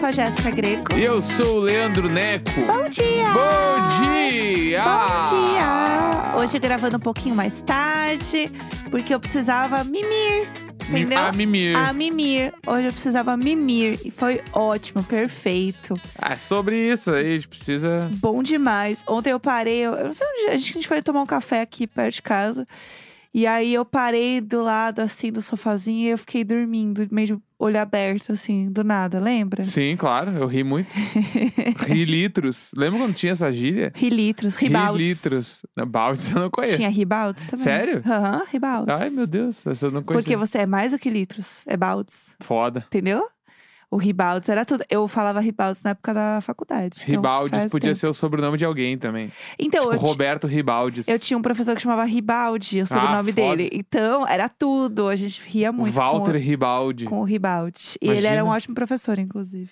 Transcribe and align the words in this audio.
sou 0.00 0.08
a 0.08 0.12
Jéssica 0.12 0.50
Greco. 0.50 0.96
E 0.96 1.02
eu 1.04 1.22
sou 1.22 1.58
o 1.58 1.60
Leandro 1.60 2.08
Neco. 2.08 2.50
Bom 2.66 2.88
dia! 2.88 3.26
Bom 3.32 4.02
dia! 4.02 4.82
Bom 4.82 5.30
dia! 5.30 6.36
Hoje 6.40 6.58
gravando 6.58 6.96
um 6.96 7.00
pouquinho 7.00 7.34
mais 7.34 7.60
tarde, 7.60 8.50
porque 8.90 9.14
eu 9.14 9.20
precisava 9.20 9.84
mimir. 9.84 10.48
Mi- 10.88 11.00
Entendeu? 11.02 11.18
A 11.18 11.32
mimir. 11.32 11.76
A 11.76 11.92
mimir. 11.92 12.54
Hoje 12.66 12.86
eu 12.88 12.92
precisava 12.92 13.36
mimir. 13.36 14.00
E 14.04 14.10
foi 14.10 14.40
ótimo, 14.54 15.04
perfeito. 15.04 15.94
Ah, 16.18 16.32
é 16.32 16.38
sobre 16.38 16.76
isso 16.90 17.10
aí, 17.10 17.26
a 17.32 17.34
gente 17.34 17.48
precisa. 17.48 18.10
Bom 18.14 18.42
demais. 18.42 19.04
Ontem 19.06 19.30
eu 19.32 19.38
parei, 19.38 19.80
eu 19.84 19.92
não 20.02 20.14
sei 20.14 20.26
onde 20.26 20.46
a 20.54 20.56
gente, 20.56 20.88
foi 20.88 21.02
tomar 21.02 21.20
um 21.22 21.26
café 21.26 21.60
aqui 21.60 21.86
perto 21.86 22.14
de 22.14 22.22
casa. 22.22 22.66
E 23.34 23.46
aí 23.46 23.74
eu 23.74 23.84
parei 23.84 24.40
do 24.40 24.62
lado 24.62 25.00
assim 25.00 25.30
do 25.30 25.42
sofazinho 25.42 26.08
e 26.08 26.10
eu 26.10 26.18
fiquei 26.18 26.42
dormindo, 26.42 27.06
meio 27.12 27.40
olho 27.60 27.78
aberto, 27.78 28.32
assim, 28.32 28.70
do 28.72 28.82
nada, 28.82 29.20
lembra? 29.20 29.62
Sim, 29.62 29.94
claro, 29.96 30.30
eu 30.36 30.46
ri 30.46 30.64
muito. 30.64 30.90
ri 31.86 32.04
litros. 32.04 32.70
Lembra 32.76 33.00
quando 33.00 33.14
tinha 33.14 33.32
essa 33.32 33.52
gíria? 33.52 33.92
Rilitros, 33.94 34.56
ribaldes. 34.56 35.02
Ri 35.02 35.08
litros. 35.08 35.62
Não, 35.76 35.86
Baldes 35.86 36.32
eu 36.32 36.40
não 36.40 36.50
conheço. 36.50 36.76
Tinha 36.76 36.88
ribaldes 36.88 37.44
também. 37.46 37.62
Sério? 37.64 38.02
Aham, 38.06 38.42
ribaldes. 38.50 39.00
Ai, 39.00 39.10
meu 39.10 39.26
Deus, 39.26 39.66
essa 39.66 39.86
eu 39.86 39.90
não 39.90 40.02
conheço. 40.02 40.22
Porque 40.24 40.36
você 40.36 40.58
é 40.58 40.66
mais 40.66 40.92
do 40.92 40.98
que 40.98 41.10
litros, 41.10 41.64
é 41.66 41.76
baldes, 41.76 42.34
Foda. 42.40 42.84
entendeu? 42.86 43.28
O 43.92 43.96
ribaldes 43.96 44.48
era 44.48 44.64
tudo. 44.64 44.84
Eu 44.88 45.08
falava 45.08 45.40
ribaldes 45.40 45.82
na 45.82 45.90
época 45.90 46.14
da 46.14 46.40
faculdade. 46.42 47.00
então 47.02 47.10
Ribaldes 47.16 47.58
faz 47.58 47.72
podia 47.72 47.88
tempo. 47.88 47.98
ser 47.98 48.06
o 48.06 48.14
sobrenome 48.14 48.56
de 48.56 48.64
alguém 48.64 48.96
também. 48.96 49.32
Então, 49.58 49.82
Tipo, 49.90 49.94
eu, 49.94 49.98
Roberto 49.98 50.46
Ribaldes. 50.46 51.08
eu 51.08 51.18
tinha 51.18 51.36
um 51.36 51.42
professor 51.42 51.74
que 51.74 51.82
chamava 51.82 52.04
Ribaldi, 52.04 52.82
o 52.82 52.86
sobrenome 52.86 53.32
foda. 53.32 53.56
dele. 53.56 53.68
Então, 53.72 54.24
era 54.28 54.48
tudo. 54.48 55.08
A 55.08 55.16
gente 55.16 55.42
ria 55.44 55.72
muito 55.72 55.92
com 55.92 55.98
o- 55.98 56.02
Walter 56.02 56.36
Ribaldi. 56.36 57.04
com 57.06 57.20
o 57.20 57.24
Ribaldi. 57.24 57.96
E 58.00 58.08
ele 58.08 58.26
era 58.28 58.36
um 58.42 58.46
Imagina. 58.46 58.54
ótimo 58.56 58.74
professor, 58.76 59.18
inclusive. 59.18 59.70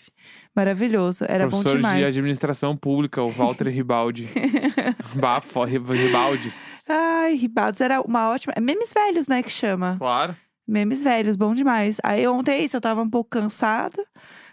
Maravilhoso. 0.54 1.24
Era 1.28 1.44
bom 1.44 1.58
Professor 1.58 1.76
demais. 1.76 1.98
de 1.98 2.04
administração 2.04 2.76
pública, 2.76 3.22
o 3.22 3.28
Walter 3.28 3.68
Ribaldi. 3.68 4.28
Bafo, 5.14 5.62
Ribaldes. 5.64 6.84
Ai, 6.88 7.34
Ribaldi 7.34 7.82
era 7.82 8.00
uma 8.00 8.30
ótima. 8.30 8.52
Memes 8.60 8.92
velhos, 8.92 9.28
né, 9.28 9.42
que 9.42 9.50
chama. 9.50 9.96
Claro. 9.98 10.34
Memes 10.68 11.02
velhos, 11.02 11.34
bom 11.36 11.54
demais. 11.54 11.96
Aí 12.04 12.28
ontem 12.28 12.52
é 12.52 12.64
isso, 12.64 12.76
eu 12.76 12.80
tava 12.80 13.02
um 13.02 13.08
pouco 13.08 13.30
cansada, 13.30 14.04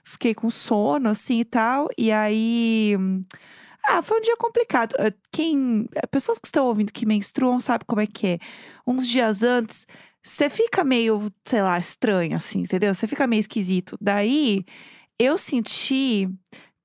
fiquei 0.05 0.33
com 0.33 0.49
sono, 0.49 1.09
assim 1.09 1.41
e 1.41 1.45
tal. 1.45 1.89
E 1.97 2.11
aí. 2.11 2.95
Ah, 3.85 4.01
foi 4.01 4.19
um 4.19 4.21
dia 4.21 4.37
complicado. 4.37 4.95
Eh, 4.99 5.13
Quem. 5.31 5.87
Pessoas 6.11 6.39
que 6.39 6.47
estão 6.47 6.67
ouvindo 6.67 6.91
que 6.93 7.05
menstruam 7.05 7.59
sabem 7.59 7.85
como 7.87 8.01
é 8.01 8.07
que 8.07 8.27
é. 8.27 8.39
Uns 8.87 9.07
dias 9.07 9.43
antes, 9.43 9.85
você 10.23 10.49
fica 10.49 10.83
meio, 10.83 11.31
sei 11.45 11.61
lá, 11.61 11.77
estranho, 11.79 12.35
assim, 12.37 12.61
entendeu? 12.61 12.93
Você 12.95 13.07
fica 13.07 13.27
meio 13.27 13.41
esquisito. 13.41 13.97
Daí, 14.01 14.65
eu 15.19 15.37
senti. 15.37 16.29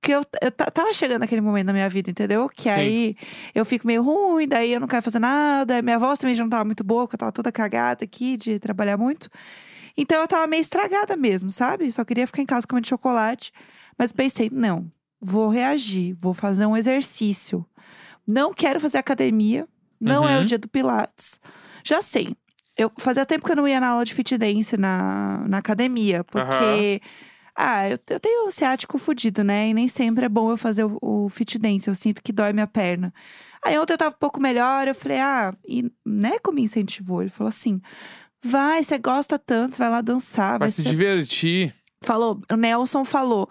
Que 0.02 0.12
eu, 0.12 0.22
eu 0.40 0.50
ta- 0.50 0.70
tava 0.70 0.92
chegando 0.94 1.20
naquele 1.20 1.40
momento 1.42 1.66
na 1.66 1.72
minha 1.74 1.88
vida, 1.88 2.10
entendeu? 2.10 2.48
Que 2.48 2.62
Sim. 2.64 2.70
aí 2.70 3.16
eu 3.54 3.64
fico 3.66 3.86
meio 3.86 4.02
ruim, 4.02 4.48
daí 4.48 4.72
eu 4.72 4.80
não 4.80 4.88
quero 4.88 5.02
fazer 5.02 5.18
nada. 5.18 5.82
Minha 5.82 5.98
voz 5.98 6.18
também 6.18 6.34
já 6.34 6.42
não 6.42 6.50
tava 6.50 6.64
muito 6.64 6.82
boa, 6.82 7.02
porque 7.04 7.16
eu 7.16 7.18
tava 7.18 7.32
toda 7.32 7.52
cagada 7.52 8.04
aqui 8.04 8.36
de 8.36 8.58
trabalhar 8.58 8.96
muito. 8.96 9.28
Então 9.96 10.20
eu 10.22 10.26
tava 10.28 10.46
meio 10.46 10.60
estragada 10.62 11.16
mesmo, 11.16 11.50
sabe? 11.50 11.90
Só 11.92 12.04
queria 12.04 12.26
ficar 12.26 12.40
em 12.40 12.46
casa 12.46 12.66
comendo 12.66 12.88
chocolate. 12.88 13.52
Mas 13.98 14.10
pensei, 14.12 14.48
não, 14.50 14.90
vou 15.20 15.50
reagir, 15.50 16.16
vou 16.18 16.32
fazer 16.32 16.64
um 16.64 16.76
exercício. 16.76 17.66
Não 18.26 18.54
quero 18.54 18.80
fazer 18.80 18.96
academia, 18.98 19.68
não 20.00 20.26
é 20.26 20.36
o 20.36 20.40
Uhum. 20.40 20.46
dia 20.46 20.58
do 20.58 20.68
Pilates. 20.68 21.38
Já 21.84 22.00
sei. 22.00 22.34
Eu 22.76 22.90
fazia 22.98 23.26
tempo 23.26 23.44
que 23.44 23.52
eu 23.52 23.56
não 23.56 23.68
ia 23.68 23.78
na 23.80 23.88
aula 23.88 24.04
de 24.06 24.14
fit 24.14 24.38
dance 24.38 24.76
na, 24.78 25.44
na 25.46 25.58
academia, 25.58 26.24
porque. 26.24 27.02
Ah, 27.54 27.88
eu, 27.88 27.98
eu 28.08 28.20
tenho 28.20 28.46
o 28.46 28.50
ciático 28.50 28.98
fudido, 28.98 29.42
né? 29.44 29.68
E 29.68 29.74
nem 29.74 29.88
sempre 29.88 30.24
é 30.24 30.28
bom 30.28 30.50
eu 30.50 30.56
fazer 30.56 30.84
o, 30.84 30.98
o 31.00 31.28
fit 31.28 31.58
dance. 31.58 31.88
Eu 31.88 31.94
sinto 31.94 32.22
que 32.22 32.32
dói 32.32 32.52
minha 32.52 32.66
perna. 32.66 33.12
Aí 33.62 33.78
ontem 33.78 33.92
eu 33.92 33.98
tava 33.98 34.14
um 34.14 34.18
pouco 34.18 34.40
melhor, 34.40 34.88
eu 34.88 34.94
falei, 34.94 35.18
ah, 35.18 35.54
e 35.68 35.90
Neco 36.04 36.52
me 36.52 36.62
incentivou. 36.62 37.20
Ele 37.20 37.30
falou 37.30 37.48
assim: 37.48 37.80
vai, 38.42 38.82
você 38.82 38.98
gosta 38.98 39.38
tanto, 39.38 39.78
vai 39.78 39.90
lá 39.90 40.00
dançar. 40.00 40.52
Vai 40.52 40.60
Vai 40.60 40.70
se 40.70 40.82
ser... 40.82 40.88
divertir. 40.88 41.74
Falou, 42.04 42.40
o 42.50 42.56
Nelson 42.56 43.04
falou, 43.04 43.46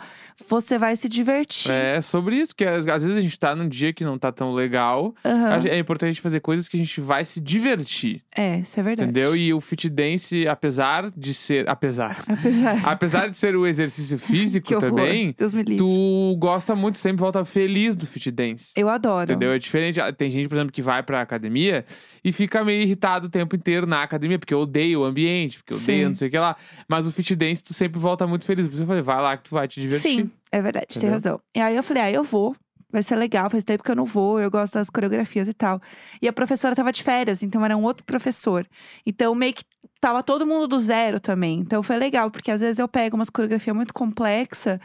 você 0.47 0.79
vai 0.79 0.95
se 0.95 1.07
divertir. 1.07 1.69
É 1.71 2.01
sobre 2.01 2.35
isso, 2.35 2.55
que 2.55 2.65
às 2.65 2.87
às 2.87 3.03
vezes 3.03 3.15
a 3.15 3.21
gente 3.21 3.37
tá 3.37 3.55
num 3.55 3.69
dia 3.69 3.93
que 3.93 4.03
não 4.03 4.17
tá 4.17 4.31
tão 4.31 4.53
legal. 4.53 5.13
Aham. 5.23 5.67
É 5.67 5.77
importante 5.77 6.19
fazer 6.19 6.39
coisas 6.39 6.67
que 6.67 6.75
a 6.75 6.79
gente 6.79 6.99
vai 6.99 7.23
se 7.23 7.39
divertir, 7.39 8.23
É, 8.35 8.57
isso 8.59 8.79
é 8.79 8.81
verdade. 8.81 9.11
entendeu? 9.11 9.35
E 9.35 9.53
o 9.53 9.61
fit 9.61 9.87
dance, 9.87 10.47
apesar 10.47 11.11
de 11.15 11.31
ser. 11.31 11.69
Apesar. 11.69 12.23
Apesar. 12.27 12.81
apesar 12.89 13.29
de 13.29 13.37
ser 13.37 13.55
o 13.55 13.67
exercício 13.67 14.17
físico 14.17 14.79
também, 14.79 15.35
Deus 15.37 15.53
me 15.53 15.61
livre. 15.61 15.77
tu 15.77 16.35
gosta 16.39 16.73
muito, 16.75 16.97
sempre 16.97 17.19
volta 17.21 17.45
feliz 17.45 17.95
do 17.95 18.07
fit 18.07 18.31
dance. 18.31 18.71
Eu 18.75 18.89
adoro. 18.89 19.31
Entendeu? 19.31 19.51
É 19.51 19.59
diferente. 19.59 20.01
Ah, 20.01 20.11
Tem 20.11 20.31
gente, 20.31 20.47
por 20.49 20.55
exemplo, 20.55 20.71
que 20.71 20.81
vai 20.81 21.03
pra 21.03 21.21
academia 21.21 21.85
e 22.23 22.31
fica 22.31 22.63
meio 22.65 22.81
irritado 22.81 23.27
o 23.27 23.29
tempo 23.29 23.55
inteiro 23.55 23.85
na 23.85 24.01
academia, 24.01 24.39
porque 24.39 24.55
odeia 24.55 24.97
o 24.99 25.03
ambiente, 25.03 25.59
porque 25.59 25.75
odeia 25.75 26.03
Sim. 26.03 26.07
não 26.07 26.15
sei 26.15 26.29
o 26.29 26.31
que 26.31 26.39
lá. 26.39 26.55
Mas 26.87 27.05
o 27.05 27.11
fit 27.11 27.35
dance, 27.35 27.63
tu 27.63 27.75
sempre 27.75 27.99
volta 27.99 28.25
muito 28.25 28.38
feliz. 28.45 28.67
Por 28.67 28.73
isso 28.73 28.83
eu 28.83 28.87
falei, 28.87 29.01
vai 29.01 29.21
lá 29.21 29.37
que 29.37 29.43
tu 29.43 29.51
vai 29.51 29.67
te 29.67 29.81
divertir. 29.81 30.11
Sim, 30.11 30.31
é 30.51 30.61
verdade, 30.61 30.87
tem 30.87 30.97
Entendeu? 30.97 31.13
razão. 31.13 31.41
E 31.55 31.59
aí 31.59 31.75
eu 31.75 31.83
falei, 31.83 32.03
ah, 32.03 32.11
eu 32.11 32.23
vou. 32.23 32.55
Vai 32.91 33.03
ser 33.03 33.15
legal, 33.15 33.51
faz 33.51 33.63
tempo 33.63 33.83
que 33.83 33.91
eu 33.91 33.95
não 33.95 34.05
vou, 34.05 34.39
eu 34.39 34.49
gosto 34.49 34.73
das 34.73 34.89
coreografias 34.89 35.47
e 35.47 35.53
tal. 35.53 35.79
E 36.19 36.27
a 36.27 36.33
professora 36.33 36.75
tava 36.75 36.91
de 36.91 37.03
férias, 37.03 37.43
então 37.43 37.63
era 37.63 37.77
um 37.77 37.83
outro 37.83 38.03
professor. 38.03 38.65
Então 39.05 39.35
meio 39.35 39.53
que 39.53 39.63
tava 40.01 40.23
todo 40.23 40.43
mundo 40.43 40.67
do 40.67 40.79
zero 40.79 41.19
também. 41.19 41.59
Então 41.59 41.83
foi 41.83 41.97
legal, 41.97 42.31
porque 42.31 42.49
às 42.49 42.61
vezes 42.61 42.79
eu 42.79 42.87
pego 42.87 43.15
umas 43.15 43.29
coreografias 43.29 43.75
muito 43.75 43.93
complexa. 43.93 44.81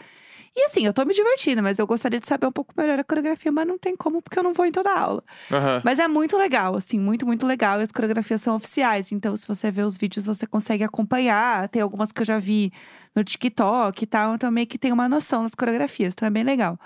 E 0.57 0.67
assim, 0.67 0.87
eu 0.87 0.93
tô 0.93 1.05
me 1.05 1.13
divertindo, 1.13 1.61
mas 1.63 1.81
eu 1.81 1.87
gostaria 1.87 2.21
de 2.21 2.29
saber 2.29 2.47
um 2.47 2.53
pouco 2.53 2.73
melhor 2.77 2.97
a 2.97 3.03
coreografia, 3.03 3.51
mas 3.51 3.67
não 3.67 3.77
tem 3.77 3.97
como, 3.97 4.23
porque 4.23 4.39
eu 4.39 4.43
não 4.43 4.55
vou 4.55 4.65
em 4.65 4.71
toda 4.71 4.89
a 4.89 5.01
aula. 5.01 5.25
Aham. 5.51 5.83
Mas 5.85 5.99
é 5.99 6.07
muito 6.07 6.37
legal, 6.39 6.77
assim, 6.77 6.97
muito, 6.99 7.27
muito 7.27 7.45
legal. 7.45 7.81
E 7.81 7.83
as 7.83 7.91
coreografias 7.91 8.41
são 8.41 8.55
oficiais. 8.55 9.11
Então, 9.11 9.37
se 9.37 9.49
você 9.49 9.71
vê 9.71 9.83
os 9.83 9.97
vídeos, 9.97 10.27
você 10.27 10.47
consegue 10.47 10.85
acompanhar. 10.85 11.69
Tem 11.69 11.83
algumas 11.83 12.13
que 12.13 12.21
eu 12.21 12.25
já 12.25 12.39
vi 12.39 12.73
no 13.17 13.25
TikTok 13.25 14.05
e 14.05 14.07
tal. 14.07 14.37
Então, 14.37 14.49
meio 14.51 14.67
que 14.69 14.79
tem 14.79 14.93
uma 14.93 15.09
noção 15.09 15.43
das 15.43 15.57
coreografias. 15.57 16.15
Então, 16.15 16.29
é 16.29 16.31
bem 16.31 16.45
legal. 16.45 16.79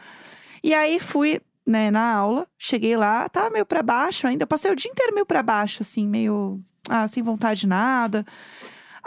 E 0.65 0.73
aí, 0.73 0.99
fui, 0.99 1.39
né, 1.67 1.91
na 1.91 2.15
aula. 2.15 2.47
Cheguei 2.59 2.97
lá, 2.97 3.29
tava 3.29 3.51
meio 3.51 3.67
pra 3.67 3.83
baixo 3.83 4.27
ainda. 4.27 4.45
Eu 4.45 4.49
passei 4.49 4.71
o 4.71 4.77
dia 4.77 4.91
inteiro 4.91 5.15
meio 5.15 5.27
pra 5.27 5.43
baixo, 5.43 5.83
assim, 5.83 6.09
meio... 6.09 6.59
Ah, 6.89 7.07
sem 7.07 7.23
vontade 7.23 7.61
de 7.61 7.67
nada. 7.67 8.25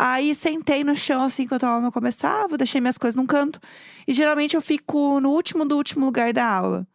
Aí, 0.03 0.33
sentei 0.33 0.83
no 0.83 0.95
chão, 0.95 1.23
assim, 1.25 1.43
enquanto 1.43 1.63
a 1.63 1.69
aula 1.69 1.81
não 1.81 1.91
começava. 1.91 2.57
Deixei 2.57 2.81
minhas 2.81 2.97
coisas 2.97 3.15
num 3.15 3.25
canto. 3.27 3.59
E, 4.07 4.13
geralmente, 4.13 4.55
eu 4.55 4.61
fico 4.61 5.19
no 5.19 5.29
último 5.29 5.63
do 5.63 5.77
último 5.77 6.05
lugar 6.05 6.33
da 6.33 6.43
aula. 6.43 6.87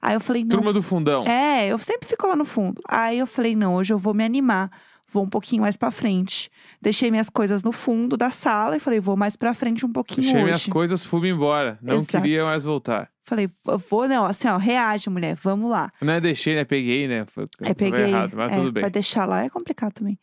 Aí, 0.00 0.14
eu 0.14 0.20
falei, 0.20 0.42
não... 0.42 0.48
Turma 0.50 0.72
do 0.72 0.82
fundão. 0.82 1.24
É, 1.26 1.66
eu 1.68 1.76
sempre 1.76 2.08
fico 2.08 2.26
lá 2.26 2.34
no 2.34 2.46
fundo. 2.46 2.80
Aí 2.88 3.18
eu 3.18 3.26
falei, 3.26 3.54
não, 3.54 3.74
hoje 3.74 3.92
eu 3.92 3.98
vou 3.98 4.14
me 4.14 4.24
animar. 4.24 4.70
Vou 5.12 5.22
um 5.24 5.28
pouquinho 5.28 5.62
mais 5.62 5.76
pra 5.76 5.90
frente. 5.90 6.50
Deixei 6.80 7.10
minhas 7.10 7.28
coisas 7.30 7.62
no 7.62 7.72
fundo 7.72 8.16
da 8.16 8.30
sala 8.30 8.76
e 8.76 8.80
falei, 8.80 9.00
vou 9.00 9.16
mais 9.16 9.36
pra 9.36 9.54
frente 9.54 9.84
um 9.86 9.92
pouquinho 9.92 10.22
Deixei 10.22 10.36
hoje. 10.40 10.44
minhas 10.44 10.66
coisas, 10.66 11.04
fui 11.04 11.28
embora. 11.28 11.78
Não 11.82 11.96
Exato. 11.96 12.22
queria 12.22 12.44
mais 12.44 12.64
voltar. 12.64 13.08
Falei, 13.22 13.46
"V- 13.46 13.54
vou, 13.90 14.06
não, 14.08 14.24
assim, 14.24 14.46
ó, 14.48 14.56
reage, 14.56 15.08
mulher, 15.10 15.34
vamos 15.36 15.68
lá. 15.70 15.90
Não 16.00 16.12
é 16.12 16.20
deixei, 16.20 16.54
né? 16.54 16.64
Peguei, 16.64 17.08
né? 17.08 17.24
Foi, 17.26 17.46
foi 17.58 17.74
peguei. 17.74 18.02
errado, 18.04 18.32
mas 18.36 18.52
é, 18.52 18.56
tudo 18.56 18.70
bem. 18.72 18.82
Vai 18.82 18.90
deixar 18.90 19.24
lá 19.26 19.42
é 19.44 19.48
complicado 19.48 19.92
também. 19.94 20.18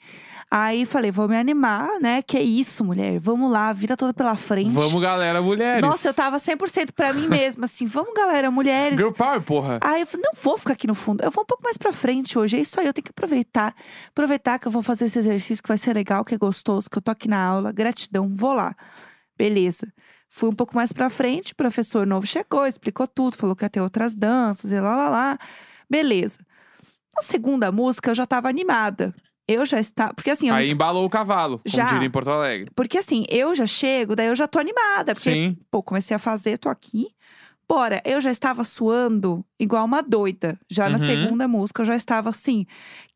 Aí 0.55 0.85
falei, 0.85 1.09
vou 1.09 1.27
me 1.27 1.35
animar, 1.35 1.99
né? 1.99 2.21
Que 2.21 2.39
isso, 2.39 2.85
mulher, 2.85 3.19
vamos 3.19 3.51
lá, 3.51 3.69
a 3.69 3.73
vida 3.73 3.97
toda 3.97 4.13
pela 4.13 4.35
frente. 4.35 4.69
Vamos, 4.69 5.01
galera, 5.01 5.41
mulheres. 5.41 5.81
Nossa, 5.81 6.09
eu 6.09 6.13
tava 6.13 6.37
100% 6.37 6.91
pra 6.91 7.11
mim 7.11 7.27
mesma, 7.27 7.65
assim, 7.65 7.87
vamos, 7.87 8.13
galera, 8.13 8.51
mulheres. 8.51 8.95
Girl 8.95 9.09
Power, 9.09 9.41
porra. 9.41 9.79
Aí 9.81 10.01
eu 10.01 10.05
falei, 10.05 10.23
não 10.23 10.39
vou 10.39 10.55
ficar 10.59 10.73
aqui 10.73 10.85
no 10.85 10.93
fundo. 10.93 11.23
Eu 11.23 11.31
vou 11.31 11.41
um 11.41 11.47
pouco 11.47 11.63
mais 11.63 11.75
pra 11.75 11.91
frente 11.91 12.37
hoje. 12.37 12.55
É 12.55 12.59
isso 12.59 12.79
aí, 12.79 12.85
eu 12.85 12.93
tenho 12.93 13.03
que 13.03 13.09
aproveitar. 13.09 13.73
Aproveitar 14.09 14.59
que 14.59 14.67
eu 14.67 14.71
vou 14.71 14.83
fazer 14.83 15.05
esse 15.05 15.17
exercício 15.17 15.63
que 15.63 15.69
vai 15.69 15.77
ser 15.79 15.91
legal, 15.91 16.23
que 16.23 16.35
é 16.35 16.37
gostoso, 16.37 16.87
que 16.87 16.99
eu 16.99 17.01
tô 17.01 17.09
aqui 17.09 17.27
na 17.27 17.43
aula. 17.43 17.71
Gratidão, 17.71 18.29
vou 18.31 18.53
lá. 18.53 18.75
Beleza. 19.35 19.91
Fui 20.29 20.49
um 20.49 20.53
pouco 20.53 20.75
mais 20.75 20.93
pra 20.93 21.09
frente, 21.09 21.53
o 21.53 21.55
professor 21.55 22.05
novo 22.05 22.27
chegou, 22.27 22.67
explicou 22.67 23.07
tudo, 23.07 23.35
falou 23.35 23.55
que 23.55 23.65
ia 23.65 23.69
ter 23.71 23.81
outras 23.81 24.13
danças 24.13 24.71
e 24.71 24.79
lá, 24.79 24.95
lá, 24.95 25.09
lá. 25.09 25.37
Beleza. 25.89 26.37
Na 27.15 27.23
segunda 27.23 27.71
música, 27.71 28.11
eu 28.11 28.15
já 28.15 28.27
tava 28.27 28.49
animada. 28.49 29.15
Eu 29.47 29.65
já 29.65 29.79
estava. 29.79 30.13
Porque 30.13 30.29
assim, 30.31 30.49
eu 30.49 30.55
Aí 30.55 30.71
embalou 30.71 31.05
o 31.05 31.09
cavalo, 31.09 31.59
como 31.59 31.75
Já. 31.75 31.85
diria 31.85 32.07
em 32.07 32.11
Porto 32.11 32.29
Alegre. 32.29 32.71
porque 32.75 32.97
assim, 32.97 33.25
eu 33.29 33.53
já 33.53 33.67
chego, 33.67 34.15
daí 34.15 34.27
eu 34.27 34.35
já 34.35 34.47
tô 34.47 34.57
animada. 34.59 35.13
Porque 35.13 35.31
Sim. 35.31 35.57
Pô, 35.69 35.83
comecei 35.83 36.15
a 36.15 36.19
fazer, 36.19 36.57
tô 36.57 36.69
aqui. 36.69 37.07
Bora, 37.67 38.01
eu 38.05 38.21
já 38.21 38.31
estava 38.31 38.63
suando 38.63 39.43
igual 39.59 39.83
uma 39.85 40.01
doida. 40.01 40.59
Já 40.69 40.89
na 40.89 40.97
Uhum. 40.97 41.05
segunda 41.05 41.47
música, 41.47 41.81
eu 41.81 41.85
já 41.85 41.95
estava 41.95 42.29
assim. 42.29 42.65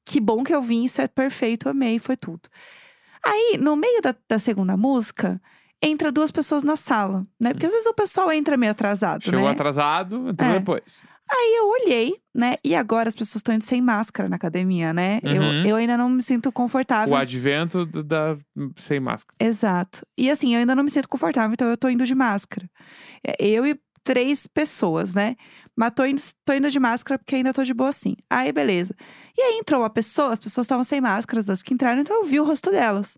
Que 0.06 0.20
bom 0.20 0.44
que 0.44 0.54
eu 0.56 0.62
vim, 0.62 0.84
isso 0.86 1.02
é 1.02 1.08
perfeito, 1.08 1.68
amei, 1.70 2.00
foi 2.00 2.16
tudo. 2.18 2.42
Aí, 3.24 3.58
no 3.60 3.76
meio 3.76 4.02
da, 4.02 4.16
da 4.28 4.40
segunda 4.40 4.78
música, 4.78 5.42
entra 5.82 6.12
duas 6.12 6.32
pessoas 6.32 6.64
na 6.64 6.76
sala, 6.76 7.26
né? 7.40 7.52
Porque 7.54 7.66
às 7.66 7.72
vezes 7.74 7.86
o 7.88 7.94
pessoal 7.94 8.32
entra 8.32 8.56
meio 8.58 8.72
atrasado, 8.72 9.24
Chegou 9.24 9.42
né? 9.42 9.50
atrasado, 9.52 10.30
entrou 10.30 10.50
É. 10.50 10.60
depois. 10.60 11.02
Aí 11.30 11.56
eu 11.58 11.68
olhei, 11.70 12.16
né? 12.34 12.56
E 12.64 12.74
agora 12.76 13.10
as 13.10 13.16
pessoas 13.16 13.38
estão 13.38 13.54
indo 13.54 13.64
sem 13.64 13.82
máscara 13.82 14.30
na 14.30 14.36
academia, 14.38 14.94
né? 14.94 15.20
Eu, 15.24 15.42
Uhum. 15.42 15.66
eu 15.66 15.76
ainda 15.76 15.98
não 15.98 16.10
me 16.10 16.22
sinto 16.24 16.52
confortável. 16.52 17.14
O 17.14 17.18
advento 17.18 17.86
da 17.86 18.38
sem 18.78 19.00
máscara. 19.00 19.36
Exato. 19.40 20.06
E 20.18 20.30
assim, 20.30 20.54
eu 20.54 20.60
ainda 20.60 20.74
não 20.76 20.84
me 20.84 20.92
sinto 20.92 21.10
confortável, 21.10 21.54
então 21.54 21.68
eu 21.68 21.78
tô 21.78 21.90
indo 21.90 22.06
de 22.06 22.16
máscara. 22.16 22.70
É, 23.26 23.36
Eu 23.46 23.66
e 23.68 23.78
três 24.04 24.48
pessoas, 24.48 25.14
né? 25.14 25.36
Mas 25.76 25.92
tô 25.94 26.06
indo, 26.06 26.22
tô 26.46 26.54
indo 26.54 26.72
de 26.72 26.80
máscara 26.80 27.20
porque 27.20 27.36
ainda 27.36 27.54
tô 27.54 27.62
de 27.64 27.74
boa 27.74 27.90
assim. 27.90 28.16
Aí, 28.30 28.52
beleza. 28.54 28.96
E 29.38 29.42
aí 29.42 29.58
entrou 29.60 29.82
uma 29.82 29.90
pessoa, 29.90 30.32
as 30.32 30.40
pessoas 30.40 30.64
estavam 30.66 30.84
sem 30.86 31.02
máscara, 31.02 31.44
as 31.52 31.62
que 31.62 31.74
entraram, 31.74 32.02
então 32.02 32.16
eu 32.16 32.24
vi 32.24 32.40
o 32.40 32.46
rosto 32.46 32.72
delas. 32.72 33.18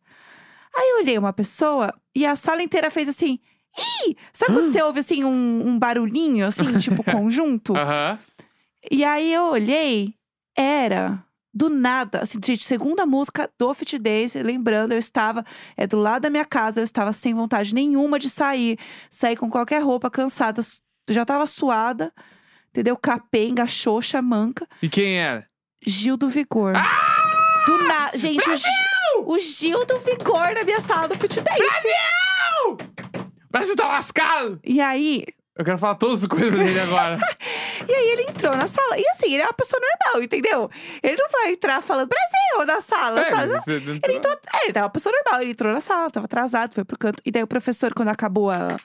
Aí 0.75 0.89
eu 0.93 0.97
olhei 1.03 1.17
uma 1.17 1.31
pessoa 1.31 1.93
e 2.15 2.25
a 2.25 2.35
sala 2.35 2.63
inteira 2.63 2.89
fez 2.89 3.07
assim. 3.07 3.39
Ih! 3.77 4.15
Sabe 4.33 4.53
quando 4.53 4.71
você 4.71 4.81
ouve 4.81 4.99
assim 4.99 5.23
um, 5.23 5.67
um 5.67 5.79
barulhinho, 5.79 6.45
assim, 6.45 6.77
tipo 6.77 7.03
conjunto? 7.09 7.75
Aham. 7.75 8.17
E 8.91 9.03
aí 9.03 9.33
eu 9.33 9.43
olhei, 9.51 10.13
era 10.57 11.23
do 11.53 11.69
nada, 11.69 12.21
assim, 12.21 12.39
gente, 12.43 12.63
segunda 12.63 13.05
música 13.05 13.49
do 13.57 13.73
Fit 13.73 13.97
Dance, 13.97 14.41
lembrando, 14.41 14.91
eu 14.93 14.99
estava 14.99 15.43
é 15.75 15.85
do 15.87 15.97
lado 15.97 16.21
da 16.21 16.29
minha 16.29 16.45
casa, 16.45 16.79
eu 16.79 16.83
estava 16.83 17.11
sem 17.11 17.33
vontade 17.33 17.73
nenhuma 17.73 18.17
de 18.19 18.29
sair, 18.29 18.77
sair 19.09 19.35
com 19.35 19.49
qualquer 19.49 19.83
roupa, 19.83 20.09
cansada, 20.09 20.61
já 21.09 21.25
tava 21.25 21.45
suada, 21.47 22.13
entendeu? 22.69 22.95
Capenga, 22.95 23.65
xoxa, 23.67 24.21
manca. 24.21 24.65
E 24.81 24.87
quem 24.87 25.17
era? 25.19 25.45
Gil 25.85 26.15
do 26.15 26.29
Vigor. 26.29 26.73
Do 27.65 27.77
nada, 27.87 28.17
gente, 28.17 28.47
o, 28.49 28.55
Gi- 28.55 28.63
o 29.25 29.39
Gil 29.39 29.85
do 29.85 29.99
Vigor 29.99 30.53
na 30.53 30.63
minha 30.63 30.79
sala 30.81 31.07
do 31.07 31.17
Fit 31.17 31.41
Dance. 31.41 31.59
O 32.67 32.77
Brasil 33.49 33.75
tá 33.75 33.87
lascado! 33.87 34.59
E 34.63 34.79
aí, 34.81 35.25
Eu 35.55 35.65
quero 35.65 35.77
falar 35.77 35.95
todas 35.95 36.21
as 36.23 36.27
coisas 36.27 36.51
dele 36.51 36.79
agora. 36.79 37.17
E 37.87 37.91
aí 37.93 38.07
ele 38.11 38.23
entrou 38.23 38.55
na 38.55 38.67
sala. 38.67 38.99
E 38.99 39.07
assim, 39.09 39.33
ele 39.33 39.41
é 39.41 39.45
uma 39.45 39.53
pessoa 39.53 39.81
normal, 39.81 40.21
entendeu? 40.21 40.69
Ele 41.01 41.15
não 41.17 41.29
vai 41.29 41.53
entrar 41.53 41.81
falando 41.81 42.09
Brasil 42.09 42.65
na 42.67 42.81
sala, 42.81 43.21
É, 43.21 43.29
sabe? 43.31 43.53
entrou- 43.55 43.99
Ele 44.03 44.13
entrou, 44.17 44.33
é, 44.53 44.63
ele 44.65 44.73
tava 44.73 44.85
uma 44.85 44.91
pessoa 44.91 45.15
normal, 45.15 45.41
ele 45.41 45.51
entrou 45.51 45.73
na 45.73 45.81
sala, 45.81 46.11
tava 46.11 46.25
atrasado, 46.25 46.75
foi 46.75 46.83
pro 46.85 46.97
canto. 46.99 47.21
E 47.25 47.31
daí 47.31 47.41
o 47.41 47.47
professor, 47.47 47.93
quando 47.93 48.09
acabou 48.09 48.51
a. 48.51 48.75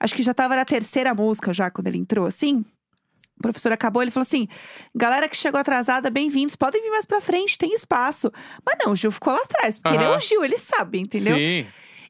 Acho 0.00 0.14
que 0.14 0.22
já 0.22 0.34
tava 0.34 0.56
na 0.56 0.64
terceira 0.64 1.14
música 1.14 1.52
já, 1.52 1.70
quando 1.70 1.86
ele 1.88 1.98
entrou, 1.98 2.26
assim. 2.26 2.64
O 3.38 3.42
professor 3.42 3.70
acabou, 3.72 4.02
ele 4.02 4.10
falou 4.10 4.22
assim: 4.22 4.48
galera 4.94 5.28
que 5.28 5.36
chegou 5.36 5.60
atrasada, 5.60 6.10
bem-vindos, 6.10 6.56
podem 6.56 6.82
vir 6.82 6.90
mais 6.90 7.04
pra 7.04 7.20
frente, 7.20 7.56
tem 7.56 7.72
espaço. 7.72 8.32
Mas 8.66 8.76
não, 8.84 8.92
o 8.92 8.96
Gil 8.96 9.12
ficou 9.12 9.32
lá 9.32 9.40
atrás, 9.40 9.78
porque 9.78 9.96
ele 9.96 10.04
é 10.04 10.08
o 10.16 10.18
Gil, 10.18 10.44
ele 10.44 10.58
sabe, 10.58 10.98
entendeu? 10.98 11.36
Sim. 11.36 11.66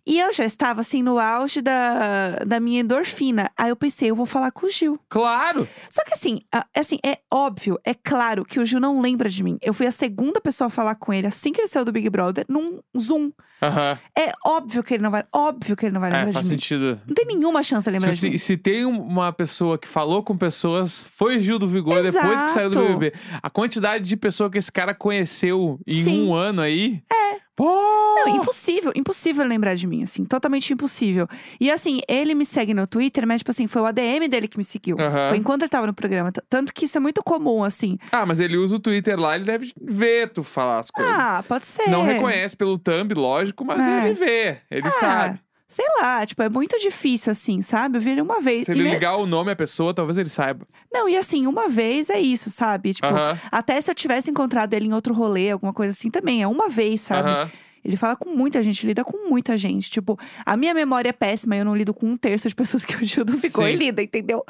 E 0.06 0.18
eu 0.18 0.32
já 0.32 0.44
estava, 0.44 0.80
assim, 0.80 1.02
no 1.02 1.18
auge 1.18 1.60
da, 1.60 2.36
da 2.46 2.58
minha 2.60 2.80
endorfina. 2.80 3.50
Aí 3.56 3.70
eu 3.70 3.76
pensei, 3.76 4.10
eu 4.10 4.14
vou 4.16 4.26
falar 4.26 4.50
com 4.50 4.66
o 4.66 4.70
Gil. 4.70 4.98
Claro! 5.08 5.68
Só 5.88 6.02
que 6.04 6.14
assim, 6.14 6.40
assim, 6.76 6.98
é 7.04 7.18
óbvio, 7.32 7.78
é 7.84 7.94
claro 7.94 8.44
que 8.44 8.58
o 8.60 8.64
Gil 8.64 8.80
não 8.80 9.00
lembra 9.00 9.28
de 9.28 9.42
mim. 9.42 9.58
Eu 9.62 9.72
fui 9.74 9.86
a 9.86 9.92
segunda 9.92 10.40
pessoa 10.40 10.66
a 10.68 10.70
falar 10.70 10.94
com 10.96 11.12
ele 11.12 11.26
assim 11.26 11.52
que 11.52 11.60
ele 11.60 11.68
saiu 11.68 11.84
do 11.84 11.92
Big 11.92 12.08
Brother, 12.10 12.44
num 12.48 12.80
Zoom. 12.98 13.30
Aham. 13.62 13.98
É 14.18 14.32
óbvio 14.46 14.82
que 14.82 14.94
ele 14.94 15.02
não 15.02 15.10
vai. 15.10 15.22
Óbvio 15.34 15.76
que 15.76 15.84
ele 15.84 15.92
não 15.92 16.00
vai 16.00 16.10
É, 16.10 16.14
lembrar 16.16 16.32
faz 16.32 16.46
de 16.46 16.52
mim. 16.54 16.58
sentido. 16.58 17.00
Não 17.06 17.14
tem 17.14 17.26
nenhuma 17.26 17.62
chance 17.62 17.84
de 17.84 17.90
lembrar 17.90 18.08
Tipo, 18.12 18.16
de 18.16 18.20
se, 18.20 18.30
mim. 18.30 18.38
se 18.38 18.56
tem 18.56 18.86
um- 18.86 19.02
uma 19.02 19.30
pessoa 19.32 19.76
que 19.78 19.86
falou 19.86 20.22
com 20.22 20.34
pessoas, 20.36 20.98
foi 20.98 21.40
Gil 21.40 21.58
do 21.58 21.68
Vigor 21.68 22.02
depois 22.02 22.40
que 22.42 22.50
saiu 22.52 22.70
do 22.70 22.78
Exato. 22.78 22.94
BBB. 22.98 23.12
A 23.42 23.50
quantidade 23.50 24.04
de 24.08 24.16
pessoa 24.16 24.48
que 24.50 24.56
esse 24.56 24.72
cara 24.72 24.94
conheceu 24.94 25.78
em 25.86 26.04
Sim. 26.04 26.26
um 26.28 26.34
ano 26.34 26.62
aí. 26.62 27.02
É. 27.12 27.40
Não, 27.64 28.28
impossível, 28.36 28.92
impossível 28.94 29.44
lembrar 29.44 29.74
de 29.74 29.86
mim, 29.86 30.02
assim, 30.02 30.24
totalmente 30.24 30.72
impossível. 30.72 31.28
E 31.60 31.70
assim, 31.70 32.00
ele 32.08 32.34
me 32.34 32.44
segue 32.46 32.72
no 32.74 32.86
Twitter, 32.86 33.26
mas, 33.26 33.40
tipo 33.40 33.50
assim, 33.50 33.66
foi 33.66 33.82
o 33.82 33.86
ADM 33.86 34.28
dele 34.28 34.48
que 34.48 34.56
me 34.58 34.64
seguiu. 34.64 34.96
Aham. 34.98 35.28
Foi 35.28 35.36
enquanto 35.38 35.62
ele 35.62 35.68
tava 35.68 35.86
no 35.86 35.94
programa. 35.94 36.30
Tanto 36.48 36.72
que 36.72 36.84
isso 36.84 36.96
é 36.96 37.00
muito 37.00 37.22
comum, 37.22 37.62
assim. 37.64 37.98
Ah, 38.10 38.24
mas 38.26 38.40
ele 38.40 38.56
usa 38.56 38.76
o 38.76 38.80
Twitter 38.80 39.18
lá, 39.18 39.34
ele 39.36 39.44
deve 39.44 39.72
ver 39.80 40.30
tu 40.32 40.42
falar 40.42 40.78
as 40.80 40.90
coisas. 40.90 41.12
Ah, 41.14 41.44
pode 41.46 41.66
ser. 41.66 41.88
Não 41.88 42.02
reconhece 42.02 42.56
pelo 42.56 42.78
thumb, 42.78 43.12
lógico, 43.14 43.64
mas 43.64 43.80
É. 43.80 44.06
ele 44.06 44.14
vê, 44.14 44.58
ele 44.70 44.86
Ah, 44.88 44.90
sabe. 44.92 45.40
Sei 45.70 45.86
lá, 46.00 46.26
tipo, 46.26 46.42
é 46.42 46.48
muito 46.48 46.76
difícil, 46.80 47.30
assim, 47.30 47.62
sabe? 47.62 47.96
Eu 47.96 48.02
vi 48.02 48.10
ele 48.10 48.20
uma 48.20 48.40
vez. 48.40 48.64
Se 48.64 48.72
ele 48.72 48.82
me- 48.82 48.90
ligar 48.90 49.14
o 49.14 49.24
nome 49.24 49.52
à 49.52 49.56
pessoa, 49.56 49.94
talvez 49.94 50.18
ele 50.18 50.28
saiba. 50.28 50.66
Não, 50.92 51.08
e 51.08 51.16
assim, 51.16 51.46
uma 51.46 51.68
vez 51.68 52.10
é 52.10 52.18
isso, 52.18 52.50
sabe? 52.50 52.92
Tipo, 52.92 53.06
Aham. 53.06 53.38
até 53.52 53.80
se 53.80 53.88
eu 53.88 53.94
tivesse 53.94 54.28
encontrado 54.32 54.74
ele 54.74 54.86
em 54.88 54.92
outro 54.92 55.14
rolê, 55.14 55.48
alguma 55.52 55.72
coisa 55.72 55.92
assim 55.92 56.10
também, 56.10 56.42
é 56.42 56.48
uma 56.48 56.68
vez, 56.68 57.02
sabe? 57.02 57.30
Aham. 57.30 57.50
Ele 57.84 57.96
fala 57.96 58.16
com 58.16 58.30
muita 58.30 58.62
gente, 58.62 58.86
lida 58.86 59.04
com 59.04 59.28
muita 59.28 59.56
gente. 59.56 59.90
Tipo, 59.90 60.18
a 60.44 60.56
minha 60.56 60.74
memória 60.74 61.10
é 61.10 61.12
péssima, 61.12 61.56
eu 61.56 61.64
não 61.64 61.76
lido 61.76 61.94
com 61.94 62.06
um 62.06 62.16
terço 62.16 62.48
de 62.48 62.54
pessoas 62.56 62.84
que 62.84 62.94
o 62.96 63.04
Gil 63.04 63.24
do 63.24 63.36
Vigor 63.36 63.66
Sim. 63.66 63.76
lida, 63.76 64.02
entendeu? 64.02 64.44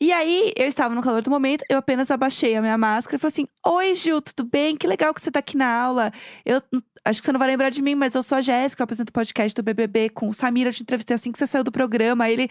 E 0.00 0.12
aí, 0.12 0.52
eu 0.56 0.66
estava 0.66 0.94
no 0.94 1.02
calor 1.02 1.22
do 1.22 1.30
momento, 1.30 1.64
eu 1.68 1.78
apenas 1.78 2.10
abaixei 2.10 2.56
a 2.56 2.60
minha 2.60 2.78
máscara 2.78 3.16
e 3.16 3.18
falei 3.18 3.32
assim: 3.32 3.46
Oi, 3.66 3.94
Gil, 3.94 4.20
tudo 4.20 4.48
bem? 4.48 4.76
Que 4.76 4.86
legal 4.86 5.12
que 5.12 5.20
você 5.20 5.30
tá 5.30 5.38
aqui 5.38 5.56
na 5.56 5.68
aula. 5.68 6.12
Eu 6.44 6.60
acho 7.04 7.20
que 7.20 7.26
você 7.26 7.32
não 7.32 7.38
vai 7.38 7.48
lembrar 7.48 7.68
de 7.68 7.82
mim, 7.82 7.94
mas 7.94 8.14
eu 8.14 8.22
sou 8.22 8.38
a 8.38 8.40
Jéssica, 8.40 8.82
eu 8.82 8.84
apresento 8.84 9.10
o 9.10 9.12
podcast 9.12 9.54
do 9.54 9.62
BBB 9.62 10.08
com 10.10 10.28
o 10.28 10.34
Samir, 10.34 10.66
eu 10.66 10.72
te 10.72 10.82
entrevistei 10.82 11.14
assim 11.14 11.30
que 11.30 11.38
você 11.38 11.46
saiu 11.46 11.62
do 11.62 11.70
programa. 11.70 12.24
Aí 12.24 12.32
ele, 12.32 12.48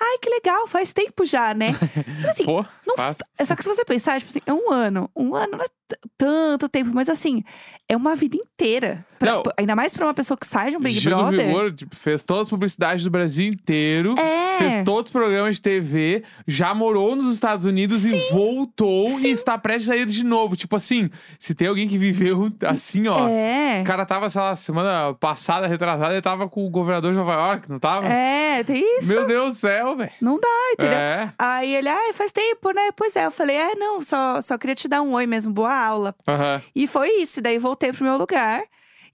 ai, 0.00 0.18
que 0.18 0.28
legal, 0.28 0.66
faz 0.66 0.92
tempo 0.92 1.24
já, 1.24 1.54
né? 1.54 1.72
Tipo 2.18 2.28
assim, 2.28 2.44
Pô, 2.44 2.64
não 2.86 2.96
fácil. 2.96 3.24
é 3.38 3.44
só 3.44 3.54
que 3.54 3.62
se 3.62 3.68
você 3.68 3.84
pensar, 3.84 4.18
tipo 4.18 4.30
assim, 4.30 4.40
é 4.44 4.52
um 4.52 4.70
ano. 4.70 5.10
Um 5.14 5.34
ano 5.34 5.56
não 5.56 5.64
é 5.64 5.68
tanto 6.16 6.68
tempo, 6.68 6.90
mas 6.92 7.08
assim, 7.08 7.42
é 7.88 7.96
uma 7.96 8.14
vida 8.14 8.36
inteira. 8.36 9.04
Pra- 9.18 9.32
Não. 9.34 9.42
ainda 9.56 9.76
mais 9.76 9.94
pra 9.94 10.04
uma 10.06 10.14
pessoa 10.14 10.36
que 10.36 10.46
sai 10.46 10.70
de 10.70 10.76
um 10.76 10.80
Big 10.80 10.98
Gil 10.98 11.14
do 11.16 11.22
Brother. 11.22 11.46
Vigor 11.46 11.72
tipo, 11.72 11.94
fez 11.94 12.22
todas 12.24 12.42
as 12.42 12.48
publicidades 12.48 13.04
do 13.04 13.10
Brasil 13.10 13.46
inteiro. 13.46 14.14
É. 14.18 14.58
Fez 14.58 14.84
todos 14.84 15.08
os 15.10 15.12
programas 15.12 15.56
de 15.56 15.62
TV, 15.62 16.24
já 16.46 16.74
morou 16.74 17.14
nos 17.14 17.32
Estados 17.32 17.64
Unidos 17.64 18.04
e 18.04 18.30
voltou 18.32 19.08
e 19.20 19.30
está 19.30 19.56
prestes 19.56 19.90
a 19.90 19.96
ir 19.96 20.06
de 20.06 20.24
novo. 20.24 20.56
Tipo 20.56 20.74
assim, 20.76 21.08
se 21.38 21.54
tem 21.54 21.68
alguém 21.68 21.86
que 21.88 21.96
viveu 21.96 22.50
assim, 22.66 23.06
ó. 23.06 23.28
É. 23.28 23.80
O 23.82 23.84
cara 23.84 24.04
tava, 24.04 24.28
sei 24.28 24.40
lá, 24.42 24.56
semana 24.56 25.14
passada, 25.14 25.66
retrasada, 25.68 26.12
ele 26.12 26.22
tava 26.22 26.48
com 26.48 26.66
o 26.66 26.70
governador 26.70 27.12
de 27.12 27.18
Nova 27.18 27.32
York, 27.34 27.70
não 27.70 27.78
tava? 27.78 28.08
É, 28.08 28.62
tem 28.64 28.82
isso. 28.98 29.08
Meu 29.08 29.26
Deus 29.26 29.50
do 29.50 29.54
céu, 29.54 29.96
velho. 29.96 30.10
Não 30.20 30.38
dá, 30.38 30.48
entendeu? 30.72 30.98
É. 30.98 31.32
Aí 31.38 31.74
ele, 31.74 31.88
ai, 31.88 32.12
faz 32.12 32.32
tempo, 32.32 32.70
né? 32.72 32.90
Pois 32.96 33.14
é. 33.14 33.26
Eu 33.26 33.30
falei, 33.30 33.56
ah, 33.56 33.72
não, 33.76 34.02
só, 34.02 34.40
só 34.40 34.58
queria 34.58 34.74
te 34.74 34.88
dar 34.88 35.00
um 35.02 35.12
oi 35.12 35.26
mesmo, 35.26 35.52
boa 35.52 35.72
aula. 35.82 36.14
Aham. 36.26 36.62
E 36.74 36.86
foi 36.86 37.08
isso. 37.22 37.38
E 37.40 37.42
daí 37.42 37.58
voltei 37.58 37.92
pro 37.92 38.04
meu 38.04 38.16
lugar. 38.16 38.62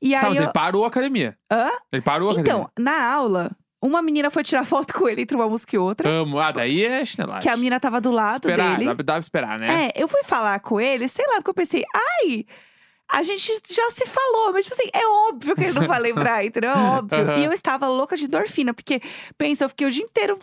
E 0.01 0.15
aí 0.15 0.21
Tá, 0.21 0.29
mas 0.29 0.37
eu. 0.39 0.45
ele 0.45 0.53
parou 0.53 0.85
a 0.85 0.89
academia. 0.89 1.37
Hã? 1.51 1.69
Ele 1.93 2.03
parou 2.03 2.31
a 2.31 2.41
Então, 2.41 2.63
academia. 2.63 2.71
na 2.79 3.13
aula, 3.13 3.51
uma 3.83 4.01
menina 4.03 4.31
foi 4.31 4.43
tirar 4.45 4.65
foto 4.67 4.95
com 4.95 5.09
ele 5.09 5.23
entre 5.23 5.37
uma 5.37 5.49
música 5.49 5.75
e 5.75 5.79
outra. 5.79 6.09
Amo. 6.09 6.39
Ah, 6.39 6.53
daí 6.53 6.85
é 6.85 7.05
chinelagem. 7.05 7.43
Que 7.43 7.49
a 7.49 7.57
menina 7.57 7.81
tava 7.81 8.01
do 8.01 8.11
lado 8.13 8.49
esperar, 8.49 8.77
dele. 8.77 8.85
Dá, 8.95 8.95
dá 9.03 9.13
pra 9.15 9.19
esperar, 9.21 9.59
né? 9.59 9.87
É, 9.87 10.03
eu 10.03 10.07
fui 10.07 10.23
falar 10.25 10.61
com 10.61 10.81
ele, 10.81 11.09
sei 11.09 11.27
lá, 11.27 11.35
porque 11.37 11.51
eu 11.51 11.55
pensei, 11.55 11.85
ai, 11.95 12.45
a 13.11 13.23
gente 13.23 13.53
já 13.71 13.91
se 13.91 14.07
falou, 14.07 14.53
mas 14.53 14.67
tipo 14.67 14.77
assim, 14.79 14.91
é 14.93 15.07
óbvio 15.29 15.55
que 15.55 15.63
ele 15.65 15.73
não 15.73 15.87
vai 15.87 15.99
lembrar, 15.99 16.45
entendeu? 16.45 16.71
É 16.71 16.75
óbvio. 16.75 17.23
Aham. 17.23 17.39
E 17.39 17.45
eu 17.45 17.53
estava 17.53 17.89
louca 17.89 18.17
de 18.17 18.25
endorfina, 18.25 18.75
porque, 18.75 19.01
pensa, 19.37 19.65
eu 19.65 19.69
fiquei 19.69 19.87
o 19.87 19.91
dia 19.91 20.05
inteiro 20.05 20.39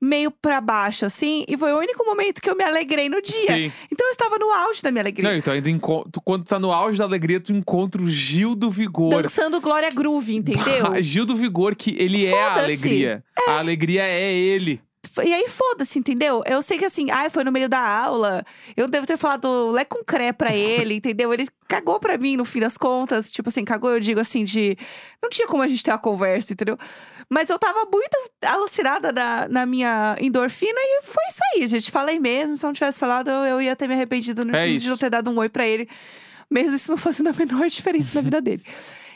meio 0.00 0.30
pra 0.30 0.60
baixo, 0.60 1.04
assim, 1.06 1.44
e 1.48 1.56
foi 1.56 1.72
o 1.72 1.78
único 1.78 2.04
momento 2.04 2.40
que 2.40 2.48
eu 2.48 2.56
me 2.56 2.64
alegrei 2.64 3.08
no 3.08 3.20
dia. 3.20 3.46
Sim. 3.46 3.72
Então 3.90 4.06
eu 4.06 4.12
estava 4.12 4.38
no 4.38 4.50
auge 4.50 4.82
da 4.82 4.90
minha 4.90 5.02
alegria. 5.02 5.28
Não, 5.28 5.36
então 5.36 5.52
ainda 5.52 5.68
tu, 6.10 6.20
quando 6.20 6.44
tu 6.44 6.48
tá 6.48 6.58
no 6.58 6.72
auge 6.72 6.98
da 6.98 7.04
alegria, 7.04 7.40
tu 7.40 7.52
encontra 7.52 8.00
o 8.00 8.08
Gil 8.08 8.54
do 8.54 8.70
Vigor. 8.70 9.22
Dançando 9.22 9.60
Glória 9.60 9.90
Groove, 9.90 10.36
entendeu? 10.36 10.86
Gil 11.02 11.24
do 11.24 11.36
Vigor, 11.36 11.74
que 11.74 11.96
ele 11.98 12.26
é 12.26 12.42
a 12.42 12.54
alegria. 12.54 13.24
A 13.48 13.58
alegria 13.58 14.02
é 14.04 14.32
ele. 14.32 14.80
E 15.24 15.32
aí, 15.32 15.48
foda-se, 15.48 15.98
entendeu? 15.98 16.42
Eu 16.46 16.62
sei 16.62 16.78
que 16.78 16.84
assim, 16.84 17.10
ai, 17.10 17.30
foi 17.30 17.44
no 17.44 17.52
meio 17.52 17.68
da 17.68 17.80
aula. 17.80 18.44
Eu 18.76 18.86
devo 18.88 19.06
ter 19.06 19.16
falado 19.16 19.70
lé 19.70 19.84
com 19.84 20.02
cré 20.04 20.32
pra 20.32 20.54
ele, 20.54 20.94
entendeu? 20.96 21.32
Ele 21.32 21.48
cagou 21.66 21.98
pra 21.98 22.16
mim, 22.18 22.36
no 22.36 22.44
fim 22.44 22.60
das 22.60 22.76
contas. 22.76 23.30
Tipo 23.30 23.48
assim, 23.48 23.64
cagou, 23.64 23.90
eu 23.90 24.00
digo 24.00 24.20
assim, 24.20 24.44
de. 24.44 24.76
Não 25.22 25.28
tinha 25.30 25.46
como 25.48 25.62
a 25.62 25.68
gente 25.68 25.82
ter 25.82 25.90
uma 25.90 25.98
conversa, 25.98 26.52
entendeu? 26.52 26.78
Mas 27.30 27.50
eu 27.50 27.58
tava 27.58 27.86
muito 27.90 28.16
alucinada 28.42 29.12
na, 29.12 29.48
na 29.48 29.66
minha 29.66 30.16
endorfina 30.20 30.78
e 30.80 31.02
foi 31.02 31.24
isso 31.28 31.40
aí, 31.54 31.68
gente. 31.68 31.90
Falei 31.90 32.18
mesmo. 32.18 32.56
Se 32.56 32.64
eu 32.64 32.68
não 32.68 32.74
tivesse 32.74 32.98
falado, 32.98 33.28
eu, 33.28 33.44
eu 33.44 33.62
ia 33.62 33.76
ter 33.76 33.86
me 33.86 33.94
arrependido 33.94 34.44
no 34.44 34.56
É 34.56 34.62
sentido 34.62 34.82
de 34.82 34.88
não 34.88 34.96
ter 34.96 35.10
dado 35.10 35.30
um 35.30 35.38
oi 35.38 35.48
pra 35.48 35.66
ele. 35.66 35.88
Mesmo 36.50 36.76
isso 36.76 36.90
não 36.90 36.96
fazendo 36.96 37.28
a 37.28 37.32
menor 37.32 37.68
diferença 37.68 38.10
na 38.14 38.22
vida 38.22 38.40
dele. 38.40 38.62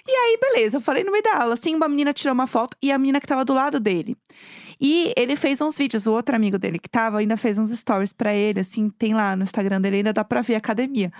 E 0.06 0.10
aí, 0.10 0.38
beleza, 0.40 0.78
eu 0.78 0.80
falei 0.80 1.04
no 1.04 1.12
meio 1.12 1.22
da 1.22 1.36
aula, 1.36 1.54
assim, 1.54 1.76
uma 1.76 1.88
menina 1.88 2.12
tirou 2.12 2.34
uma 2.34 2.46
foto 2.48 2.76
e 2.82 2.90
a 2.90 2.98
menina 2.98 3.20
que 3.20 3.26
tava 3.26 3.44
do 3.44 3.54
lado 3.54 3.78
dele. 3.78 4.16
E 4.84 5.12
ele 5.16 5.36
fez 5.36 5.60
uns 5.60 5.78
vídeos, 5.78 6.08
o 6.08 6.12
outro 6.12 6.34
amigo 6.34 6.58
dele 6.58 6.76
que 6.76 6.88
tava 6.88 7.18
ainda 7.18 7.36
fez 7.36 7.56
uns 7.56 7.70
stories 7.70 8.12
pra 8.12 8.34
ele, 8.34 8.58
assim, 8.58 8.90
tem 8.90 9.14
lá 9.14 9.36
no 9.36 9.44
Instagram 9.44 9.80
dele, 9.80 9.98
ainda 9.98 10.12
dá 10.12 10.24
pra 10.24 10.42
ver 10.42 10.56
a 10.56 10.58
academia. 10.58 11.12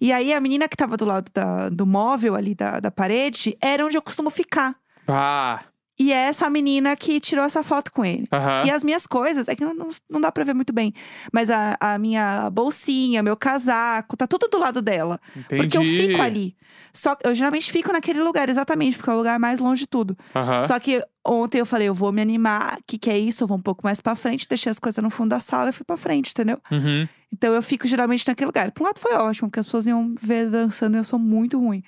E 0.00 0.10
aí 0.10 0.32
a 0.32 0.40
menina 0.40 0.66
que 0.66 0.76
tava 0.76 0.96
do 0.96 1.04
lado 1.04 1.30
da- 1.34 1.68
do 1.68 1.84
móvel 1.86 2.34
ali 2.34 2.54
da, 2.54 2.80
da 2.80 2.90
parede 2.90 3.54
era 3.60 3.84
onde 3.84 3.98
eu 3.98 4.02
costumo 4.02 4.30
ficar. 4.30 4.74
Ah, 5.06 5.60
E 5.98 6.12
é 6.12 6.16
essa 6.16 6.48
menina 6.48 6.96
que 6.96 7.20
tirou 7.20 7.44
essa 7.44 7.62
foto 7.62 7.92
com 7.92 8.04
ele. 8.04 8.26
Aham. 8.32 8.64
E 8.66 8.70
as 8.70 8.82
minhas 8.82 9.06
coisas, 9.06 9.46
é 9.46 9.54
que 9.54 9.64
não, 9.64 9.90
não 10.10 10.20
dá 10.20 10.32
pra 10.32 10.42
ver 10.42 10.54
muito 10.54 10.72
bem. 10.72 10.92
Mas 11.32 11.50
a, 11.50 11.76
a 11.78 11.98
minha 11.98 12.48
bolsinha, 12.50 13.22
meu 13.22 13.36
casaco, 13.36 14.16
tá 14.16 14.26
tudo 14.26 14.48
do 14.48 14.58
lado 14.58 14.80
dela. 14.80 15.20
Entendi. 15.36 15.62
Porque 15.62 15.78
eu 15.78 15.82
fico 15.82 16.20
ali. 16.20 16.56
Só 16.92 17.14
que 17.14 17.26
eu 17.26 17.34
geralmente 17.34 17.70
fico 17.70 17.92
naquele 17.92 18.20
lugar, 18.20 18.48
exatamente, 18.48 18.96
porque 18.96 19.10
é 19.10 19.12
o 19.12 19.16
lugar 19.16 19.38
mais 19.38 19.60
longe 19.60 19.80
de 19.80 19.86
tudo. 19.86 20.16
Aham. 20.34 20.62
Só 20.66 20.78
que 20.78 21.02
ontem 21.24 21.58
eu 21.58 21.66
falei, 21.66 21.88
eu 21.88 21.94
vou 21.94 22.12
me 22.12 22.20
animar, 22.20 22.78
o 22.78 22.82
que, 22.86 22.98
que 22.98 23.10
é 23.10 23.18
isso? 23.18 23.44
Eu 23.44 23.48
vou 23.48 23.56
um 23.56 23.62
pouco 23.62 23.80
mais 23.84 24.00
pra 24.00 24.14
frente, 24.14 24.48
deixei 24.48 24.70
as 24.70 24.78
coisas 24.78 25.02
no 25.02 25.08
fundo 25.08 25.30
da 25.30 25.40
sala 25.40 25.70
e 25.70 25.72
fui 25.72 25.84
pra 25.84 25.96
frente, 25.96 26.30
entendeu? 26.30 26.60
Uhum. 26.70 27.08
Então 27.32 27.54
eu 27.54 27.62
fico 27.62 27.86
geralmente 27.86 28.26
naquele 28.28 28.46
lugar. 28.46 28.70
Por 28.72 28.82
um 28.82 28.86
lado 28.86 28.98
foi 28.98 29.14
ótimo, 29.14 29.48
porque 29.48 29.60
as 29.60 29.66
pessoas 29.66 29.86
iam 29.86 30.14
ver 30.20 30.50
dançando 30.50 30.96
e 30.96 30.98
eu 30.98 31.04
sou 31.04 31.18
muito 31.18 31.58
ruim. 31.58 31.82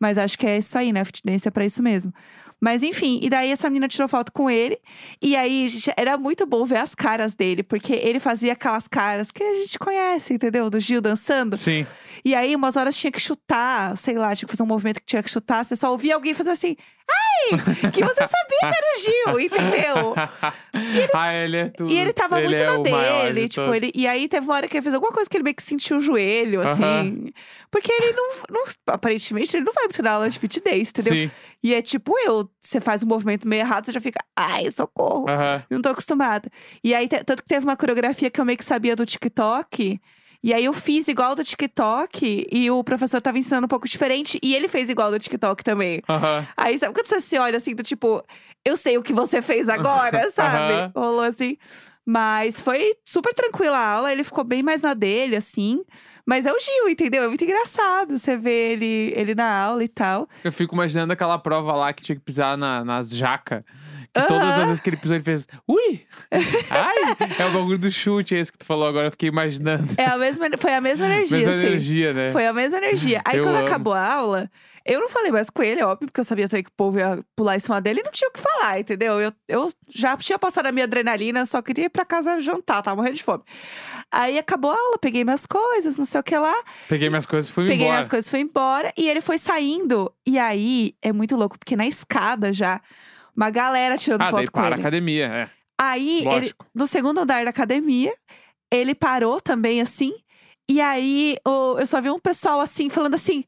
Mas 0.00 0.16
acho 0.16 0.38
que 0.38 0.46
é 0.46 0.58
isso 0.58 0.78
aí, 0.78 0.92
né? 0.92 1.00
A 1.00 1.04
fitness 1.04 1.46
é 1.46 1.50
pra 1.50 1.66
isso 1.66 1.82
mesmo. 1.82 2.12
Mas 2.60 2.82
enfim, 2.82 3.20
e 3.22 3.30
daí 3.30 3.50
essa 3.50 3.68
menina 3.68 3.86
tirou 3.86 4.08
foto 4.08 4.32
com 4.32 4.50
ele. 4.50 4.78
E 5.22 5.36
aí, 5.36 5.68
gente, 5.68 5.92
era 5.96 6.18
muito 6.18 6.44
bom 6.44 6.64
ver 6.64 6.78
as 6.78 6.94
caras 6.94 7.34
dele, 7.34 7.62
porque 7.62 7.92
ele 7.92 8.18
fazia 8.18 8.52
aquelas 8.52 8.88
caras 8.88 9.30
que 9.30 9.42
a 9.42 9.54
gente 9.54 9.78
conhece, 9.78 10.34
entendeu? 10.34 10.68
Do 10.68 10.80
Gil 10.80 11.00
dançando. 11.00 11.56
Sim. 11.56 11.86
E 12.24 12.34
aí, 12.34 12.54
umas 12.56 12.76
horas 12.76 12.96
tinha 12.96 13.12
que 13.12 13.20
chutar, 13.20 13.96
sei 13.96 14.18
lá, 14.18 14.34
tinha 14.34 14.46
que 14.46 14.52
fazer 14.52 14.62
um 14.64 14.66
movimento 14.66 15.00
que 15.00 15.06
tinha 15.06 15.22
que 15.22 15.30
chutar. 15.30 15.64
Você 15.64 15.76
só 15.76 15.92
ouvia 15.92 16.14
alguém 16.14 16.34
fazer 16.34 16.50
assim, 16.50 16.76
ai! 17.10 17.90
Que 17.90 18.04
você 18.04 18.26
sabia 18.26 18.58
que 18.60 18.66
era 18.66 18.86
o 18.94 19.00
Gil, 19.00 19.40
entendeu? 19.40 20.14
ah, 21.14 21.34
ele 21.34 21.56
é 21.56 21.68
tudo. 21.68 21.92
E 21.92 21.98
ele 21.98 22.12
tava 22.12 22.40
muito 22.40 22.60
é 22.60 22.66
na 22.66 22.78
dele, 22.78 23.42
de 23.42 23.48
tipo, 23.48 23.74
ele. 23.74 23.90
E 23.94 24.06
aí 24.06 24.28
teve 24.28 24.46
uma 24.46 24.54
hora 24.54 24.68
que 24.68 24.76
ele 24.76 24.82
fez 24.82 24.94
alguma 24.94 25.12
coisa 25.12 25.28
que 25.28 25.36
ele 25.36 25.44
meio 25.44 25.56
que 25.56 25.62
sentiu 25.62 25.96
o 25.98 26.00
joelho, 26.00 26.60
assim. 26.62 26.82
Aham. 26.82 27.24
Porque 27.70 27.92
ele 27.92 28.12
não, 28.12 28.30
não- 28.50 28.64
Aparentemente, 28.86 29.56
ele 29.56 29.64
não 29.64 29.72
vai 29.72 29.84
muito 29.84 30.02
na 30.02 30.12
aula 30.12 30.28
de 30.30 30.38
fit 30.38 30.60
dance, 30.60 30.90
entendeu? 30.90 31.12
Sim. 31.12 31.30
E 31.62 31.74
é 31.74 31.82
tipo 31.82 32.14
eu, 32.18 32.48
você 32.60 32.80
faz 32.80 33.02
um 33.02 33.06
movimento 33.06 33.46
meio 33.46 33.60
errado, 33.60 33.86
você 33.86 33.92
já 33.92 34.00
fica, 34.00 34.20
ai, 34.36 34.70
socorro. 34.70 35.28
Aham. 35.28 35.62
Não 35.70 35.82
tô 35.82 35.88
acostumada. 35.90 36.48
E 36.82 36.94
aí, 36.94 37.08
tanto 37.08 37.42
que 37.42 37.48
teve 37.48 37.64
uma 37.64 37.76
coreografia 37.76 38.30
que 38.30 38.40
eu 38.40 38.44
meio 38.44 38.56
que 38.58 38.64
sabia 38.64 38.94
do 38.96 39.04
TikTok. 39.06 40.00
E 40.42 40.54
aí 40.54 40.64
eu 40.64 40.72
fiz 40.72 41.08
igual 41.08 41.34
do 41.34 41.42
TikTok 41.42 42.46
e 42.50 42.70
o 42.70 42.84
professor 42.84 43.20
tava 43.20 43.38
ensinando 43.38 43.64
um 43.64 43.68
pouco 43.68 43.88
diferente 43.88 44.38
e 44.42 44.54
ele 44.54 44.68
fez 44.68 44.88
igual 44.88 45.10
do 45.10 45.18
TikTok 45.18 45.64
também. 45.64 46.00
Aham. 46.08 46.46
Aí 46.56 46.78
sabe 46.78 46.94
quando 46.94 47.06
você 47.06 47.20
se 47.20 47.36
olha 47.36 47.56
assim, 47.56 47.74
do 47.74 47.82
tipo, 47.82 48.24
eu 48.64 48.76
sei 48.76 48.96
o 48.96 49.02
que 49.02 49.12
você 49.12 49.42
fez 49.42 49.68
agora, 49.68 50.30
sabe? 50.32 50.72
Aham. 50.74 50.92
Rolou 50.94 51.22
assim. 51.22 51.56
Mas 52.06 52.58
foi 52.60 52.94
super 53.04 53.34
tranquila 53.34 53.76
a 53.76 53.86
aula, 53.94 54.12
ele 54.12 54.24
ficou 54.24 54.42
bem 54.42 54.62
mais 54.62 54.80
na 54.80 54.94
dele, 54.94 55.36
assim. 55.36 55.84
Mas 56.24 56.46
é 56.46 56.52
o 56.52 56.58
Gil, 56.58 56.88
entendeu? 56.88 57.24
É 57.24 57.28
muito 57.28 57.44
engraçado 57.44 58.18
você 58.18 58.34
ver 58.36 58.72
ele, 58.72 59.12
ele 59.14 59.34
na 59.34 59.50
aula 59.64 59.84
e 59.84 59.88
tal. 59.88 60.26
Eu 60.42 60.52
fico 60.52 60.74
imaginando 60.74 61.12
aquela 61.12 61.38
prova 61.38 61.72
lá 61.74 61.92
que 61.92 62.02
tinha 62.02 62.16
que 62.16 62.22
pisar 62.22 62.56
na, 62.56 62.82
nas 62.82 63.10
jacas. 63.10 63.62
Que 64.14 64.26
todas 64.26 64.48
as 64.48 64.64
vezes 64.66 64.80
que 64.80 64.90
ele 64.90 64.96
pisou, 64.96 65.14
ele 65.16 65.24
fez. 65.24 65.46
Ui! 65.66 66.06
Ai! 66.70 67.16
É 67.38 67.46
o 67.46 67.52
bagulho 67.52 67.78
do 67.78 67.90
chute, 67.90 68.34
é 68.34 68.38
esse 68.40 68.50
que 68.50 68.58
tu 68.58 68.66
falou 68.66 68.86
agora. 68.88 69.06
Eu 69.06 69.10
fiquei 69.10 69.28
imaginando. 69.28 69.94
É 69.96 70.06
a 70.06 70.16
mesma, 70.18 70.46
foi 70.58 70.74
a 70.74 70.80
mesma 70.80 71.06
energia, 71.06 71.38
Mesma 71.38 71.52
assim. 71.52 71.66
energia, 71.66 72.12
né? 72.12 72.28
Foi 72.30 72.46
a 72.46 72.52
mesma 72.52 72.78
energia. 72.78 73.20
Aí 73.24 73.38
Eu 73.38 73.44
quando 73.44 73.56
amo. 73.56 73.66
acabou 73.66 73.92
a 73.92 74.12
aula, 74.14 74.50
eu 74.84 75.00
não 75.00 75.08
falei 75.08 75.30
mais 75.30 75.50
com 75.50 75.62
ele, 75.62 75.82
óbvio, 75.82 76.06
porque 76.08 76.20
eu 76.20 76.24
sabia 76.24 76.48
também 76.48 76.64
que 76.64 76.70
o 76.70 76.74
povo 76.76 76.98
ia 76.98 77.22
pular 77.36 77.56
em 77.56 77.60
cima 77.60 77.80
dele 77.80 78.00
e 78.00 78.02
não 78.02 78.10
tinha 78.10 78.28
o 78.28 78.32
que 78.32 78.40
falar, 78.40 78.80
entendeu? 78.80 79.20
Eu, 79.20 79.32
eu 79.46 79.70
já 79.88 80.16
tinha 80.16 80.38
passado 80.38 80.66
a 80.66 80.72
minha 80.72 80.84
adrenalina, 80.84 81.44
só 81.44 81.60
queria 81.60 81.84
ir 81.84 81.90
pra 81.90 82.04
casa 82.06 82.40
jantar, 82.40 82.82
tava 82.82 82.96
morrendo 82.96 83.16
de 83.16 83.22
fome. 83.22 83.42
Aí 84.10 84.38
acabou 84.38 84.70
a 84.70 84.74
aula, 84.74 84.96
peguei 84.98 85.22
minhas 85.22 85.44
coisas, 85.44 85.98
não 85.98 86.06
sei 86.06 86.18
o 86.20 86.22
que 86.24 86.36
lá. 86.38 86.54
Peguei 86.88 87.10
minhas 87.10 87.26
coisas 87.26 87.50
e 87.50 87.52
fui 87.52 87.64
Peguei 87.64 87.76
embora. 87.84 87.92
minhas 87.92 88.08
coisas, 88.08 88.30
fui 88.30 88.40
embora 88.40 88.90
e 88.96 89.06
ele 89.08 89.20
foi 89.20 89.36
saindo. 89.36 90.10
E 90.26 90.38
aí 90.38 90.94
é 91.02 91.12
muito 91.12 91.36
louco, 91.36 91.58
porque 91.58 91.76
na 91.76 91.86
escada 91.86 92.50
já, 92.50 92.80
uma 93.38 93.50
galera 93.50 93.96
tirando 93.96 94.22
Ah, 94.22 94.30
daí 94.30 94.44
foto 94.46 94.52
com 94.52 94.60
para 94.60 94.68
a 94.68 94.72
ele. 94.72 94.80
academia, 94.80 95.26
é. 95.26 95.50
Aí, 95.80 96.18
ele, 96.18 96.24
Lógico. 96.28 96.66
no 96.74 96.86
segundo 96.86 97.20
andar 97.20 97.44
da 97.44 97.50
academia, 97.50 98.12
ele 98.72 98.94
parou 98.94 99.40
também 99.40 99.80
assim. 99.80 100.12
E 100.68 100.80
aí 100.80 101.36
o- 101.46 101.78
eu 101.78 101.86
só 101.86 102.00
vi 102.00 102.10
um 102.10 102.18
pessoal 102.18 102.60
assim, 102.60 102.90
falando 102.90 103.14
assim: 103.14 103.44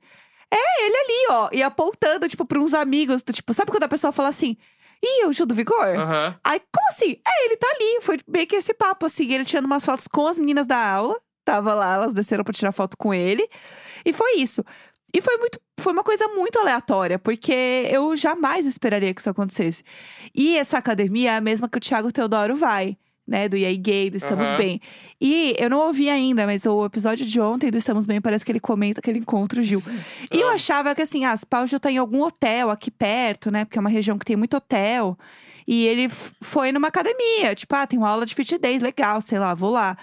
É, 0.52 0.86
ele 0.86 0.96
ali, 0.96 1.26
ó. 1.30 1.48
E 1.52 1.62
apontando, 1.62 2.28
tipo, 2.28 2.44
pra 2.44 2.58
uns 2.60 2.72
amigos. 2.74 3.22
do 3.22 3.32
tipo, 3.32 3.52
sabe 3.54 3.70
quando 3.70 3.82
a 3.84 3.88
pessoa 3.88 4.12
fala 4.12 4.28
assim: 4.28 4.56
Ih, 5.02 5.26
o 5.26 5.32
Gil 5.32 5.46
do 5.46 5.54
Vigor? 5.54 5.96
Aham. 5.96 6.36
Aí, 6.44 6.60
como 6.72 6.88
assim? 6.88 7.16
É, 7.26 7.44
ele 7.46 7.56
tá 7.56 7.66
ali. 7.74 8.00
Foi 8.02 8.18
meio 8.28 8.46
que 8.46 8.56
esse 8.56 8.72
papo, 8.74 9.06
assim. 9.06 9.32
Ele 9.32 9.44
tirando 9.44 9.66
umas 9.66 9.84
fotos 9.84 10.06
com 10.08 10.26
as 10.26 10.38
meninas 10.38 10.66
da 10.66 10.76
aula. 10.78 11.16
Tava 11.44 11.74
lá, 11.74 11.94
elas 11.94 12.12
desceram 12.12 12.44
pra 12.44 12.52
tirar 12.52 12.70
foto 12.72 12.96
com 12.98 13.12
ele. 13.14 13.48
E 14.04 14.12
foi 14.12 14.36
isso. 14.36 14.64
E 15.14 15.20
foi 15.20 15.36
muito. 15.38 15.58
Foi 15.78 15.92
uma 15.92 16.04
coisa 16.04 16.28
muito 16.28 16.58
aleatória, 16.58 17.18
porque 17.18 17.88
eu 17.90 18.14
jamais 18.16 18.66
esperaria 18.66 19.14
que 19.14 19.20
isso 19.20 19.30
acontecesse. 19.30 19.82
E 20.34 20.56
essa 20.58 20.76
academia 20.76 21.32
é 21.32 21.36
a 21.36 21.40
mesma 21.40 21.68
que 21.68 21.78
o 21.78 21.80
Thiago 21.80 22.12
Teodoro 22.12 22.54
vai, 22.54 22.98
né? 23.26 23.48
Do 23.48 23.56
EA 23.56 23.74
Gay, 23.74 24.10
do 24.10 24.18
Estamos 24.18 24.48
Aham. 24.48 24.58
Bem. 24.58 24.80
E 25.18 25.54
eu 25.58 25.70
não 25.70 25.78
ouvi 25.86 26.10
ainda, 26.10 26.44
mas 26.44 26.66
o 26.66 26.84
episódio 26.84 27.24
de 27.24 27.40
ontem 27.40 27.70
do 27.70 27.78
Estamos 27.78 28.04
Bem 28.04 28.20
parece 28.20 28.44
que 28.44 28.52
ele 28.52 28.60
comenta 28.60 29.00
que 29.00 29.08
ele 29.08 29.20
encontra 29.20 29.58
o 29.58 29.62
Gil. 29.62 29.82
E 30.30 30.38
eu 30.38 30.48
Ah. 30.50 30.54
achava 30.54 30.94
que 30.94 31.00
assim, 31.00 31.24
ah, 31.24 31.34
se 31.34 31.46
pá, 31.46 31.62
o 31.62 31.66
Gil 31.66 31.80
tá 31.80 31.90
em 31.90 31.96
algum 31.96 32.20
hotel 32.22 32.68
aqui 32.68 32.90
perto, 32.90 33.50
né? 33.50 33.64
Porque 33.64 33.78
é 33.78 33.80
uma 33.80 33.88
região 33.90 34.18
que 34.18 34.24
tem 34.26 34.36
muito 34.36 34.56
hotel. 34.58 35.16
E 35.66 35.86
ele 35.86 36.10
foi 36.42 36.72
numa 36.72 36.88
academia, 36.88 37.54
tipo, 37.54 37.74
ah, 37.74 37.86
tem 37.86 37.98
uma 37.98 38.10
aula 38.10 38.26
de 38.26 38.34
fit 38.34 38.58
days, 38.58 38.82
legal, 38.82 39.20
sei 39.22 39.38
lá, 39.38 39.54
vou 39.54 39.70
lá. 39.70 39.96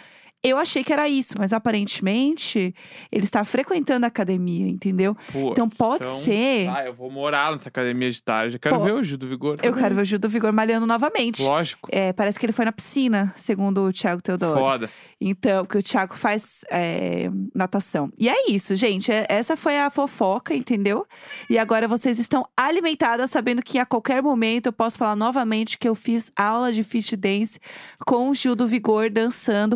Eu 0.44 0.58
achei 0.58 0.84
que 0.84 0.94
era 0.94 1.10
isso, 1.10 1.34
mas 1.38 1.52
aparentemente 1.52 2.74
ele 3.12 3.26
está 3.26 3.44
frequentando 3.44 4.06
a 4.06 4.08
academia, 4.08 4.68
entendeu? 4.68 5.16
Putz, 5.32 5.52
Então 5.52 5.68
pode 5.68 6.08
ser- 6.08 6.70
Ah, 6.70 6.86
eu 6.86 6.94
vou 6.94 7.10
morar 7.12 7.52
nessa 7.52 7.70
academia 7.70 8.10
de 8.12 8.22
tarde. 8.24 8.56
Eu 8.56 8.60
quero 8.60 8.78
Pô, 8.78 8.84
ver 8.84 8.94
o 8.94 9.04
Gil 9.04 9.18
do 9.18 9.28
Vigor. 9.28 9.54
Eu 9.54 9.58
também. 9.58 9.80
quero 9.82 9.96
ver 9.96 10.02
o 10.02 10.06
Gil 10.06 10.20
do 10.20 10.30
Vigor 10.30 10.54
malhando 10.54 10.86
novamente. 10.86 11.42
Lógico. 11.44 11.90
É, 11.92 12.14
parece 12.14 12.40
que 12.40 12.46
ele 12.46 12.54
foi 12.54 12.66
na 12.66 12.72
piscina, 12.72 13.34
segundo 13.36 13.82
o 13.88 13.92
Thiago 13.92 14.22
Teodoro. 14.22 14.60
Foda. 14.60 14.90
Então, 15.20 15.66
porque 15.66 15.80
o 15.80 15.84
Thiago 15.84 16.16
faz 16.16 16.64
é, 16.72 17.30
natação. 17.54 18.12
E 18.18 18.30
é 18.30 18.50
isso, 18.52 18.76
gente. 18.76 19.12
É- 19.12 19.26
Essa 19.28 19.58
foi 19.58 19.78
a 19.80 19.90
fofoca, 19.90 20.54
entendeu? 20.54 21.06
E 21.50 21.58
agora 21.58 21.88
vocês 21.88 22.20
estão 22.20 22.48
alimentadas, 22.56 23.32
sabendo 23.32 23.62
que 23.64 23.80
a 23.80 23.86
qualquer 23.86 24.22
momento 24.22 24.68
eu 24.68 24.74
posso 24.74 24.98
falar 24.98 25.16
novamente 25.16 25.78
que 25.78 25.90
eu 25.90 25.96
fiz 25.96 26.32
aula 26.36 26.72
de 26.72 26.84
fit 26.84 27.16
dance 27.18 27.60
com 28.06 28.30
o 28.30 28.34
Gil 28.36 28.56
do 28.56 28.68
Vigor 28.68 29.10
dançando 29.10 29.76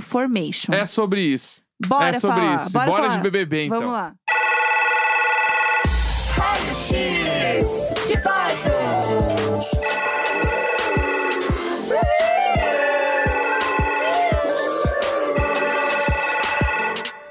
Formation. 0.51 0.73
É 0.73 0.85
sobre 0.85 1.21
isso. 1.21 1.61
Bora 1.85 2.15
é 2.15 2.19
sobre 2.19 2.41
falar. 2.41 2.55
isso. 2.55 2.71
Bora, 2.71 2.91
falar. 2.91 3.17
de 3.17 3.21
BBB, 3.23 3.65
então. 3.65 3.79
Vamos 3.79 3.93
lá. 3.93 4.13
De 8.07 8.21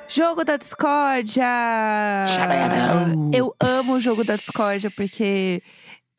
Jogo 0.08 0.44
da 0.44 0.56
discórdia! 0.56 1.44
Eu 3.32 3.54
amo 3.60 3.94
o 3.94 4.00
jogo 4.00 4.24
da 4.24 4.36
discórdia 4.36 4.90
porque 4.90 5.62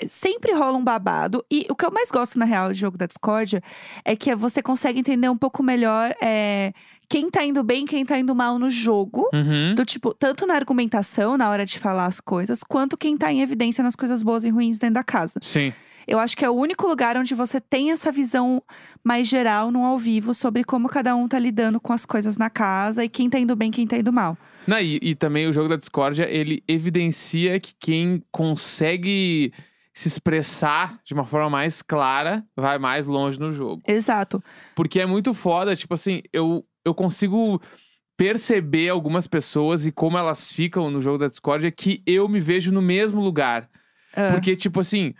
sempre 0.07 0.53
rola 0.53 0.77
um 0.77 0.83
babado. 0.83 1.45
E 1.51 1.65
o 1.69 1.75
que 1.75 1.85
eu 1.85 1.91
mais 1.91 2.09
gosto, 2.09 2.39
na 2.39 2.45
real, 2.45 2.69
do 2.69 2.73
jogo 2.73 2.97
da 2.97 3.05
discórdia 3.05 3.61
é 4.05 4.15
que 4.15 4.33
você 4.35 4.61
consegue 4.61 4.99
entender 4.99 5.29
um 5.29 5.37
pouco 5.37 5.61
melhor 5.61 6.15
é, 6.21 6.73
quem 7.11 7.29
tá 7.29 7.43
indo 7.43 7.61
bem 7.61 7.83
e 7.83 7.87
quem 7.87 8.05
tá 8.05 8.17
indo 8.17 8.33
mal 8.33 8.57
no 8.57 8.69
jogo. 8.69 9.29
Uhum. 9.33 9.75
Do 9.75 9.83
tipo, 9.83 10.13
tanto 10.13 10.47
na 10.47 10.53
argumentação, 10.53 11.37
na 11.37 11.49
hora 11.49 11.65
de 11.65 11.77
falar 11.77 12.05
as 12.05 12.21
coisas, 12.21 12.63
quanto 12.63 12.97
quem 12.97 13.17
tá 13.17 13.29
em 13.29 13.41
evidência 13.41 13.83
nas 13.83 13.97
coisas 13.97 14.23
boas 14.23 14.45
e 14.45 14.49
ruins 14.49 14.79
dentro 14.79 14.93
da 14.93 15.03
casa. 15.03 15.37
Sim. 15.41 15.73
Eu 16.07 16.19
acho 16.19 16.37
que 16.37 16.45
é 16.45 16.49
o 16.49 16.53
único 16.53 16.87
lugar 16.87 17.17
onde 17.17 17.35
você 17.35 17.59
tem 17.59 17.91
essa 17.91 18.13
visão 18.13 18.63
mais 19.03 19.27
geral 19.27 19.71
no 19.71 19.83
ao 19.83 19.97
vivo 19.97 20.33
sobre 20.33 20.63
como 20.63 20.87
cada 20.87 21.13
um 21.13 21.27
tá 21.27 21.37
lidando 21.37 21.81
com 21.81 21.91
as 21.91 22.05
coisas 22.05 22.37
na 22.37 22.49
casa 22.49 23.03
e 23.03 23.09
quem 23.09 23.29
tá 23.29 23.37
indo 23.37 23.57
bem 23.57 23.71
quem 23.71 23.85
tá 23.85 23.97
indo 23.97 24.13
mal. 24.13 24.37
Não, 24.65 24.79
e, 24.79 24.97
e 25.01 25.13
também 25.13 25.47
o 25.49 25.53
jogo 25.53 25.67
da 25.67 25.75
discórdia, 25.75 26.29
ele 26.29 26.63
evidencia 26.65 27.59
que 27.59 27.73
quem 27.77 28.23
consegue 28.31 29.51
se 29.93 30.07
expressar 30.07 30.99
de 31.03 31.13
uma 31.13 31.25
forma 31.25 31.49
mais 31.49 31.81
clara 31.81 32.45
vai 32.55 32.79
mais 32.79 33.05
longe 33.05 33.37
no 33.37 33.51
jogo. 33.51 33.81
Exato. 33.85 34.41
Porque 34.75 34.99
é 35.01 35.05
muito 35.05 35.33
foda, 35.33 35.75
tipo 35.75 35.93
assim, 35.93 36.21
eu, 36.31 36.65
eu 36.85 36.93
consigo 36.93 37.61
perceber 38.17 38.89
algumas 38.89 39.25
pessoas 39.27 39.85
e 39.85 39.91
como 39.91 40.17
elas 40.17 40.51
ficam 40.51 40.91
no 40.91 41.01
jogo 41.01 41.17
da 41.17 41.27
discórdia 41.27 41.71
que 41.71 42.03
eu 42.05 42.27
me 42.27 42.39
vejo 42.39 42.71
no 42.71 42.81
mesmo 42.81 43.21
lugar. 43.21 43.69
Ah, 44.13 44.31
Porque, 44.31 44.55
tipo 44.55 44.79
assim, 44.79 45.13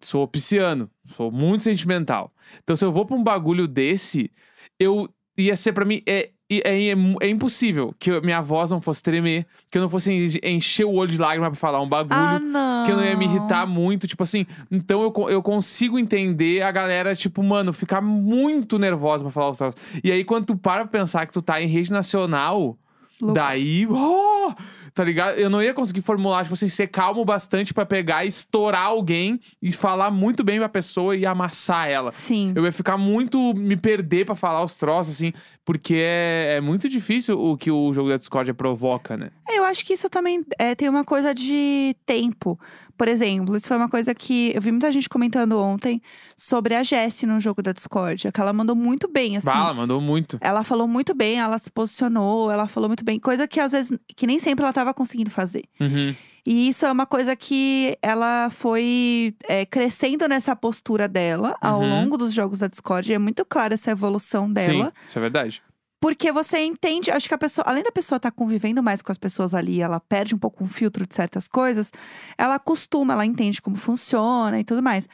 sou 0.00 0.26
pisciano, 0.26 0.90
sou 1.04 1.30
muito 1.30 1.64
sentimental. 1.64 2.32
Então, 2.62 2.74
se 2.76 2.84
eu 2.84 2.92
vou 2.92 3.04
pra 3.04 3.16
um 3.16 3.22
bagulho 3.22 3.66
desse, 3.68 4.30
eu 4.78 5.08
ia 5.36 5.56
ser 5.56 5.72
pra 5.72 5.84
mim. 5.84 6.02
É, 6.06 6.30
é, 6.50 6.88
é, 6.88 6.94
é 7.20 7.28
impossível 7.28 7.94
que 7.98 8.10
eu- 8.10 8.22
minha 8.22 8.40
voz 8.40 8.70
não 8.70 8.80
fosse 8.80 9.02
tremer, 9.02 9.46
que 9.70 9.76
eu 9.78 9.82
não 9.82 9.88
fosse 9.88 10.10
en- 10.12 10.54
encher 10.56 10.84
o 10.86 10.94
olho 10.94 11.10
de 11.10 11.18
lágrima 11.18 11.50
pra 11.50 11.56
falar 11.58 11.80
um 11.80 11.88
bagulho. 11.88 12.14
ah, 12.18 12.38
não. 12.38 12.86
Que 12.86 12.92
eu 12.92 12.96
não 12.96 13.04
ia 13.04 13.16
me 13.16 13.26
irritar 13.26 13.66
muito, 13.66 14.06
tipo 14.06 14.22
assim. 14.22 14.46
Então 14.70 15.02
eu, 15.02 15.28
eu 15.28 15.42
consigo 15.42 15.98
entender 15.98 16.62
a 16.62 16.70
galera, 16.70 17.14
tipo, 17.14 17.42
mano, 17.42 17.72
ficar 17.72 18.00
muito 18.00 18.78
nervosa 18.78 19.22
pra 19.24 19.30
falar 19.32 19.50
os 19.50 19.58
troços. 19.58 19.80
E 20.02 20.10
aí, 20.10 20.24
quando 20.24 20.46
tu 20.46 20.56
para 20.56 20.86
pra 20.86 21.00
pensar 21.00 21.26
que 21.26 21.32
tu 21.32 21.42
tá 21.42 21.60
em 21.60 21.66
rede 21.66 21.90
nacional, 21.90 22.76
Louco. 23.20 23.34
Daí, 23.34 23.84
oh, 23.90 24.52
tá 24.98 25.04
ligado? 25.04 25.38
Eu 25.38 25.48
não 25.48 25.62
ia 25.62 25.72
conseguir 25.72 26.00
formular, 26.00 26.42
tipo 26.42 26.54
assim, 26.54 26.68
ser 26.68 26.88
calmo 26.88 27.24
bastante 27.24 27.72
pra 27.72 27.86
pegar 27.86 28.24
e 28.24 28.28
estourar 28.28 28.86
alguém 28.86 29.38
e 29.62 29.70
falar 29.70 30.10
muito 30.10 30.42
bem 30.42 30.58
pra 30.58 30.68
pessoa 30.68 31.14
e 31.14 31.24
amassar 31.24 31.88
ela. 31.88 32.10
Sim. 32.10 32.52
Eu 32.56 32.64
ia 32.64 32.72
ficar 32.72 32.98
muito. 32.98 33.54
me 33.54 33.76
perder 33.76 34.26
pra 34.26 34.34
falar 34.34 34.60
os 34.64 34.74
troços, 34.74 35.14
assim, 35.14 35.32
porque 35.64 35.94
é, 35.96 36.56
é 36.56 36.60
muito 36.60 36.88
difícil 36.88 37.40
o 37.40 37.56
que 37.56 37.70
o 37.70 37.92
jogo 37.92 38.08
da 38.08 38.16
Discord 38.16 38.52
provoca, 38.54 39.16
né? 39.16 39.30
É, 39.48 39.58
Eu 39.58 39.64
acho 39.64 39.84
que 39.84 39.92
isso 39.92 40.10
também 40.10 40.44
é, 40.58 40.74
tem 40.74 40.88
uma 40.88 41.04
coisa 41.04 41.32
de 41.32 41.94
tempo. 42.04 42.58
Por 42.98 43.06
exemplo, 43.06 43.54
isso 43.54 43.68
foi 43.68 43.76
uma 43.76 43.88
coisa 43.88 44.12
que 44.12 44.50
eu 44.52 44.60
vi 44.60 44.72
muita 44.72 44.90
gente 44.90 45.08
comentando 45.08 45.52
ontem 45.52 46.02
sobre 46.36 46.74
a 46.74 46.82
Jessie 46.82 47.28
no 47.28 47.38
jogo 47.38 47.62
da 47.62 47.70
Discord. 47.70 48.32
Que 48.32 48.40
ela 48.40 48.52
mandou 48.52 48.74
muito 48.74 49.06
bem, 49.06 49.36
assim. 49.36 49.46
Bala, 49.46 49.72
mandou 49.72 50.00
muito. 50.00 50.36
Ela 50.40 50.64
falou 50.64 50.88
muito 50.88 51.14
bem, 51.14 51.38
ela 51.38 51.56
se 51.58 51.70
posicionou, 51.70 52.50
ela 52.50 52.66
falou 52.66 52.88
muito 52.88 53.04
bem. 53.04 53.20
Coisa 53.20 53.46
que 53.46 53.60
às 53.60 53.70
vezes, 53.70 53.96
que 54.16 54.26
nem 54.26 54.40
sempre 54.40 54.64
ela 54.64 54.72
tava 54.72 54.87
conseguindo 54.94 55.30
fazer. 55.30 55.64
Uhum. 55.80 56.14
E 56.46 56.68
isso 56.68 56.86
é 56.86 56.90
uma 56.92 57.04
coisa 57.04 57.36
que 57.36 57.96
ela 58.00 58.48
foi 58.50 59.34
é, 59.46 59.66
crescendo 59.66 60.26
nessa 60.26 60.56
postura 60.56 61.06
dela 61.06 61.54
ao 61.60 61.80
Uhum. 61.80 61.90
longo 61.90 62.16
dos 62.16 62.32
jogos 62.32 62.60
da 62.60 62.68
Discord. 62.68 63.12
É 63.12 63.18
muito 63.18 63.44
clara 63.44 63.74
essa 63.74 63.90
evolução 63.90 64.50
dela. 64.50 64.86
Sim, 64.86 64.92
isso 65.08 65.18
é 65.18 65.20
verdade. 65.20 65.62
Porque 66.00 66.30
você 66.30 66.60
entende, 66.60 67.10
acho 67.10 67.26
que 67.28 67.34
a 67.34 67.38
pessoa, 67.38 67.64
além 67.66 67.82
da 67.82 67.90
pessoa 67.90 68.18
estar 68.18 68.30
convivendo 68.30 68.80
mais 68.82 69.02
com 69.02 69.10
as 69.10 69.18
pessoas 69.18 69.52
ali, 69.52 69.82
ela 69.82 69.98
perde 69.98 70.32
um 70.34 70.38
pouco 70.38 70.62
o 70.62 70.66
filtro 70.68 71.04
de 71.06 71.12
certas 71.14 71.48
coisas, 71.48 71.90
ela 72.38 72.54
acostuma, 72.54 73.14
ela 73.14 73.26
entende 73.26 73.60
como 73.60 73.76
funciona 73.76 74.60
e 74.60 74.64
tudo 74.64 74.80
mais. 74.82 75.08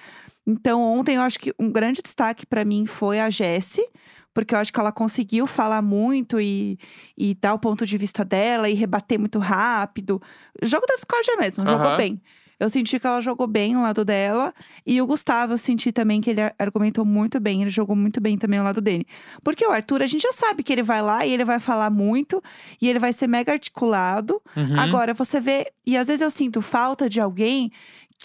Então, 0.47 0.83
ontem 0.83 1.17
eu 1.17 1.23
acho 1.23 1.39
que 1.39 1.55
um 1.59 1.73
grande 1.73 2.03
destaque 2.03 2.45
pra 2.45 2.67
mim 2.67 2.85
foi 2.85 3.19
a 3.19 3.31
Jessie, 3.31 3.85
porque 4.35 4.55
eu 4.55 4.59
acho 4.59 4.73
que 4.73 4.81
ela 4.81 4.93
conseguiu 4.93 5.47
falar 5.47 5.81
muito 5.81 6.41
e, 6.41 6.79
e 7.17 7.35
dar 7.37 7.55
o 7.55 7.59
ponto 7.59 7.87
de 7.87 7.97
vista 7.97 8.25
dela 8.25 8.69
e 8.69 8.75
rebater 8.75 9.19
muito 9.19 9.39
rápido. 9.39 10.21
Jogo 10.61 10.85
da 10.87 10.97
Discord 10.97 11.31
é 11.31 11.37
mesmo, 11.37 11.65
jogou 11.65 11.97
bem. 11.97 12.21
Eu 12.59 12.71
senti 12.71 12.99
que 13.01 13.07
ela 13.07 13.21
jogou 13.21 13.47
bem 13.47 13.77
o 13.77 13.83
lado 13.83 14.05
dela. 14.05 14.55
E 14.87 15.03
o 15.03 15.07
Gustavo, 15.07 15.55
eu 15.55 15.59
senti 15.59 15.91
também 15.91 16.21
que 16.21 16.31
ele 16.31 16.41
argumentou 16.59 17.05
muito 17.05 17.41
bem. 17.41 17.63
Ele 17.63 17.71
jogou 17.71 17.97
muito 17.97 18.21
bem 18.21 18.39
também 18.39 18.61
o 18.61 18.63
lado 18.63 18.81
dele. 18.81 19.07
Porque 19.43 19.67
o 19.67 19.71
Arthur, 19.71 20.03
a 20.03 20.07
gente 20.07 20.23
já 20.23 20.33
sabe 20.33 20.63
que 20.63 20.73
ele 20.73 20.83
vai 20.83 21.03
lá 21.03 21.27
e 21.27 21.33
ele 21.33 21.45
vai 21.45 21.59
falar 21.59 21.91
muito. 21.91 22.43
E 22.81 22.89
ele 22.89 23.01
vai 23.01 23.13
ser 23.13 23.27
mega 23.27 23.53
articulado. 23.53 24.41
Uhum. 24.57 24.79
Agora, 24.79 25.13
você 25.13 25.41
vê... 25.41 25.67
E 25.85 25.97
às 25.97 26.07
vezes 26.07 26.23
eu 26.23 26.31
sinto 26.31 26.63
falta 26.63 27.09
de 27.09 27.21
alguém 27.21 27.73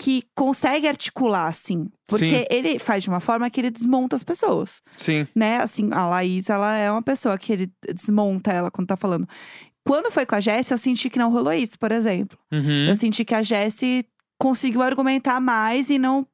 que 0.02 0.24
consegue 0.34 0.88
articular, 0.88 1.48
assim. 1.48 1.90
Porque 2.08 2.30
Sim. 2.30 2.46
ele 2.50 2.80
faz 2.80 3.04
de 3.04 3.10
uma 3.10 3.20
forma 3.20 3.50
que 3.50 3.60
ele 3.60 3.70
desmonta 3.70 4.16
as 4.16 4.24
pessoas 4.24 4.82
Sim. 4.96 5.28
né? 5.36 5.58
Assim, 5.58 5.90
a 5.92 6.08
Laís, 6.08 6.50
ela 6.50 6.74
é 6.78 6.90
uma 6.90 7.02
pessoa 7.04 7.38
que 7.38 7.52
ele 7.52 7.70
desmonta 7.94 8.50
ela 8.54 8.72
quando 8.72 8.88
tá 8.88 8.96
falando. 8.96 9.28
Quando 9.86 10.10
foi 10.10 10.26
com 10.26 10.36
a 10.36 10.40
Jessie, 10.40 10.74
eu 10.74 10.78
senti 10.78 11.10
que 11.10 11.20
não 11.20 11.30
rolou 11.32 11.52
isso, 11.52 11.78
por 11.78 11.92
exemplo. 11.92 12.38
Uhum. 12.50 12.88
Eu 12.88 12.96
senti 12.96 13.26
que 13.26 13.36
a 13.36 13.44
Jessie 13.44 14.06
conseguiu 14.40 14.82
argumentar 14.82 15.42
mais 15.42 15.90
e 15.90 16.00
não, 16.00 16.26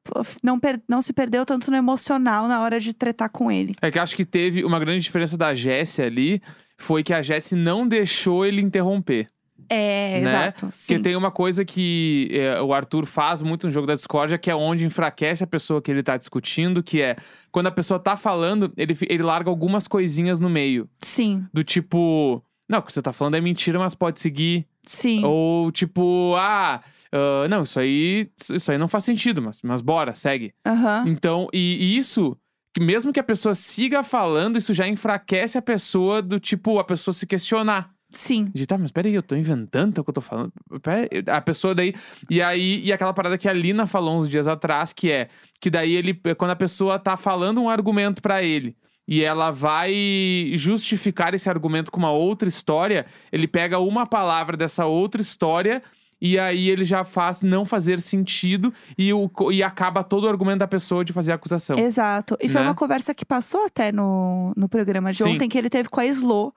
não, 0.44 0.60
per- 0.60 0.80
não 0.88 1.02
se 1.02 1.12
perdeu 1.12 1.44
tanto 1.44 1.68
no 1.68 1.76
emocional 1.76 2.46
na 2.46 2.62
hora 2.62 2.78
de 2.78 2.94
tretar 2.94 3.30
com 3.30 3.50
ele. 3.50 3.74
É 3.82 3.90
que 3.90 3.98
acho 3.98 4.14
que 4.14 4.24
teve 4.24 4.64
uma 4.64 4.78
grande 4.78 5.00
diferença 5.02 5.36
da 5.36 5.52
Jessie 5.54 6.04
ali. 6.04 6.40
Foi 6.78 7.02
que 7.02 7.12
a 7.12 7.20
Jessie 7.20 7.58
não 7.58 7.88
deixou 7.88 8.46
ele 8.46 8.60
interromper. 8.60 9.28
É, 9.68 10.20
Né? 10.20 10.28
exato. 10.28 10.60
Porque 10.66 10.72
Sim. 10.76 11.02
tem 11.02 11.16
uma 11.16 11.30
coisa 11.30 11.64
que 11.64 12.28
é, 12.32 12.60
o 12.60 12.72
Arthur 12.72 13.06
faz 13.06 13.42
muito 13.42 13.66
no 13.66 13.72
jogo 13.72 13.86
da 13.86 13.94
discórdia, 13.94 14.38
que 14.38 14.50
é 14.50 14.54
onde 14.54 14.84
enfraquece 14.84 15.42
a 15.44 15.46
pessoa 15.46 15.80
que 15.82 15.90
ele 15.90 16.02
tá 16.02 16.16
discutindo, 16.16 16.82
que 16.82 17.00
é 17.02 17.16
quando 17.50 17.66
a 17.66 17.70
pessoa 17.70 17.98
tá 17.98 18.16
falando, 18.16 18.72
ele, 18.76 18.96
ele 19.08 19.22
larga 19.22 19.50
algumas 19.50 19.86
coisinhas 19.88 20.38
no 20.40 20.48
meio. 20.50 20.88
Sim, 21.00 21.44
Do 21.52 21.64
tipo, 21.64 22.42
não, 22.68 22.78
o 22.80 22.82
que 22.82 22.92
você 22.92 23.00
tá 23.02 23.12
falando 23.12 23.34
é 23.36 23.40
mentira, 23.40 23.78
mas 23.78 23.94
pode 23.94 24.20
seguir. 24.20 24.66
sim. 24.84 25.24
Ou 25.24 25.70
tipo, 25.72 26.34
ah, 26.36 26.80
ah, 27.12 27.48
não, 27.48 27.62
isso 27.62 27.78
aí, 27.80 28.28
isso 28.52 28.70
aí 28.70 28.78
não 28.78 28.88
faz 28.88 29.04
sentido, 29.04 29.40
mas, 29.42 29.60
mas 29.62 29.80
bora, 29.80 30.14
segue. 30.14 30.52
Aham. 30.66 31.04
Então, 31.06 31.48
e, 31.52 31.76
e 31.80 31.96
isso, 31.96 32.36
mesmo 32.78 33.12
que 33.12 33.20
a 33.20 33.24
pessoa 33.24 33.54
siga 33.54 34.02
falando, 34.02 34.58
isso 34.58 34.74
já 34.74 34.86
enfraquece 34.86 35.56
a 35.56 35.62
pessoa 35.62 36.20
do 36.20 36.38
tipo, 36.38 36.78
a 36.78 36.84
pessoa 36.84 37.14
se 37.14 37.26
questionar. 37.26 37.90
Sim. 38.16 38.50
De, 38.54 38.66
tá, 38.66 38.78
mas 38.78 38.90
peraí, 38.90 39.14
eu 39.14 39.22
tô 39.22 39.36
inventando 39.36 39.98
o 39.98 40.04
que 40.04 40.10
eu 40.10 40.14
tô 40.14 40.20
falando. 40.20 40.52
A 41.26 41.40
pessoa 41.40 41.74
daí. 41.74 41.94
E 42.30 42.40
aí, 42.40 42.82
e 42.82 42.92
aquela 42.92 43.12
parada 43.12 43.36
que 43.36 43.48
a 43.48 43.52
Lina 43.52 43.86
falou 43.86 44.18
uns 44.18 44.28
dias 44.28 44.48
atrás, 44.48 44.92
que 44.92 45.10
é 45.10 45.28
que 45.60 45.68
daí 45.68 45.94
ele, 45.94 46.14
quando 46.38 46.50
a 46.50 46.56
pessoa 46.56 46.98
tá 46.98 47.16
falando 47.16 47.60
um 47.60 47.68
argumento 47.68 48.22
pra 48.22 48.42
ele. 48.42 48.74
E 49.06 49.22
ela 49.22 49.50
vai 49.50 50.52
justificar 50.54 51.34
esse 51.34 51.48
argumento 51.48 51.92
com 51.92 51.98
uma 51.98 52.10
outra 52.10 52.48
história. 52.48 53.06
Ele 53.30 53.46
pega 53.46 53.78
uma 53.78 54.06
palavra 54.06 54.56
dessa 54.56 54.86
outra 54.86 55.20
história 55.20 55.82
e 56.20 56.38
aí 56.38 56.68
ele 56.70 56.84
já 56.84 57.04
faz 57.04 57.42
não 57.42 57.64
fazer 57.64 58.00
sentido 58.00 58.72
e, 58.96 59.12
o, 59.12 59.30
e 59.52 59.62
acaba 59.62 60.02
todo 60.02 60.24
o 60.24 60.28
argumento 60.28 60.58
da 60.60 60.66
pessoa 60.68 61.04
de 61.04 61.12
fazer 61.12 61.32
a 61.32 61.34
acusação. 61.34 61.78
Exato. 61.78 62.36
E 62.40 62.48
foi 62.48 62.60
Né? 62.62 62.68
uma 62.68 62.74
conversa 62.74 63.14
que 63.14 63.24
passou 63.24 63.64
até 63.66 63.92
no, 63.92 64.52
no 64.56 64.68
programa 64.68 65.12
de 65.12 65.22
Sim. 65.22 65.34
ontem, 65.34 65.48
que 65.48 65.58
ele 65.58 65.68
teve 65.70 65.88
com 65.88 66.00
a 66.00 66.06
Slo. 66.06 66.54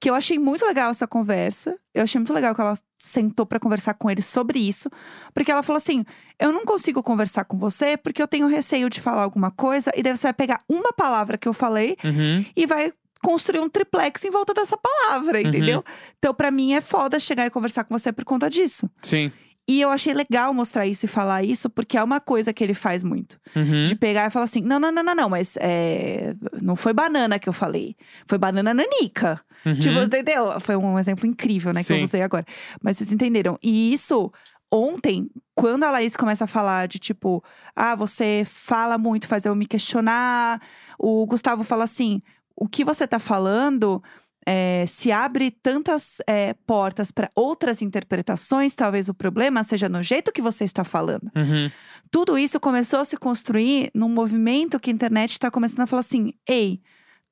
Que 0.00 0.08
eu 0.10 0.14
achei 0.14 0.38
muito 0.38 0.64
legal 0.64 0.90
essa 0.90 1.06
conversa. 1.06 1.76
Eu 1.94 2.02
achei 2.02 2.18
muito 2.18 2.32
legal 2.32 2.54
que 2.54 2.60
ela 2.60 2.76
sentou 2.98 3.44
pra 3.46 3.60
conversar 3.60 3.94
com 3.94 4.10
ele 4.10 4.22
sobre 4.22 4.58
isso, 4.58 4.88
porque 5.32 5.52
ela 5.52 5.62
falou 5.62 5.76
assim: 5.76 6.04
"Eu 6.40 6.50
não 6.50 6.64
consigo 6.64 7.02
conversar 7.02 7.44
com 7.44 7.56
você 7.58 7.96
porque 7.96 8.20
eu 8.22 8.26
tenho 8.26 8.48
receio 8.48 8.88
de 8.90 9.00
falar 9.00 9.22
alguma 9.22 9.50
coisa 9.50 9.92
e 9.94 10.02
daí 10.02 10.16
você 10.16 10.26
vai 10.28 10.34
pegar 10.34 10.60
uma 10.68 10.92
palavra 10.92 11.36
que 11.38 11.46
eu 11.46 11.52
falei 11.52 11.96
Uhum. 12.02 12.44
e 12.56 12.66
vai 12.66 12.92
construir 13.24 13.60
um 13.60 13.68
triplex 13.68 14.24
em 14.24 14.30
volta 14.30 14.52
dessa 14.54 14.76
palavra, 14.76 15.40
Uhum. 15.40 15.48
entendeu? 15.48 15.84
Então 16.18 16.32
pra 16.34 16.50
mim 16.50 16.74
é 16.74 16.80
foda 16.80 17.18
chegar 17.18 17.46
e 17.46 17.50
conversar 17.50 17.84
com 17.84 17.98
você 17.98 18.12
por 18.12 18.24
conta 18.24 18.48
disso. 18.50 18.88
Sim. 19.02 19.32
E 19.66 19.80
eu 19.80 19.88
achei 19.88 20.12
legal 20.12 20.52
mostrar 20.52 20.86
isso 20.86 21.06
e 21.06 21.08
falar 21.08 21.42
isso, 21.42 21.70
porque 21.70 21.96
é 21.96 22.02
uma 22.04 22.20
coisa 22.20 22.52
que 22.52 22.62
ele 22.62 22.74
faz 22.74 23.02
muito. 23.02 23.40
Uhum. 23.56 23.84
De 23.84 23.94
pegar 23.96 24.26
e 24.26 24.30
falar 24.30 24.44
assim: 24.44 24.60
não, 24.60 24.78
não, 24.78 24.92
não, 24.92 25.02
não, 25.02 25.14
não, 25.14 25.28
mas 25.30 25.56
é, 25.58 26.34
não 26.60 26.76
foi 26.76 26.92
banana 26.92 27.38
que 27.38 27.48
eu 27.48 27.52
falei. 27.54 27.96
Foi 28.26 28.36
banana 28.36 28.74
nanica. 28.74 29.40
Uhum. 29.64 29.78
Tipo, 29.80 29.98
entendeu? 30.00 30.60
Foi 30.60 30.76
um 30.76 30.98
exemplo 30.98 31.26
incrível, 31.26 31.72
né, 31.72 31.80
que 31.80 31.86
Sim. 31.86 31.96
eu 31.96 32.04
usei 32.04 32.20
agora. 32.20 32.44
Mas 32.82 32.98
vocês 32.98 33.10
entenderam. 33.10 33.58
E 33.62 33.94
isso, 33.94 34.30
ontem, 34.70 35.30
quando 35.54 35.84
a 35.84 35.90
Laís 35.90 36.14
começa 36.14 36.44
a 36.44 36.46
falar 36.46 36.86
de 36.86 36.98
tipo, 36.98 37.42
ah, 37.74 37.94
você 37.94 38.44
fala 38.46 38.98
muito, 38.98 39.26
faz 39.26 39.46
eu 39.46 39.54
me 39.54 39.64
questionar. 39.64 40.60
O 40.98 41.24
Gustavo 41.26 41.64
fala 41.64 41.84
assim: 41.84 42.20
o 42.56 42.68
que 42.68 42.84
você 42.84 43.06
tá 43.06 43.18
falando. 43.18 44.02
é, 44.46 44.84
se 44.86 45.10
abre 45.10 45.50
tantas 45.50 46.18
é, 46.26 46.54
portas 46.66 47.10
para 47.10 47.30
outras 47.34 47.80
interpretações, 47.80 48.74
talvez 48.74 49.08
o 49.08 49.14
problema 49.14 49.64
seja 49.64 49.88
no 49.88 50.02
jeito 50.02 50.32
que 50.32 50.42
você 50.42 50.64
está 50.64 50.84
falando. 50.84 51.30
Uhum. 51.34 51.70
Tudo 52.10 52.36
isso 52.38 52.60
começou 52.60 53.00
a 53.00 53.04
se 53.04 53.16
construir 53.16 53.90
num 53.94 54.08
movimento 54.08 54.78
que 54.78 54.90
a 54.90 54.92
internet 54.92 55.32
está 55.32 55.50
começando 55.50 55.80
a 55.80 55.86
falar 55.86 56.00
assim: 56.00 56.34
ei, 56.46 56.80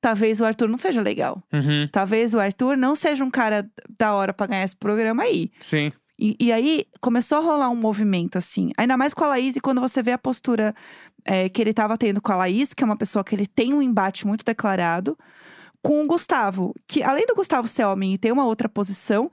talvez 0.01 0.41
o 0.41 0.45
Arthur 0.45 0.67
não 0.67 0.79
seja 0.79 1.01
legal. 1.01 1.41
Uhum. 1.53 1.87
Talvez 1.91 2.33
o 2.33 2.39
Arthur 2.39 2.75
não 2.75 2.95
seja 2.95 3.23
um 3.23 3.31
cara 3.31 3.69
da 3.97 4.13
hora 4.13 4.33
pra 4.33 4.47
ganhar 4.47 4.63
esse 4.63 4.75
programa 4.75 5.23
aí. 5.23 5.51
Sim. 5.59 5.91
E, 6.17 6.35
e 6.39 6.51
aí 6.51 6.85
começou 7.01 7.39
a 7.39 7.41
rolar 7.41 7.69
um 7.69 7.75
movimento 7.75 8.37
assim. 8.37 8.71
Ainda 8.77 8.95
mais 8.95 9.13
com 9.13 9.23
a 9.23 9.27
Laís, 9.27 9.55
e 9.55 9.59
quando 9.61 9.81
você 9.81 10.01
vê 10.03 10.11
a 10.11 10.17
postura 10.17 10.73
é, 11.25 11.49
que 11.49 11.61
ele 11.61 11.73
tava 11.73 11.97
tendo 11.97 12.21
com 12.21 12.31
a 12.31 12.35
Laís, 12.35 12.73
que 12.73 12.83
é 12.83 12.85
uma 12.85 12.97
pessoa 12.97 13.23
que 13.23 13.33
ele 13.33 13.47
tem 13.47 13.73
um 13.73 13.81
embate 13.81 14.25
muito 14.27 14.45
declarado, 14.45 15.17
com 15.81 16.03
o 16.03 16.07
Gustavo, 16.07 16.73
que 16.87 17.03
além 17.03 17.25
do 17.25 17.35
Gustavo 17.35 17.67
ser 17.67 17.83
homem 17.85 18.13
e 18.13 18.17
ter 18.17 18.31
uma 18.31 18.45
outra 18.45 18.69
posição. 18.69 19.29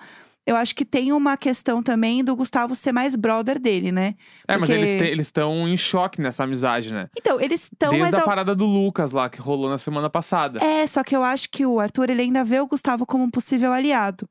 Eu 0.47 0.57
acho 0.57 0.75
que 0.75 0.87
tem 0.87 1.13
uma 1.13 1.37
questão 1.37 1.83
também 1.83 2.25
do 2.25 2.35
Gustavo 2.35 2.75
ser 2.75 2.91
mais 2.93 3.15
brother 3.15 3.61
dele, 3.61 3.93
né? 3.93 4.15
É, 4.49 4.57
mas 4.57 4.69
Porque- 4.69 4.73
eles 4.73 4.97
te- 5.01 5.05
eles 5.09 5.27
estão 5.27 5.69
em 5.69 5.77
choque 5.77 6.21
nessa 6.21 6.43
amizade, 6.45 6.93
né? 6.93 7.09
Então, 7.17 7.39
eles 7.41 7.65
estão 7.65 7.91
Desde 7.91 8.17
a 8.17 8.21
ao- 8.21 8.25
parada 8.25 8.55
do 8.55 8.65
Lucas 8.65 9.13
lá, 9.13 9.29
que 9.29 9.39
rolou 9.39 9.69
na 9.69 9.77
semana 9.79 10.09
passada. 10.09 10.59
É, 10.65 10.85
só 10.87 11.05
que 11.05 11.15
eu 11.15 11.23
acho 11.23 11.49
que 11.51 11.65
o 11.67 11.79
Arthur, 11.79 12.09
ele 12.11 12.23
ainda 12.23 12.43
vê 12.43 12.59
o 12.59 12.67
Gustavo 12.67 13.05
como 13.07 13.23
um 13.23 13.31
possível 13.31 13.71
aliado. 13.73 14.29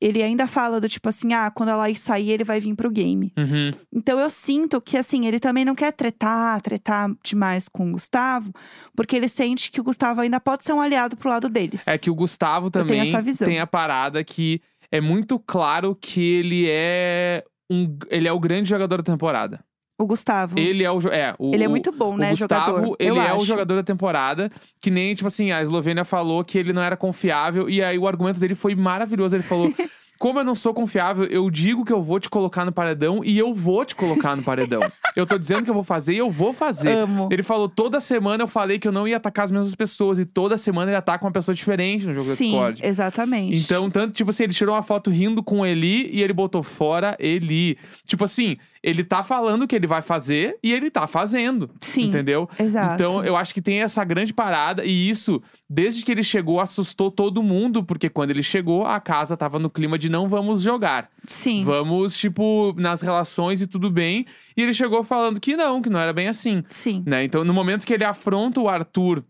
Ele 0.00 0.22
ainda 0.22 0.46
fala 0.46 0.80
do 0.80 0.88
tipo 0.88 1.08
assim, 1.08 1.32
ah, 1.32 1.50
quando 1.50 1.70
ela 1.70 1.92
sair, 1.94 2.30
ele 2.30 2.44
vai 2.44 2.60
vir 2.60 2.74
pro 2.74 2.90
game. 2.90 3.32
Uhum. 3.36 3.70
Então 3.92 4.20
eu 4.20 4.28
sinto 4.28 4.80
que, 4.80 4.96
assim, 4.96 5.26
ele 5.26 5.40
também 5.40 5.64
não 5.64 5.74
quer 5.74 5.92
tretar, 5.92 6.60
tretar 6.60 7.10
demais 7.24 7.68
com 7.68 7.88
o 7.88 7.92
Gustavo, 7.92 8.52
porque 8.94 9.16
ele 9.16 9.28
sente 9.28 9.70
que 9.70 9.80
o 9.80 9.84
Gustavo 9.84 10.20
ainda 10.20 10.38
pode 10.38 10.64
ser 10.64 10.72
um 10.72 10.80
aliado 10.80 11.16
pro 11.16 11.30
lado 11.30 11.48
deles. 11.48 11.88
É 11.88 11.96
que 11.96 12.10
o 12.10 12.14
Gustavo 12.14 12.70
também 12.70 13.10
tem 13.38 13.58
a 13.58 13.66
parada 13.66 14.22
que 14.22 14.60
é 14.90 15.00
muito 15.00 15.38
claro 15.38 15.94
que 15.94 16.20
ele 16.20 16.66
é 16.68 17.42
um, 17.70 17.96
ele 18.10 18.28
é 18.28 18.32
o 18.32 18.40
grande 18.40 18.68
jogador 18.68 18.98
da 18.98 19.12
temporada. 19.12 19.64
O 19.98 20.06
Gustavo. 20.06 20.58
Ele 20.58 20.84
é 20.84 20.90
o 20.90 20.98
jo- 21.00 21.08
é, 21.08 21.32
o, 21.38 21.54
Ele 21.54 21.64
é 21.64 21.68
muito 21.68 21.90
bom, 21.90 22.14
o 22.14 22.18
né, 22.18 22.30
Gustavo, 22.30 22.72
jogador? 22.76 22.96
ele 23.00 23.10
eu 23.10 23.20
é 23.20 23.32
o 23.32 23.36
acho. 23.36 23.46
jogador 23.46 23.76
da 23.76 23.82
temporada, 23.82 24.50
que 24.80 24.90
nem, 24.90 25.14
tipo 25.14 25.26
assim, 25.28 25.52
a 25.52 25.62
Eslovênia 25.62 26.04
falou 26.04 26.44
que 26.44 26.58
ele 26.58 26.72
não 26.72 26.82
era 26.82 26.96
confiável, 26.96 27.68
e 27.70 27.82
aí 27.82 27.98
o 27.98 28.06
argumento 28.06 28.38
dele 28.38 28.54
foi 28.54 28.74
maravilhoso. 28.74 29.34
Ele 29.34 29.42
falou 29.42 29.72
como 30.18 30.38
eu 30.38 30.44
não 30.44 30.54
sou 30.54 30.72
confiável, 30.74 31.24
eu 31.24 31.50
digo 31.50 31.84
que 31.84 31.92
eu 31.92 32.02
vou 32.02 32.18
te 32.20 32.28
colocar 32.30 32.64
no 32.64 32.72
paredão 32.72 33.22
e 33.22 33.38
eu 33.38 33.54
vou 33.54 33.84
te 33.84 33.94
colocar 33.94 34.34
no 34.36 34.42
paredão. 34.42 34.80
eu 35.14 35.26
tô 35.26 35.36
dizendo 35.38 35.62
que 35.64 35.68
eu 35.70 35.74
vou 35.74 35.84
fazer 35.84 36.14
e 36.14 36.18
eu 36.18 36.30
vou 36.30 36.52
fazer. 36.54 36.90
Amo. 36.90 37.28
Ele 37.30 37.42
falou, 37.42 37.68
toda 37.68 37.98
semana 38.00 38.42
eu 38.42 38.48
falei 38.48 38.78
que 38.78 38.88
eu 38.88 38.92
não 38.92 39.06
ia 39.08 39.16
atacar 39.18 39.44
as 39.44 39.50
mesmas 39.50 39.74
pessoas. 39.74 40.18
E 40.18 40.24
toda 40.24 40.56
semana 40.58 40.90
ele 40.90 40.96
ataca 40.96 41.24
uma 41.24 41.32
pessoa 41.32 41.54
diferente 41.54 42.06
no 42.06 42.14
jogo 42.14 42.28
da 42.28 42.34
Sim, 42.34 42.50
Discord. 42.50 42.80
exatamente. 42.86 43.62
Então, 43.62 43.90
tanto, 43.90 44.14
tipo 44.14 44.28
assim, 44.30 44.44
ele 44.44 44.54
tirou 44.54 44.74
uma 44.74 44.82
foto 44.82 45.10
rindo 45.10 45.42
com 45.42 45.64
Eli 45.66 46.08
e 46.10 46.22
ele 46.22 46.32
botou 46.32 46.62
fora 46.62 47.14
Eli. 47.18 47.76
Tipo 48.06 48.24
assim, 48.24 48.56
ele 48.86 49.02
tá 49.02 49.24
falando 49.24 49.62
o 49.62 49.66
que 49.66 49.74
ele 49.74 49.86
vai 49.88 50.00
fazer 50.00 50.60
e 50.62 50.72
ele 50.72 50.92
tá 50.92 51.08
fazendo. 51.08 51.68
Sim, 51.80 52.04
Entendeu? 52.04 52.48
exato. 52.56 52.94
Então, 52.94 53.24
eu 53.24 53.36
acho 53.36 53.52
que 53.52 53.60
tem 53.60 53.82
essa 53.82 54.04
grande 54.04 54.32
parada. 54.32 54.84
E 54.84 55.10
isso, 55.10 55.42
desde 55.68 56.04
que 56.04 56.12
ele 56.12 56.22
chegou, 56.22 56.60
assustou 56.60 57.10
todo 57.10 57.42
mundo. 57.42 57.82
Porque 57.82 58.08
quando 58.08 58.30
ele 58.30 58.44
chegou, 58.44 58.86
a 58.86 59.00
casa 59.00 59.36
tava 59.36 59.58
no 59.58 59.68
clima 59.68 59.98
de 59.98 60.08
não 60.08 60.28
vamos 60.28 60.62
jogar. 60.62 61.08
Sim. 61.26 61.64
Vamos, 61.64 62.16
tipo, 62.16 62.72
nas 62.78 63.00
relações 63.00 63.60
e 63.60 63.66
tudo 63.66 63.90
bem. 63.90 64.24
E 64.56 64.62
ele 64.62 64.72
chegou 64.72 65.02
falando 65.02 65.40
que 65.40 65.56
não, 65.56 65.82
que 65.82 65.90
não 65.90 65.98
era 65.98 66.12
bem 66.12 66.28
assim. 66.28 66.62
Sim. 66.70 67.02
Né? 67.04 67.24
Então, 67.24 67.44
no 67.44 67.52
momento 67.52 67.84
que 67.84 67.92
ele 67.92 68.04
afronta 68.04 68.60
o 68.60 68.68
Arthur 68.68 69.24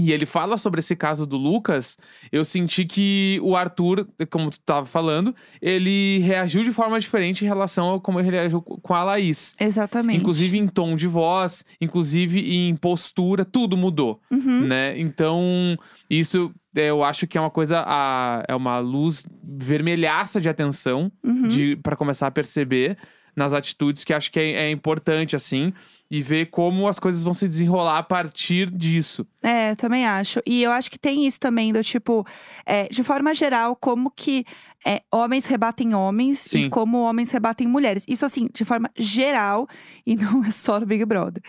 e 0.00 0.10
ele 0.12 0.26
fala 0.26 0.56
sobre 0.56 0.80
esse 0.80 0.96
caso 0.96 1.24
do 1.24 1.36
Lucas, 1.36 1.96
eu 2.32 2.44
senti 2.44 2.84
que 2.84 3.38
o 3.42 3.54
Arthur, 3.54 4.08
como 4.28 4.50
tu 4.50 4.58
tava 4.60 4.84
falando, 4.86 5.32
ele 5.62 6.18
reagiu 6.18 6.64
de 6.64 6.72
forma 6.72 6.98
diferente 6.98 7.44
em 7.44 7.48
relação 7.48 7.94
a 7.94 8.00
como 8.00 8.18
ele 8.18 8.30
reagiu 8.30 8.60
com 8.60 8.92
a 8.92 9.04
Laís. 9.04 9.54
Exatamente. 9.60 10.18
Inclusive 10.18 10.58
em 10.58 10.66
tom 10.66 10.96
de 10.96 11.06
voz, 11.06 11.64
inclusive 11.80 12.40
em 12.56 12.74
postura, 12.74 13.44
tudo 13.44 13.76
mudou, 13.76 14.20
Uhum. 14.32 14.66
né? 14.66 14.98
Então, 14.98 15.76
isso 16.10 16.52
eu 16.74 17.04
acho 17.04 17.24
que 17.28 17.38
é 17.38 17.40
uma 17.40 17.50
coisa, 17.50 17.84
a- 17.86 18.42
é 18.48 18.54
uma 18.56 18.80
luz 18.80 19.24
vermelhaça 19.64 20.40
de 20.40 20.48
atenção 20.48 21.10
Uhum. 21.22 21.46
de 21.48 21.76
para 21.76 21.94
começar 21.96 22.26
a 22.26 22.30
perceber 22.32 22.96
nas 23.36 23.52
atitudes 23.52 24.04
que 24.04 24.12
acho 24.12 24.30
que 24.30 24.38
é, 24.40 24.66
é 24.66 24.70
importante 24.70 25.34
assim 25.36 25.72
e 26.16 26.22
ver 26.22 26.46
como 26.46 26.86
as 26.86 26.98
coisas 26.98 27.22
vão 27.22 27.34
se 27.34 27.48
desenrolar 27.48 27.98
a 27.98 28.02
partir 28.02 28.70
disso. 28.70 29.26
É, 29.42 29.72
eu 29.72 29.76
também 29.76 30.06
acho. 30.06 30.40
E 30.46 30.62
eu 30.62 30.70
acho 30.70 30.90
que 30.90 30.98
tem 30.98 31.26
isso 31.26 31.40
também, 31.40 31.72
do 31.72 31.82
tipo, 31.82 32.24
é, 32.64 32.86
de 32.88 33.02
forma 33.02 33.34
geral, 33.34 33.74
como 33.74 34.10
que 34.10 34.44
é, 34.86 35.02
homens 35.10 35.46
rebatem 35.46 35.94
homens 35.94 36.38
Sim. 36.40 36.66
e 36.66 36.70
como 36.70 36.98
homens 37.00 37.30
rebatem 37.30 37.66
mulheres. 37.66 38.04
Isso, 38.06 38.24
assim, 38.24 38.48
de 38.52 38.64
forma 38.64 38.90
geral, 38.96 39.66
e 40.06 40.14
não 40.14 40.44
é 40.44 40.50
só 40.50 40.78
no 40.78 40.86
Big 40.86 41.04
Brother. 41.04 41.42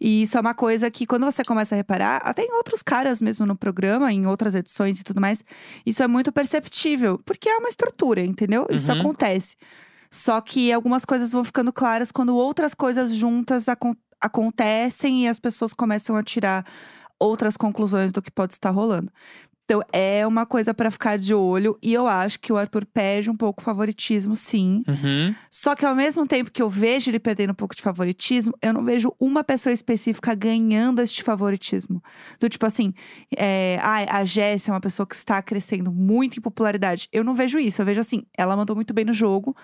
E 0.00 0.22
isso 0.22 0.36
é 0.36 0.40
uma 0.40 0.54
coisa 0.54 0.90
que, 0.90 1.06
quando 1.06 1.24
você 1.24 1.42
começa 1.44 1.74
a 1.74 1.78
reparar, 1.78 2.20
até 2.24 2.42
em 2.42 2.52
outros 2.54 2.82
caras 2.82 3.20
mesmo 3.22 3.46
no 3.46 3.56
programa, 3.56 4.12
em 4.12 4.26
outras 4.26 4.54
edições 4.54 5.00
e 5.00 5.04
tudo 5.04 5.20
mais, 5.20 5.42
isso 5.86 6.02
é 6.02 6.06
muito 6.08 6.30
perceptível. 6.32 7.18
Porque 7.24 7.48
é 7.48 7.56
uma 7.56 7.68
estrutura, 7.68 8.22
entendeu? 8.24 8.66
Isso 8.70 8.92
Uhum. 8.92 9.00
acontece. 9.00 9.56
Só 10.12 10.40
que 10.40 10.72
algumas 10.72 11.04
coisas 11.04 11.30
vão 11.30 11.44
ficando 11.44 11.72
claras 11.72 12.10
quando 12.10 12.34
outras 12.34 12.74
coisas 12.74 13.14
juntas 13.14 13.68
acon- 13.68 13.94
acontecem 14.20 15.24
e 15.24 15.28
as 15.28 15.38
pessoas 15.38 15.72
começam 15.72 16.16
a 16.16 16.22
tirar 16.22 16.64
outras 17.18 17.56
conclusões 17.56 18.12
do 18.12 18.22
que 18.22 18.30
pode 18.30 18.54
estar 18.54 18.70
rolando. 18.70 19.10
Então 19.70 19.84
é 19.92 20.26
uma 20.26 20.44
coisa 20.44 20.74
pra 20.74 20.90
ficar 20.90 21.16
de 21.16 21.32
olho 21.32 21.78
e 21.80 21.94
eu 21.94 22.04
acho 22.04 22.40
que 22.40 22.52
o 22.52 22.56
Arthur 22.56 22.84
perde 22.84 23.30
um 23.30 23.36
pouco 23.36 23.62
favoritismo, 23.62 24.34
sim. 24.34 24.82
Uhum. 24.88 25.32
Só 25.48 25.76
que 25.76 25.86
ao 25.86 25.94
mesmo 25.94 26.26
tempo 26.26 26.50
que 26.50 26.60
eu 26.60 26.68
vejo 26.68 27.08
ele 27.08 27.20
perdendo 27.20 27.50
um 27.50 27.54
pouco 27.54 27.76
de 27.76 27.80
favoritismo, 27.80 28.52
eu 28.60 28.72
não 28.72 28.84
vejo 28.84 29.14
uma 29.20 29.44
pessoa 29.44 29.72
específica 29.72 30.34
ganhando 30.34 31.00
este 31.00 31.22
favoritismo. 31.22 32.02
Do 32.40 32.48
tipo 32.48 32.66
assim, 32.66 32.92
é, 33.36 33.78
ah, 33.80 34.18
a 34.18 34.24
Jéssica 34.24 34.72
é 34.72 34.74
uma 34.74 34.80
pessoa 34.80 35.06
que 35.06 35.14
está 35.14 35.40
crescendo 35.40 35.92
muito 35.92 36.38
em 36.38 36.42
popularidade. 36.42 37.08
Eu 37.12 37.22
não 37.22 37.36
vejo 37.36 37.56
isso. 37.56 37.80
Eu 37.80 37.86
vejo 37.86 38.00
assim, 38.00 38.24
ela 38.36 38.56
mandou 38.56 38.74
muito 38.74 38.92
bem 38.92 39.04
no 39.04 39.12
jogo, 39.12 39.56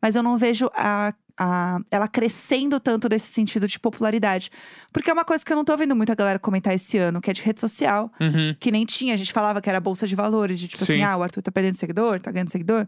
mas 0.00 0.14
eu 0.14 0.22
não 0.22 0.38
vejo 0.38 0.70
a, 0.72 1.12
a- 1.38 1.78
ela 1.90 2.08
crescendo 2.08 2.80
tanto 2.80 3.08
nesse 3.08 3.32
sentido 3.32 3.68
de 3.68 3.78
popularidade. 3.78 4.50
Porque 4.92 5.08
é 5.10 5.12
uma 5.12 5.24
coisa 5.24 5.44
que 5.44 5.52
eu 5.52 5.56
não 5.56 5.64
tô 5.64 5.76
vendo 5.76 5.94
muita 5.94 6.14
galera 6.14 6.38
comentar 6.38 6.74
esse 6.74 6.98
ano, 6.98 7.20
que 7.20 7.30
é 7.30 7.32
de 7.32 7.42
rede 7.42 7.60
social. 7.60 8.10
Uhum. 8.20 8.56
Que 8.58 8.70
nem 8.72 8.84
tinha, 8.84 9.14
a 9.14 9.16
gente 9.16 9.32
falava 9.32 9.60
que 9.60 9.68
era 9.68 9.78
bolsa 9.80 10.06
de 10.06 10.16
valores, 10.16 10.58
de 10.58 10.66
tipo 10.68 10.84
Sim. 10.84 10.94
assim, 10.94 11.02
ah, 11.02 11.16
o 11.16 11.22
Arthur 11.22 11.42
tá 11.42 11.52
perdendo 11.52 11.76
seguidor, 11.76 12.18
tá 12.20 12.30
ganhando 12.32 12.50
seguidor. 12.50 12.86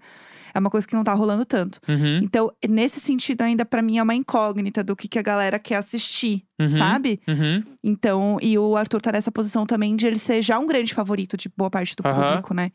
É 0.52 0.58
uma 0.58 0.68
coisa 0.68 0.84
que 0.84 0.96
não 0.96 1.04
tá 1.04 1.14
rolando 1.14 1.44
tanto. 1.44 1.78
Uhum. 1.88 2.18
Então, 2.24 2.50
nesse 2.68 2.98
sentido, 2.98 3.42
ainda 3.42 3.64
pra 3.64 3.80
mim 3.80 3.98
é 3.98 4.02
uma 4.02 4.16
incógnita 4.16 4.82
do 4.82 4.96
que, 4.96 5.06
que 5.06 5.18
a 5.18 5.22
galera 5.22 5.60
quer 5.60 5.76
assistir, 5.76 6.42
Uhum. 6.60 6.68
sabe? 6.68 7.20
Uhum. 7.28 7.62
Então, 7.84 8.36
e 8.42 8.58
o 8.58 8.76
Arthur 8.76 9.00
tá 9.00 9.12
nessa 9.12 9.30
posição 9.30 9.64
também 9.64 9.94
de 9.94 10.08
ele 10.08 10.18
ser 10.18 10.42
já 10.42 10.58
um 10.58 10.66
grande 10.66 10.92
favorito 10.92 11.36
de 11.36 11.48
boa 11.56 11.70
parte 11.70 11.94
do 11.94 12.02
público, 12.02 12.52
né? 12.52 12.72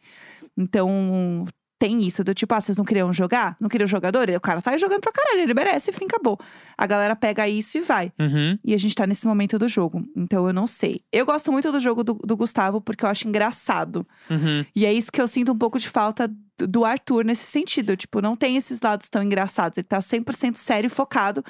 Então, 0.58 1.44
tem 1.86 2.02
isso 2.02 2.24
do 2.24 2.34
tipo, 2.34 2.52
ah, 2.56 2.60
vocês 2.60 2.76
não 2.76 2.84
queriam 2.84 3.14
jogar? 3.14 3.56
Não 3.60 3.70
queriam 3.70 3.88
jogador? 3.88 4.28
O 4.30 4.42
cara 4.42 4.60
tá 4.60 4.76
jogando 4.76 5.02
pra 5.02 5.12
caralho, 5.12 5.42
ele 5.42 5.54
merece, 5.54 5.92
fim, 5.92 6.06
acabou. 6.06 6.40
A 6.76 6.88
galera 6.88 7.16
pega 7.16 7.48
isso 7.48 7.78
e 7.78 7.82
vai. 7.82 8.12
Uhum. 8.20 8.58
E 8.64 8.74
a 8.74 8.78
gente 8.78 8.96
tá 8.96 9.06
nesse 9.06 9.28
momento 9.28 9.60
do 9.60 9.68
jogo. 9.70 10.04
Então, 10.16 10.48
eu 10.48 10.54
não 10.54 10.66
sei. 10.66 11.02
Eu 11.12 11.28
gosto 11.28 11.52
muito 11.52 11.72
do 11.72 11.80
jogo 11.80 12.04
do, 12.04 12.16
do 12.16 12.36
Gustavo 12.36 12.82
porque 12.82 13.06
eu 13.06 13.10
acho 13.10 13.28
engraçado. 13.28 14.06
Uhum. 14.32 14.66
E 14.76 14.84
é 14.84 14.92
isso 14.92 15.12
que 15.12 15.22
eu 15.22 15.28
sinto 15.28 15.52
um 15.52 15.58
pouco 15.58 15.78
de 15.78 15.88
falta 15.88 16.28
do- 16.58 16.68
do 16.68 16.86
Arthur 16.86 17.26
nesse 17.26 17.46
sentido. 17.46 17.96
Tipo, 17.98 18.22
não 18.22 18.36
tem 18.36 18.56
esses 18.58 18.82
lados 18.82 19.10
tão 19.10 19.22
engraçados. 19.24 19.78
Ele 19.78 19.86
tá 19.88 20.00
100% 20.02 20.56
sério 20.56 20.88
e 20.88 20.90
focado. 20.90 21.44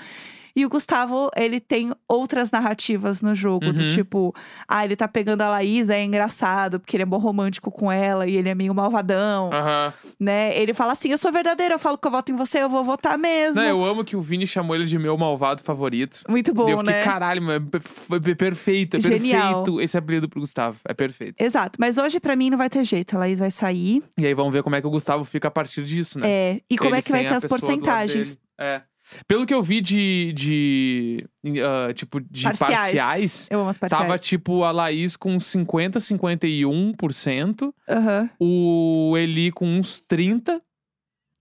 E 0.58 0.66
o 0.66 0.70
Gustavo, 0.70 1.30
ele 1.36 1.60
tem 1.60 1.92
outras 2.08 2.50
narrativas 2.50 3.22
no 3.22 3.36
jogo. 3.36 3.74
Do 3.74 3.82
Uhum. 3.82 3.88
tipo, 3.90 4.34
ah, 4.66 4.86
ele 4.86 4.96
tá 4.96 5.06
pegando 5.06 5.42
a 5.42 5.50
Laís, 5.50 5.90
é 5.90 6.02
engraçado, 6.02 6.80
porque 6.80 6.96
ele 6.96 7.04
é 7.04 7.06
bom 7.06 7.18
romântico 7.18 7.70
com 7.70 7.92
ela 7.92 8.26
e 8.26 8.38
ele 8.38 8.48
é 8.48 8.56
meio 8.56 8.74
malvadão, 8.74 9.52
Aham. 9.52 9.94
né? 10.18 10.58
Ele 10.58 10.74
fala 10.74 10.94
assim: 10.94 11.10
eu 11.12 11.18
sou 11.18 11.30
verdadeiro, 11.30 11.74
eu 11.74 11.80
falo 11.80 11.98
que 11.98 12.08
eu 12.08 12.12
voto 12.12 12.32
em 12.32 12.38
você, 12.38 12.60
eu 12.64 12.70
vou 12.70 12.86
votar 12.86 13.18
mesmo. 13.18 13.60
Não, 13.60 13.68
eu 13.68 13.84
amo 13.84 14.06
que 14.06 14.16
o 14.16 14.22
Vini 14.22 14.48
chamou 14.48 14.78
ele 14.78 14.86
de 14.86 14.98
meu 14.98 15.18
malvado 15.18 15.62
favorito. 15.62 16.22
Muito 16.30 16.54
bom, 16.54 16.70
e 16.70 16.72
eu 16.72 16.78
fiquei, 16.78 16.94
né? 16.94 17.04
caralho, 17.04 17.52
é 17.52 17.60
foi 17.82 18.22
perfeito, 18.22 18.96
é 18.96 19.00
Genial. 19.02 19.56
perfeito 19.64 19.82
esse 19.82 19.98
apelido 19.98 20.30
pro 20.30 20.40
Gustavo. 20.40 20.78
É 20.88 20.94
perfeito. 20.94 21.36
Exato, 21.38 21.78
mas 21.78 21.98
hoje 21.98 22.18
pra 22.18 22.34
mim 22.34 22.50
não 22.50 22.58
vai 22.58 22.70
ter 22.70 22.86
jeito. 22.86 23.14
A 23.18 23.20
Laís 23.20 23.40
vai 23.40 23.52
sair. 23.52 24.02
E 24.18 24.26
aí 24.26 24.34
vamos 24.34 24.54
ver 24.54 24.64
como 24.64 24.78
é 24.78 24.80
que 24.80 24.88
o 24.88 24.90
Gustavo 24.96 25.24
fica 25.24 25.48
a 25.48 25.52
partir 25.52 25.84
disso, 25.84 26.20
né? 26.20 26.28
É, 26.30 26.62
e 26.70 26.78
como 26.78 26.92
Ele 26.92 27.00
é 27.00 27.02
que 27.02 27.12
vai 27.12 27.24
ser 27.24 27.34
as 27.34 27.46
porcentagens? 27.46 28.38
É. 28.60 28.82
Pelo 29.28 29.46
que 29.46 29.54
eu 29.54 29.62
vi 29.62 29.82
de. 29.82 30.34
de 30.34 31.28
ah, 31.64 31.94
tipo, 31.94 32.20
de 32.20 32.44
parciais, 32.44 33.48
Eu 33.52 33.62
amo 33.62 33.70
as 33.70 33.78
parciais. 33.78 34.04
tava 34.04 34.18
tipo 34.18 34.64
a 34.64 34.72
Laís 34.72 35.16
com 35.16 35.40
50, 35.40 36.00
51%, 36.00 37.74
Aham. 37.88 38.30
o 38.40 39.16
Eli 39.18 39.52
com 39.52 39.68
uns 39.68 40.02
30%, 40.02 40.60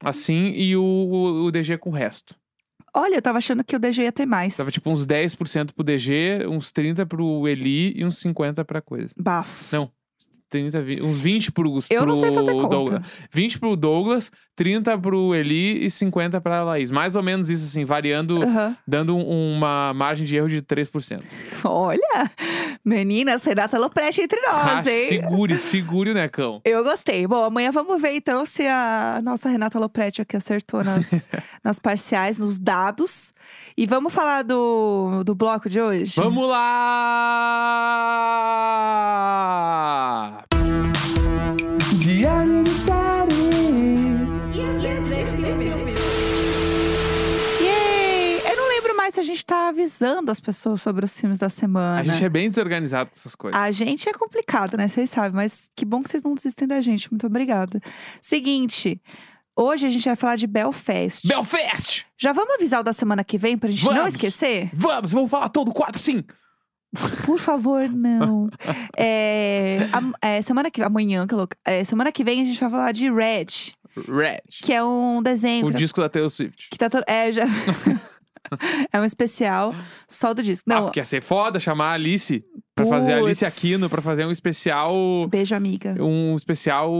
assim, 0.04 0.52
e 0.52 0.76
o, 0.76 0.82
o, 0.82 1.44
o 1.46 1.50
DG 1.50 1.78
com 1.78 1.90
o 1.90 1.92
resto. 1.92 2.36
Olha, 2.96 3.16
eu 3.16 3.22
tava 3.22 3.38
achando 3.38 3.64
que 3.64 3.74
o 3.74 3.78
DG 3.78 4.02
ia 4.02 4.12
ter 4.12 4.26
mais. 4.26 4.56
Tava 4.56 4.70
tipo 4.70 4.88
uns 4.88 5.04
10% 5.04 5.72
pro 5.72 5.82
DG, 5.82 6.46
uns 6.48 6.70
30% 6.70 7.06
pro 7.06 7.48
Eli 7.48 7.92
e 7.96 8.04
uns 8.04 8.22
50% 8.22 8.62
pra 8.64 8.80
coisa. 8.80 9.12
Bafo. 9.18 9.74
Não, 9.74 9.90
30, 10.54 10.80
20, 10.82 11.02
uns 11.02 11.18
20 11.18 11.50
pro 11.50 11.68
Gus- 11.68 11.86
Eu 11.90 12.06
não 12.06 12.14
sei 12.14 12.30
fazer 12.30 12.52
conta. 12.52 12.68
Douglas. 12.68 13.02
20 13.32 13.58
pro 13.58 13.74
Douglas, 13.74 14.30
30 14.54 14.96
pro 14.96 15.34
Eli 15.34 15.84
e 15.84 15.90
50 15.90 16.40
pra 16.40 16.62
Laís. 16.62 16.92
Mais 16.92 17.16
ou 17.16 17.22
menos 17.24 17.50
isso, 17.50 17.64
assim, 17.64 17.84
variando, 17.84 18.40
Aham. 18.40 18.76
dando 18.86 19.16
um- 19.16 19.56
uma 19.56 19.92
margem 19.94 20.24
de 20.24 20.36
erro 20.36 20.48
de 20.48 20.62
3%. 20.62 21.24
Olha, 21.64 22.30
meninas, 22.84 23.42
Renata 23.42 23.76
Loprete 23.78 24.20
entre 24.20 24.38
Ah, 24.46 24.76
nós, 24.76 24.86
hein? 24.86 25.08
segure, 25.08 25.58
segure 25.58 26.10
o 26.12 26.14
necão. 26.14 26.60
Eu 26.64 26.84
gostei. 26.84 27.26
Bom, 27.26 27.42
amanhã 27.42 27.72
vamos 27.72 28.00
ver 28.00 28.12
então 28.14 28.46
se 28.46 28.64
a 28.64 29.20
nossa 29.24 29.48
Renata 29.48 29.76
Loprete 29.78 30.22
aqui 30.22 30.36
acertou 30.36 30.84
nas, 30.84 31.10
nas 31.64 31.80
parciais, 31.80 32.38
nos 32.38 32.60
dados. 32.60 33.34
E 33.76 33.86
vamos 33.86 34.12
falar 34.12 34.42
do, 34.44 35.24
do 35.24 35.34
bloco 35.34 35.68
de 35.68 35.80
hoje? 35.80 36.14
Vamos 36.16 36.48
lá! 39.14 40.43
Gente 49.24 49.44
tá 49.44 49.68
avisando 49.68 50.30
as 50.30 50.38
pessoas 50.40 50.80
sobre 50.80 51.04
os 51.04 51.18
filmes 51.18 51.38
da 51.38 51.48
semana. 51.48 52.00
A 52.00 52.04
gente 52.14 52.24
é 52.24 52.28
bem 52.28 52.48
desorganizado 52.48 53.10
com 53.10 53.16
essas 53.16 53.34
coisas. 53.34 53.60
A 53.60 53.70
gente 53.70 54.08
é 54.08 54.12
complicado, 54.12 54.76
né? 54.76 54.86
Vocês 54.88 55.10
sabem, 55.10 55.32
mas 55.32 55.68
que 55.74 55.84
bom 55.84 56.02
que 56.02 56.10
vocês 56.10 56.22
não 56.22 56.34
desistem 56.34 56.68
da 56.68 56.80
gente. 56.80 57.10
Muito 57.12 57.26
obrigada. 57.26 57.80
Seguinte, 58.22 59.00
hoje 59.56 59.86
a 59.86 59.90
gente 59.90 60.04
vai 60.04 60.16
falar 60.16 60.36
de 60.36 60.46
Belfast. 60.46 61.26
Belfast! 61.26 62.06
Já 62.18 62.32
vamos 62.32 62.54
avisar 62.54 62.80
o 62.80 62.84
da 62.84 62.92
semana 62.92 63.24
que 63.24 63.36
vem 63.38 63.56
pra 63.58 63.70
gente 63.70 63.84
não 63.84 63.94
Vamos! 63.94 64.14
esquecer? 64.14 64.70
Vamos, 64.72 65.12
vamos 65.12 65.30
falar 65.30 65.48
todo 65.48 65.72
quadro 65.72 65.96
assim! 65.96 66.22
Por 67.26 67.40
favor, 67.40 67.88
não. 67.88 68.48
é, 68.96 69.88
am- 69.92 70.12
é, 70.22 70.40
semana 70.42 70.70
que 70.70 70.80
amanhã, 70.80 71.26
que 71.26 71.34
louca. 71.34 71.56
É, 71.64 71.82
semana 71.82 72.12
que 72.12 72.22
vem 72.22 72.40
a 72.42 72.44
gente 72.44 72.60
vai 72.60 72.70
falar 72.70 72.92
de 72.92 73.10
Red, 73.10 73.46
Red. 74.08 74.42
que 74.62 74.72
é 74.72 74.82
um 74.84 75.20
desenho 75.20 75.66
O 75.66 75.72
tá, 75.72 75.78
disco 75.78 76.00
da 76.00 76.08
Taylor 76.08 76.30
Swift. 76.30 76.68
que 76.70 76.78
tá 76.78 76.88
todo, 76.88 77.02
é 77.08 77.32
já 77.32 77.46
É 78.92 79.00
um 79.00 79.04
especial 79.04 79.74
só 80.08 80.34
do 80.34 80.42
disco. 80.42 80.70
Ah, 80.70 80.74
Não, 80.74 80.84
porque 80.84 81.00
ia 81.00 81.04
ser 81.04 81.22
foda 81.22 81.58
chamar 81.58 81.90
a 81.90 81.94
Alice 81.94 82.44
Pra 82.74 82.86
fazer 82.86 83.12
a 83.12 83.18
Alice. 83.18 83.44
Aquino, 83.44 83.88
pra 83.88 84.02
fazer 84.02 84.26
um 84.26 84.32
especial. 84.32 84.92
Beijo, 85.28 85.54
amiga. 85.54 85.94
Um 86.02 86.34
especial 86.34 86.90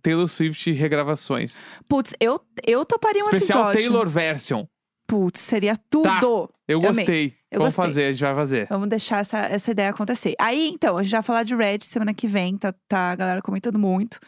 Taylor 0.00 0.28
Swift 0.28 0.70
regravações. 0.70 1.58
Putz, 1.88 2.14
eu, 2.20 2.40
eu 2.64 2.84
toparia 2.84 3.20
um 3.20 3.26
especial 3.26 3.70
episódio. 3.70 3.80
Taylor 3.80 4.08
Version. 4.08 4.64
Putz, 5.08 5.40
seria 5.40 5.76
tudo. 5.90 6.48
Eu 6.68 6.78
Amei. 6.78 6.88
gostei. 6.88 7.34
Eu 7.50 7.58
Vamos 7.58 7.74
gostei. 7.74 7.84
fazer, 7.84 8.04
a 8.04 8.12
gente 8.12 8.20
vai 8.20 8.34
fazer. 8.34 8.66
Vamos 8.68 8.88
deixar 8.88 9.20
essa, 9.20 9.38
essa 9.38 9.70
ideia 9.70 9.90
acontecer. 9.90 10.34
Aí, 10.38 10.68
então, 10.68 10.96
a 10.96 11.02
gente 11.02 11.12
vai 11.12 11.22
falar 11.22 11.42
de 11.42 11.54
Red 11.54 11.80
semana 11.82 12.14
que 12.14 12.26
vem, 12.26 12.56
tá, 12.56 12.72
tá 12.88 13.10
a 13.12 13.16
galera 13.16 13.42
comentando 13.42 13.78
muito. 13.78 14.18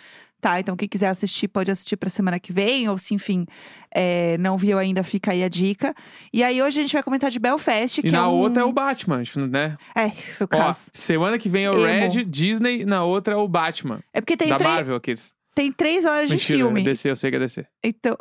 Tá, 0.46 0.60
então 0.60 0.76
quem 0.76 0.86
quiser 0.88 1.08
assistir 1.08 1.48
pode 1.48 1.72
assistir 1.72 1.96
pra 1.96 2.08
semana 2.08 2.38
que 2.38 2.52
vem, 2.52 2.88
ou 2.88 2.96
se, 2.96 3.12
enfim, 3.14 3.44
é, 3.92 4.38
não 4.38 4.56
viu 4.56 4.78
ainda, 4.78 5.02
fica 5.02 5.32
aí 5.32 5.42
a 5.42 5.48
dica. 5.48 5.92
E 6.32 6.40
aí 6.44 6.62
hoje 6.62 6.78
a 6.78 6.82
gente 6.82 6.92
vai 6.92 7.02
comentar 7.02 7.32
de 7.32 7.40
Belfast, 7.40 8.00
que 8.00 8.06
E 8.06 8.12
na 8.12 8.18
é 8.18 8.22
um... 8.22 8.30
outra 8.30 8.62
é 8.62 8.64
o 8.64 8.72
Batman, 8.72 9.24
né? 9.50 9.76
É, 9.96 10.06
o 10.06 10.12
Ó, 10.44 10.46
caso. 10.46 10.88
semana 10.94 11.36
que 11.36 11.48
vem 11.48 11.64
é 11.64 11.70
o 11.72 11.84
Emo. 11.84 12.12
Red, 12.14 12.22
Disney, 12.26 12.84
na 12.84 13.02
outra 13.02 13.34
é 13.34 13.36
o 13.36 13.48
Batman. 13.48 13.98
É 14.12 14.20
porque 14.20 14.36
tem, 14.36 14.46
da 14.46 14.56
três- 14.56 14.72
Marvel, 14.72 14.94
aqueles. 14.94 15.34
tem 15.52 15.72
três 15.72 16.04
horas 16.04 16.30
Mentira, 16.30 16.58
de 16.58 16.62
filme. 16.62 16.80
é 16.80 16.84
DC, 16.84 17.10
eu 17.10 17.16
sei 17.16 17.30
que 17.30 17.36
é 17.36 17.40
DC. 17.40 17.66
Então, 17.82 18.16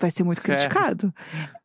vai 0.00 0.10
ser 0.10 0.22
muito 0.22 0.40
criticado. 0.40 1.12
É, 1.34 1.59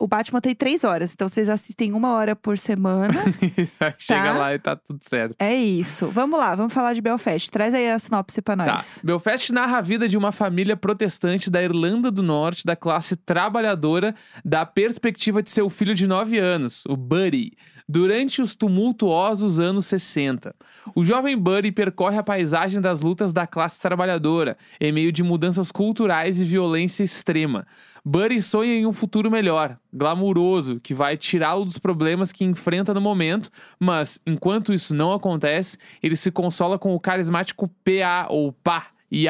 o 0.00 0.06
Batman 0.06 0.40
tem 0.40 0.54
três 0.54 0.82
horas, 0.84 1.12
então 1.12 1.28
vocês 1.28 1.48
assistem 1.48 1.92
uma 1.92 2.12
hora 2.12 2.34
por 2.34 2.58
semana. 2.58 3.14
Aí 3.80 3.94
Chega 3.98 4.24
Tá. 4.24 4.38
lá 4.38 4.54
e 4.54 4.58
tá 4.58 4.74
tudo 4.76 5.00
certo. 5.08 5.36
é 5.38 5.54
isso. 5.54 6.08
Vamos 6.08 6.38
lá, 6.38 6.54
vamos 6.54 6.72
falar 6.72 6.92
de 6.92 7.00
Belfast. 7.00 7.50
Traz 7.50 7.72
aí 7.74 7.90
a 7.90 7.98
sinopse 7.98 8.42
pra 8.42 8.56
Tá. 8.56 8.66
nós. 8.72 9.00
Belfast 9.04 9.52
narra 9.52 9.78
a 9.78 9.80
vida 9.80 10.08
de 10.08 10.16
uma 10.16 10.32
família 10.32 10.76
protestante 10.76 11.50
da 11.50 11.62
Irlanda 11.62 12.10
do 12.10 12.22
Norte, 12.22 12.64
da 12.64 12.74
classe 12.74 13.14
trabalhadora, 13.16 14.14
da 14.44 14.66
perspectiva 14.66 15.42
de 15.42 15.50
seu 15.50 15.70
filho 15.70 15.94
de 15.94 16.06
9 16.06 16.38
anos, 16.38 16.82
o 16.88 16.96
Buddy, 16.96 17.52
durante 17.88 18.40
os 18.42 18.54
tumultuosos 18.56 19.60
anos 19.60 19.86
60. 19.86 20.54
O 20.96 21.04
jovem 21.04 21.36
Buddy 21.36 21.70
percorre 21.70 22.18
a 22.18 22.22
paisagem 22.22 22.80
das 22.80 23.00
lutas 23.00 23.32
da 23.32 23.46
classe 23.46 23.78
trabalhadora, 23.80 24.56
em 24.80 24.90
meio 24.92 25.12
de 25.12 25.22
mudanças 25.22 25.70
culturais 25.70 26.40
e 26.40 26.44
violência 26.44 27.04
extrema. 27.04 27.66
Buddy 28.04 28.42
sonha 28.42 28.74
em 28.74 28.84
um 28.84 28.92
futuro 28.92 29.30
melhor, 29.30 29.78
glamuroso, 29.90 30.78
que 30.78 30.92
vai 30.92 31.16
tirá-lo 31.16 31.64
dos 31.64 31.78
problemas 31.78 32.30
que 32.30 32.44
enfrenta 32.44 32.92
no 32.92 33.00
momento, 33.00 33.50
mas, 33.80 34.20
enquanto 34.26 34.74
isso 34.74 34.94
não 34.94 35.10
acontece, 35.10 35.78
ele 36.02 36.14
se 36.14 36.30
consola 36.30 36.78
com 36.78 36.94
o 36.94 37.00
carismático 37.00 37.66
PA 37.82 38.26
ou 38.28 38.52
PA 38.52 38.88
e 39.10 39.26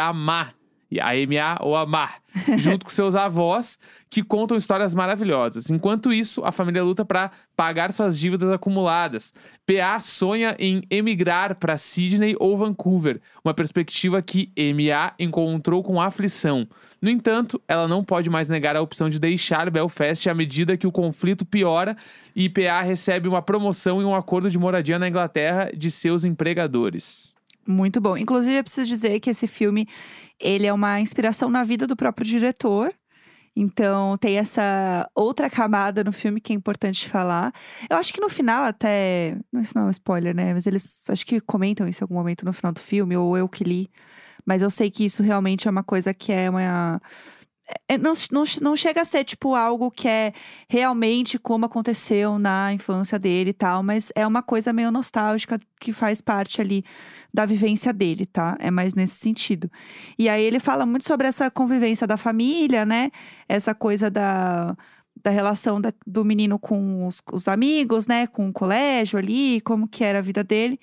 a 1.00 1.12
MA 1.26 1.58
ou 1.60 1.76
amar, 1.76 2.16
junto 2.58 2.84
com 2.84 2.90
seus 2.90 3.14
avós, 3.14 3.78
que 4.08 4.22
contam 4.22 4.56
histórias 4.56 4.94
maravilhosas. 4.94 5.70
Enquanto 5.70 6.12
isso, 6.12 6.44
a 6.44 6.52
família 6.52 6.82
luta 6.82 7.04
para 7.04 7.30
pagar 7.56 7.92
suas 7.92 8.18
dívidas 8.18 8.50
acumuladas. 8.50 9.32
PA 9.66 9.98
sonha 10.00 10.56
em 10.58 10.82
emigrar 10.90 11.56
para 11.56 11.76
Sydney 11.76 12.34
ou 12.38 12.56
Vancouver, 12.56 13.20
uma 13.44 13.54
perspectiva 13.54 14.22
que 14.22 14.52
MA 14.56 15.14
encontrou 15.18 15.82
com 15.82 16.00
aflição. 16.00 16.66
No 17.02 17.10
entanto, 17.10 17.60
ela 17.68 17.86
não 17.86 18.02
pode 18.02 18.30
mais 18.30 18.48
negar 18.48 18.76
a 18.76 18.80
opção 18.80 19.10
de 19.10 19.18
deixar 19.18 19.70
Belfast 19.70 20.26
à 20.28 20.34
medida 20.34 20.76
que 20.76 20.86
o 20.86 20.92
conflito 20.92 21.44
piora 21.44 21.96
e 22.34 22.48
PA 22.48 22.80
recebe 22.80 23.28
uma 23.28 23.42
promoção 23.42 24.00
e 24.00 24.04
um 24.04 24.14
acordo 24.14 24.50
de 24.50 24.58
moradia 24.58 24.98
na 24.98 25.08
Inglaterra 25.08 25.70
de 25.76 25.90
seus 25.90 26.24
empregadores. 26.24 27.33
Muito 27.66 28.00
bom. 28.00 28.16
Inclusive, 28.16 28.58
eu 28.58 28.64
preciso 28.64 28.86
dizer 28.86 29.20
que 29.20 29.30
esse 29.30 29.46
filme, 29.46 29.86
ele 30.40 30.66
é 30.66 30.72
uma 30.72 31.00
inspiração 31.00 31.48
na 31.48 31.64
vida 31.64 31.86
do 31.86 31.96
próprio 31.96 32.26
diretor. 32.26 32.92
Então, 33.56 34.18
tem 34.18 34.36
essa 34.36 35.08
outra 35.14 35.48
camada 35.48 36.02
no 36.02 36.12
filme 36.12 36.40
que 36.40 36.52
é 36.52 36.56
importante 36.56 37.08
falar. 37.08 37.52
Eu 37.88 37.96
acho 37.96 38.12
que 38.12 38.20
no 38.20 38.28
final 38.28 38.64
até... 38.64 39.38
Não, 39.52 39.60
isso 39.60 39.72
não 39.76 39.84
é 39.84 39.86
um 39.86 39.90
spoiler, 39.90 40.34
né? 40.34 40.52
Mas 40.52 40.66
eles 40.66 41.08
acho 41.08 41.24
que 41.24 41.40
comentam 41.40 41.86
isso 41.86 42.02
em 42.02 42.04
algum 42.04 42.16
momento 42.16 42.44
no 42.44 42.52
final 42.52 42.72
do 42.72 42.80
filme, 42.80 43.16
ou 43.16 43.36
eu 43.36 43.48
que 43.48 43.62
li. 43.62 43.88
Mas 44.44 44.60
eu 44.60 44.68
sei 44.70 44.90
que 44.90 45.04
isso 45.04 45.22
realmente 45.22 45.68
é 45.68 45.70
uma 45.70 45.84
coisa 45.84 46.12
que 46.12 46.32
é 46.32 46.50
uma... 46.50 47.00
é- 47.88 47.98
não, 47.98 48.12
não, 48.32 48.44
não 48.60 48.76
chega 48.76 49.02
a 49.02 49.04
ser, 49.04 49.24
tipo, 49.24 49.54
algo 49.54 49.90
que 49.90 50.06
é 50.08 50.32
realmente 50.68 51.38
como 51.38 51.64
aconteceu 51.66 52.38
na 52.38 52.72
infância 52.72 53.18
dele 53.18 53.50
e 53.50 53.54
tal, 53.54 53.82
mas 53.82 54.10
é 54.14 54.26
uma 54.26 54.42
coisa 54.42 54.72
meio 54.72 54.90
nostálgica 54.90 55.58
que 55.80 55.92
faz 55.92 56.20
parte 56.20 56.60
ali 56.60 56.84
da 57.32 57.46
vivência 57.46 57.92
dele, 57.92 58.26
tá? 58.26 58.56
É 58.60 58.70
mais 58.70 58.94
nesse 58.94 59.16
sentido. 59.16 59.70
E 60.18 60.28
aí 60.28 60.42
ele 60.42 60.60
fala 60.60 60.86
muito 60.86 61.06
sobre 61.06 61.26
essa 61.26 61.50
convivência 61.50 62.06
da 62.06 62.16
família, 62.16 62.84
né? 62.84 63.10
Essa 63.48 63.74
coisa 63.74 64.10
da, 64.10 64.76
da 65.22 65.30
relação 65.30 65.80
da- 65.80 65.92
do 66.06 66.24
menino 66.24 66.58
com 66.58 67.06
os, 67.06 67.22
os 67.32 67.48
amigos, 67.48 68.06
né? 68.06 68.26
Com 68.26 68.48
o 68.48 68.52
colégio 68.52 69.18
ali, 69.18 69.60
como 69.62 69.88
que 69.88 70.04
era 70.04 70.18
a 70.18 70.22
vida 70.22 70.44
dele. 70.44 70.78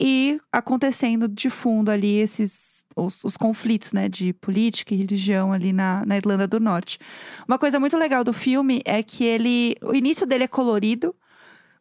E 0.00 0.40
acontecendo 0.52 1.28
de 1.28 1.48
fundo 1.50 1.90
ali 1.90 2.16
esses 2.18 2.81
os, 2.96 3.24
os 3.24 3.36
conflitos, 3.36 3.92
né, 3.92 4.08
de 4.08 4.32
política 4.34 4.94
e 4.94 4.98
religião 4.98 5.52
ali 5.52 5.72
na, 5.72 6.04
na 6.06 6.16
Irlanda 6.16 6.46
do 6.46 6.60
Norte. 6.60 6.98
Uma 7.46 7.58
coisa 7.58 7.78
muito 7.78 7.96
legal 7.96 8.24
do 8.24 8.32
filme 8.32 8.82
é 8.84 9.02
que 9.02 9.24
ele, 9.24 9.76
o 9.82 9.94
início 9.94 10.26
dele 10.26 10.44
é 10.44 10.48
colorido, 10.48 11.14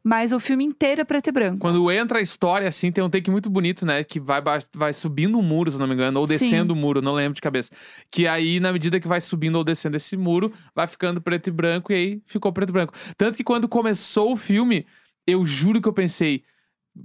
mas 0.04 0.32
o 0.32 0.40
filme 0.40 0.64
inteiro 0.64 1.02
é 1.02 1.04
preto 1.04 1.28
e 1.28 1.32
branco. 1.32 1.60
Quando 1.60 1.92
entra 1.92 2.20
a 2.20 2.22
história, 2.22 2.68
assim, 2.68 2.92
tem 2.92 3.04
um 3.04 3.10
take 3.10 3.30
muito 3.30 3.50
bonito, 3.50 3.86
né? 3.86 4.04
Que 4.04 4.20
vai, 4.20 4.42
vai 4.76 4.94
subindo 4.94 5.38
um 5.38 5.44
muro, 5.44 5.72
se 5.72 5.78
não 5.78 5.88
me 5.88 5.94
engano, 5.94 6.20
ou 6.20 6.26
descendo 6.26 6.74
o 6.74 6.76
muro, 6.76 7.02
não 7.02 7.14
lembro 7.14 7.36
de 7.36 7.42
cabeça. 7.42 7.72
Que 8.10 8.26
aí, 8.28 8.60
na 8.60 8.74
medida 8.74 9.00
que 9.00 9.08
vai 9.08 9.22
subindo 9.22 9.58
ou 9.58 9.64
descendo 9.64 9.96
esse 9.96 10.18
muro, 10.18 10.52
vai 10.74 10.88
ficando 10.88 11.22
preto 11.22 11.48
e 11.48 11.52
branco, 11.52 11.92
e 11.92 11.96
aí 11.96 12.22
ficou 12.26 12.52
preto 12.52 12.70
e 12.70 12.74
branco. 12.74 12.94
Tanto 13.16 13.38
que 13.38 13.44
quando 13.44 13.70
começou 13.70 14.34
o 14.34 14.38
filme, 14.38 14.88
eu 15.28 15.46
juro 15.46 15.80
que 15.80 15.88
eu 15.88 15.94
pensei. 15.94 16.44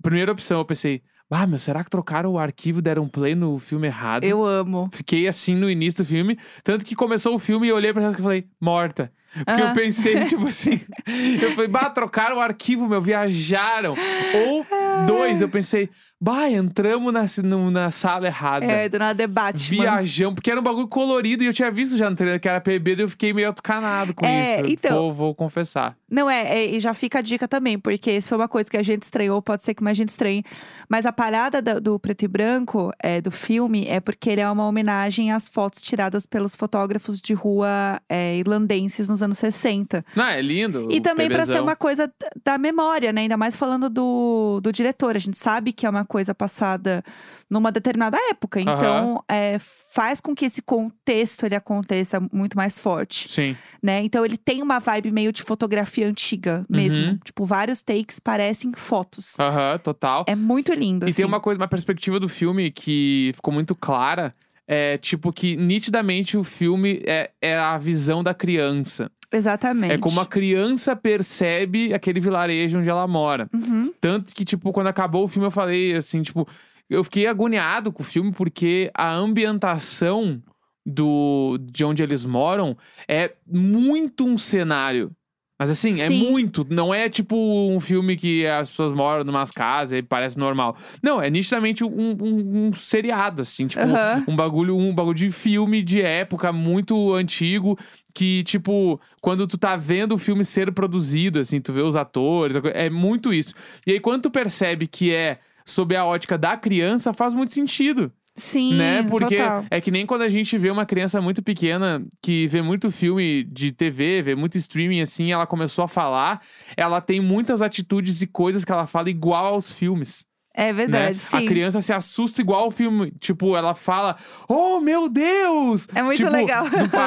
Primeira 0.03 0.33
opção, 0.33 0.59
eu 0.59 0.65
pensei, 0.65 1.03
ah, 1.31 1.47
meu, 1.47 1.59
será 1.59 1.83
que 1.83 1.91
trocaram 1.91 2.33
o 2.33 2.39
arquivo 2.39 2.81
deram 2.81 3.09
play 3.09 3.35
no 3.35 3.59
filme 3.59 3.89
errado? 3.89 4.25
Eu 4.25 4.45
amo. 4.45 4.89
Fiquei 4.93 5.27
assim 5.27 5.57
no 5.57 5.69
início 5.69 6.05
do 6.05 6.07
filme. 6.07 6.39
Tanto 6.63 6.85
que 6.85 6.95
começou 6.95 7.35
o 7.35 7.39
filme 7.39 7.67
e 7.67 7.71
eu 7.71 7.77
olhei 7.77 7.93
pra 7.93 8.03
ela 8.05 8.13
e 8.13 8.23
falei, 8.23 8.47
morta. 8.61 9.13
Porque 9.45 9.61
eu 9.63 9.67
Aham. 9.67 9.75
pensei, 9.75 10.25
tipo 10.27 10.47
assim. 10.47 10.81
Eu 11.41 11.53
falei, 11.53 11.69
bah, 11.69 11.91
trocaram 11.91 12.37
o 12.37 12.41
arquivo, 12.41 12.89
meu, 12.89 13.01
viajaram. 13.01 13.95
Ou 14.35 14.67
dois, 15.07 15.41
eu 15.41 15.49
pensei, 15.49 15.89
bah, 16.21 16.49
entramos 16.51 17.13
na, 17.13 17.25
no- 17.45 17.71
na 17.71 17.91
sala 17.91 18.27
errada. 18.27 18.65
É, 18.67 18.89
do 18.89 18.99
nada 18.99 19.15
debate. 19.15 19.71
Viajamos, 19.71 20.35
porque 20.35 20.51
era 20.51 20.61
um 20.61 20.63
bagulho 20.63 20.89
colorido 20.89 21.43
e 21.43 21.47
eu 21.47 21.55
tinha 21.55 21.71
visto 21.71 21.97
já 21.97 22.09
no 22.11 22.17
trailer 22.17 22.41
que 22.41 22.49
era 22.49 22.61
PB, 22.61 22.97
daí 22.97 23.05
eu 23.05 23.09
fiquei 23.09 23.33
meio 23.33 23.49
atucanado 23.51 24.15
com 24.15 24.25
É, 24.27 24.61
isso. 24.63 24.71
então- 24.71 24.97
Vou, 24.97 25.13
vou 25.13 25.35
confessar. 25.35 25.97
Não 26.11 26.31
é, 26.31 26.59
é, 26.61 26.67
e 26.67 26.81
já 26.81 26.95
fica 26.95 27.19
a 27.19 27.23
dica 27.23 27.47
também, 27.49 27.79
porque 27.79 28.21
se 28.21 28.29
foi 28.29 28.39
uma 28.39 28.49
coisa 28.49 28.71
que 28.71 28.77
a 28.77 28.83
gente 28.83 29.03
estranhou, 29.03 29.41
pode 29.43 29.65
ser 29.65 29.75
que 29.75 29.83
mais 29.83 29.97
gente 29.97 30.11
estranhe. 30.11 30.45
Mas 30.89 31.05
a 31.07 31.13
parada 31.13 31.61
da- 31.61 31.79
do 31.79 31.99
preto 31.99 32.25
e 32.25 32.29
branco 32.29 32.91
é, 33.03 33.21
do 33.21 33.31
filme 33.31 33.87
é 33.89 33.99
porque 34.01 34.31
ele 34.31 34.41
é 34.41 34.49
uma 34.51 34.67
homenagem 34.67 35.33
às 35.33 35.49
fotos 35.49 35.81
tiradas 35.83 36.25
pelos 36.27 36.55
fotógrafos 36.55 37.21
de 37.21 37.35
rua 37.35 38.01
é, 38.09 38.37
irlandenses 38.37 39.09
nos 39.09 39.23
anos 39.23 39.26
60. 39.35 40.05
Não, 40.15 40.25
é 40.25 40.41
lindo. 40.41 40.89
E 40.91 41.01
também 41.01 41.29
pra 41.29 41.45
ser 41.47 41.61
uma 41.61 41.77
coisa 41.77 42.13
da 42.45 42.57
memória, 42.59 43.13
né? 43.13 43.23
Ainda 43.23 43.37
mais 43.37 43.57
falando 43.57 43.89
do, 43.91 44.61
do 44.63 44.73
diretor. 44.73 45.17
A 45.17 45.19
gente 45.19 45.37
sabe 45.37 45.73
que 45.73 45.87
é 45.87 45.91
uma 45.91 46.05
coisa 46.05 46.35
passada 46.35 47.03
numa 47.49 47.71
determinada 47.71 48.19
época. 48.31 48.61
Então, 48.61 49.23
é, 49.29 49.59
faz 49.93 50.21
com 50.21 50.35
que 50.35 50.45
esse 50.45 50.61
contexto 50.61 51.47
ele 51.47 51.55
aconteça 51.55 52.21
muito 52.33 52.57
mais 52.57 52.79
forte 52.79 53.29
Sim. 53.29 53.57
né? 53.83 54.03
Então 54.03 54.25
ele 54.25 54.37
tem 54.37 54.63
uma 54.63 54.79
vibe 54.79 55.13
meio 55.13 55.33
de 55.33 55.43
fotografia 55.43 56.07
antiga 56.09 56.65
mesmo. 56.69 57.03
Uhum. 57.03 57.19
Tipo, 57.25 57.45
vários 57.45 57.83
takes 57.83 58.19
parecem 58.19 58.73
fotos. 58.73 59.39
Aham, 59.39 59.79
total. 59.79 60.25
É 60.27 60.35
muito 60.35 60.73
lindo, 60.73 61.07
E 61.07 61.11
assim. 61.11 61.17
tem 61.17 61.25
uma 61.25 61.41
coisa, 61.41 61.61
uma 61.61 61.69
perspectiva 61.69 62.19
do 62.19 62.29
filme 62.29 62.71
que 62.71 63.33
ficou 63.35 63.55
muito 63.55 63.75
clara. 63.75 64.33
É 64.69 64.99
tipo 64.99 65.33
que 65.33 65.57
nitidamente 65.57 66.37
o 66.37 66.43
filme 66.43 67.01
é, 67.07 67.31
é 67.41 67.57
a 67.57 67.79
visão 67.79 68.23
da 68.23 68.35
criança. 68.35 69.11
Exatamente. 69.33 69.93
É 69.93 69.99
como 69.99 70.21
a 70.21 70.27
criança 70.27 70.95
percebe 70.95 71.93
aquele 71.93 72.21
vilarejo 72.21 72.79
onde 72.79 72.89
ela 72.89 73.07
mora. 73.07 73.49
Uhum. 73.53 73.93
Tanto 74.01 74.35
que, 74.35 74.45
tipo, 74.45 74.73
quando 74.73 74.87
acabou 74.87 75.25
o 75.25 75.29
filme, 75.29 75.47
eu 75.47 75.51
falei 75.51 75.97
assim, 75.97 76.23
tipo, 76.23 76.49
eu 76.89 77.03
fiquei 77.05 77.27
agoniado 77.27 77.93
com 77.93 78.03
o 78.03 78.07
filme 78.07 78.33
porque 78.33 78.91
a 78.95 79.13
ambientação 79.13 80.43
do 80.85 81.59
de 81.61 81.85
onde 81.85 82.03
eles 82.03 82.25
moram 82.25 82.77
é 83.09 83.33
muito 83.47 84.25
um 84.25 84.39
cenário. 84.39 85.11
Mas 85.59 85.71
assim, 85.71 85.91
é 85.91 86.09
Sim. 86.09 86.19
muito. 86.31 86.67
Não 86.69 86.93
é 86.93 87.09
tipo 87.09 87.35
um 87.37 87.81
filme 87.81 88.15
que 88.17 88.47
as 88.47 88.69
pessoas 88.69 88.93
moram 88.93 89.25
numas 89.25 89.51
casas 89.51 89.99
e 89.99 90.03
parece 90.03 90.39
normal. 90.39 90.77
Não, 91.03 91.21
é 91.23 91.31
nitidamente 91.31 91.83
um, 91.83 91.89
um- 91.89 92.67
um 92.69 92.73
seriado, 92.75 93.41
assim, 93.43 93.67
tipo, 93.67 93.83
um 94.29 94.37
bagulho, 94.37 94.77
um 94.77 94.95
bagulho 94.95 95.17
de 95.17 95.31
filme 95.31 95.83
de 95.83 96.03
época 96.03 96.53
muito 96.53 97.15
antigo. 97.15 97.79
Que, 98.15 98.43
tipo, 98.45 99.01
quando 99.21 99.47
tu 99.47 99.59
tá 99.59 99.77
vendo 99.77 100.15
o 100.15 100.19
filme 100.19 100.45
ser 100.45 100.73
produzido, 100.73 101.39
assim, 101.39 101.61
tu 101.61 101.73
vê 101.73 101.83
os 101.83 101.97
atores, 101.97 102.57
é 102.75 102.89
muito 102.89 103.33
isso. 103.33 103.53
E 103.87 103.93
aí, 103.93 104.01
quando 104.01 104.23
tu 104.23 104.31
percebe 104.31 104.87
que 104.87 105.13
é 105.13 105.39
sob 105.67 105.95
a 105.97 106.05
ótica 106.05 106.39
da 106.39 106.57
criança, 106.57 107.13
faz 107.13 107.35
muito 107.35 107.53
sentido 107.53 108.11
Sim, 108.37 108.75
né? 108.75 109.03
Porque 109.03 109.37
total. 109.37 109.65
é 109.71 109.81
que 109.81 109.91
nem 109.91 110.05
quando 110.05 110.23
a 110.23 110.29
gente 110.29 110.57
vê 110.59 110.71
uma 110.71 110.85
criança 110.85 111.21
muito 111.23 111.43
pequena 111.43 112.03
que 112.23 112.47
vê 112.47 112.61
muito 112.61 112.91
filme 112.91 113.43
de 113.45 113.73
TV, 113.73 114.21
vê 114.23 114.35
muito 114.35 114.59
streaming 114.59 115.01
assim, 115.01 115.33
ela 115.33 115.47
começou 115.47 115.85
a 115.85 115.89
falar, 115.89 116.41
ela 116.77 117.01
tem 117.01 117.21
muitas 117.21 117.63
atitudes 117.63 118.21
e 118.21 118.27
coisas 118.27 118.65
que 118.65 118.71
ela 118.71 118.87
fala 118.87 119.09
igual 119.11 119.55
aos 119.55 119.71
filmes. 119.71 120.27
É 120.59 120.67
né? 120.69 120.73
verdade, 120.73 121.19
sim. 121.19 121.37
A 121.37 121.47
criança 121.47 121.83
se 121.83 121.93
assusta 121.93 122.41
igual 122.41 122.69
o 122.69 122.71
filme. 122.71 123.11
Tipo, 123.21 123.55
ela 123.59 123.75
fala, 123.75 124.17
oh 124.49 124.81
meu 124.81 125.07
Deus! 125.07 125.87
É 125.95 126.03
muito 126.03 126.17
Tipo, 126.17 126.31
legal. 126.31 126.65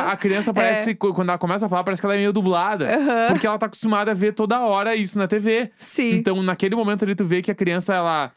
a 0.07 0.15
criança 0.15 0.53
parece, 0.53 0.93
qu- 0.93 1.13
quando 1.15 1.29
ela 1.29 1.37
começa 1.39 1.65
a 1.65 1.69
falar, 1.69 1.83
parece 1.83 1.99
que 1.99 2.05
ela 2.05 2.13
é 2.13 2.19
meio 2.19 2.31
dublada. 2.31 2.85
Aham. 2.87 3.27
Porque 3.29 3.47
ela 3.47 3.57
tá 3.57 3.65
acostumada 3.65 4.11
a 4.11 4.13
ver 4.13 4.33
toda 4.33 4.59
hora 4.61 4.95
isso 4.95 5.17
na 5.17 5.27
TV. 5.27 5.71
Sim. 5.77 6.11
Então, 6.11 6.43
naquele 6.43 6.75
momento 6.75 7.03
ali, 7.03 7.15
tu 7.15 7.25
vê 7.25 7.41
que 7.41 7.49
a 7.49 7.55
criança, 7.55 7.95
ela. 7.95 8.31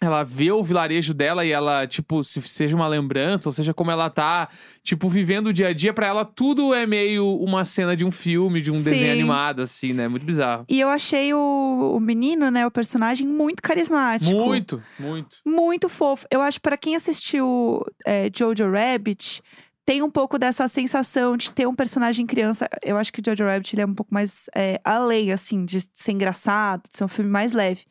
Ela 0.00 0.24
vê 0.24 0.50
o 0.50 0.64
vilarejo 0.64 1.14
dela 1.14 1.44
e 1.44 1.52
ela, 1.52 1.86
tipo, 1.86 2.24
se 2.24 2.42
seja 2.42 2.74
uma 2.74 2.88
lembrança, 2.88 3.48
ou 3.48 3.52
seja, 3.52 3.72
como 3.72 3.90
ela 3.90 4.10
tá, 4.10 4.48
tipo, 4.82 5.08
vivendo 5.08 5.48
o 5.48 5.52
dia 5.52 5.68
a 5.68 5.72
dia, 5.72 5.92
pra 5.92 6.08
ela 6.08 6.24
tudo 6.24 6.74
é 6.74 6.84
meio 6.84 7.36
uma 7.38 7.64
cena 7.64 7.96
de 7.96 8.04
um 8.04 8.10
filme, 8.10 8.60
de 8.60 8.70
um 8.70 8.82
desenho 8.82 9.04
Sim. 9.04 9.10
animado, 9.12 9.62
assim, 9.62 9.92
né? 9.92 10.08
Muito 10.08 10.26
bizarro. 10.26 10.64
E 10.68 10.80
eu 10.80 10.88
achei 10.88 11.32
o, 11.32 11.94
o 11.96 12.00
menino, 12.00 12.50
né, 12.50 12.66
o 12.66 12.70
personagem, 12.70 13.28
muito 13.28 13.62
carismático. 13.62 14.34
Muito, 14.34 14.82
muito. 14.98 15.36
Muito 15.46 15.88
fofo. 15.88 16.26
Eu 16.32 16.42
acho 16.42 16.60
pra 16.60 16.76
quem 16.76 16.96
assistiu 16.96 17.84
é, 18.04 18.28
Jojo 18.34 18.68
Rabbit, 18.68 19.40
tem 19.84 20.00
um 20.02 20.10
pouco 20.10 20.38
dessa 20.38 20.68
sensação 20.68 21.36
de 21.36 21.50
ter 21.50 21.66
um 21.66 21.74
personagem 21.74 22.24
criança. 22.24 22.68
Eu 22.82 22.96
acho 22.96 23.12
que 23.12 23.22
Jojo 23.24 23.44
Rabbit 23.44 23.74
ele 23.74 23.82
é 23.82 23.86
um 23.86 23.94
pouco 23.94 24.14
mais 24.14 24.48
é, 24.54 24.80
além, 24.84 25.32
assim, 25.32 25.64
de 25.64 25.80
ser 25.92 26.12
engraçado, 26.12 26.82
de 26.88 26.96
ser 26.96 27.04
um 27.04 27.08
filme 27.08 27.30
mais 27.30 27.52
leve. 27.52 27.84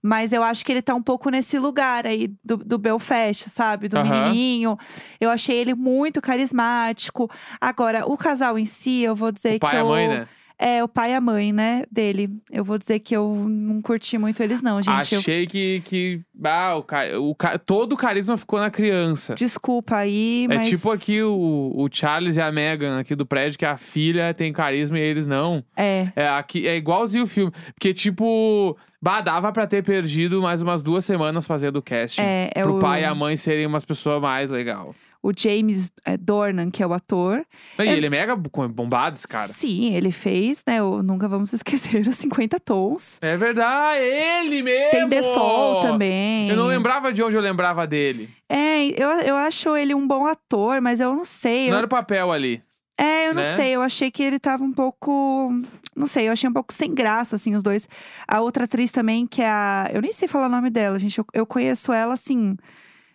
Mas 0.00 0.32
eu 0.32 0.42
acho 0.42 0.64
que 0.64 0.70
ele 0.70 0.82
tá 0.82 0.94
um 0.94 1.02
pouco 1.02 1.30
nesse 1.30 1.58
lugar 1.58 2.06
aí 2.06 2.32
do, 2.44 2.56
do 2.58 2.78
Belfast, 2.78 3.48
sabe? 3.48 3.88
Do 3.88 3.96
menininho. 4.02 4.78
Eu 5.18 5.30
achei 5.30 5.56
ele 5.56 5.74
muito 5.74 6.20
carismático. 6.20 7.28
Agora, 7.60 8.06
o 8.06 8.16
casal 8.16 8.58
em 8.58 8.66
si, 8.66 9.02
eu 9.02 9.16
vou 9.16 9.32
dizer 9.32 9.56
O 9.56 9.60
pai 9.60 9.70
que 9.70 9.76
e 9.76 9.78
a 9.78 9.82
eu... 9.82 9.88
mãe, 9.88 10.08
né? 10.08 10.28
É, 10.58 10.82
o 10.84 10.88
pai 10.88 11.10
e 11.12 11.14
a 11.14 11.20
mãe, 11.20 11.52
né, 11.52 11.82
dele. 11.90 12.30
Eu 12.50 12.64
vou 12.64 12.78
dizer 12.78 13.00
que 13.00 13.14
eu 13.14 13.34
não 13.48 13.82
curti 13.82 14.16
muito 14.16 14.42
eles, 14.42 14.62
não, 14.62 14.80
gente. 14.80 15.12
Eu- 15.12 15.18
Achei 15.20 15.46
que. 15.46 15.82
que 15.84 16.20
ah, 16.44 16.76
o, 16.76 16.82
ca- 16.82 17.18
o, 17.18 17.34
ca- 17.34 17.58
todo 17.58 17.92
o 17.94 17.96
carisma 17.96 18.36
ficou 18.36 18.58
na 18.60 18.70
criança. 18.70 19.34
Desculpa 19.34 19.96
aí, 19.96 20.46
É 20.50 20.54
mas. 20.56 20.68
tipo 20.68 20.90
aqui 20.90 21.22
o, 21.22 21.72
o 21.74 21.88
Charles 21.90 22.36
e 22.36 22.40
a 22.40 22.50
Megan 22.52 22.98
aqui 23.00 23.14
do 23.14 23.26
prédio, 23.26 23.58
que 23.58 23.64
a 23.66 23.76
filha 23.76 24.32
tem 24.32 24.52
carisma 24.52 24.98
e 24.98 25.02
eles 25.02 25.26
não. 25.26 25.64
É. 25.76 26.08
É, 26.14 26.28
aqui, 26.28 26.66
é 26.68 26.76
igualzinho 26.76 27.24
o 27.24 27.28
filme. 27.28 27.52
Porque, 27.74 27.92
tipo, 27.92 28.76
bah, 29.02 29.20
dava 29.20 29.50
pra 29.52 29.66
ter 29.66 29.82
perdido 29.82 30.40
mais 30.40 30.62
umas 30.62 30.82
duas 30.82 31.04
semanas 31.04 31.46
fazendo 31.46 31.76
o 31.76 31.82
casting. 31.82 32.20
É, 32.22 32.50
é 32.54 32.62
pro 32.62 32.76
o, 32.76 32.78
pai 32.80 33.02
e 33.02 33.04
a 33.04 33.14
mãe 33.14 33.36
serem 33.36 33.66
umas 33.66 33.84
pessoas 33.84 34.20
mais 34.22 34.50
legal. 34.50 34.94
O 35.26 35.32
James 35.34 35.90
é, 36.04 36.18
Dornan, 36.18 36.70
que 36.70 36.82
é 36.82 36.86
o 36.86 36.92
ator. 36.92 37.44
E 37.78 37.82
É- 37.82 37.92
ele 37.96 38.06
é 38.06 38.10
mega 38.10 38.36
bo- 38.36 38.68
bombado, 38.68 39.16
esse 39.16 39.26
cara. 39.26 39.50
Sim, 39.52 39.94
ele 39.94 40.12
fez, 40.12 40.62
né? 40.66 40.82
O 40.82 41.02
Nunca 41.02 41.26
Vamos 41.26 41.52
Esquecer 41.52 42.06
os 42.06 42.16
50 42.18 42.60
Tons. 42.60 43.18
É 43.22 43.36
verdade, 43.36 44.00
ele 44.02 44.62
mesmo! 44.62 44.90
Tem 44.90 45.08
Default 45.08 45.86
também. 45.86 46.50
Eu 46.50 46.56
não 46.56 46.66
lembrava 46.66 47.10
de 47.12 47.22
onde 47.22 47.36
eu 47.36 47.40
lembrava 47.40 47.86
dele. 47.86 48.28
É, 48.48 48.84
eu, 49.02 49.08
eu 49.24 49.36
acho 49.36 49.74
ele 49.76 49.94
um 49.94 50.06
bom 50.06 50.26
ator, 50.26 50.80
mas 50.82 51.00
eu 51.00 51.14
não 51.14 51.24
sei. 51.24 51.66
Não 51.68 51.72
eu- 51.74 51.78
era 51.78 51.86
o 51.86 51.88
papel 51.88 52.30
ali. 52.30 52.62
É, 52.96 53.28
eu 53.28 53.34
não 53.34 53.42
né? 53.42 53.56
sei. 53.56 53.70
Eu 53.74 53.82
achei 53.82 54.10
que 54.10 54.22
ele 54.22 54.38
tava 54.38 54.62
um 54.62 54.72
pouco. 54.72 55.50
Não 55.96 56.06
sei, 56.06 56.28
eu 56.28 56.32
achei 56.32 56.48
um 56.48 56.52
pouco 56.52 56.72
sem 56.72 56.94
graça, 56.94 57.34
assim, 57.34 57.54
os 57.54 57.62
dois. 57.62 57.88
A 58.28 58.40
outra 58.40 58.64
atriz 58.64 58.92
também, 58.92 59.26
que 59.26 59.42
é 59.42 59.48
a. 59.48 59.90
Eu 59.92 60.00
nem 60.00 60.12
sei 60.12 60.28
falar 60.28 60.46
o 60.46 60.50
nome 60.50 60.70
dela, 60.70 60.96
gente. 60.98 61.18
Eu, 61.18 61.26
eu 61.32 61.44
conheço 61.46 61.92
ela, 61.92 62.14
assim, 62.14 62.56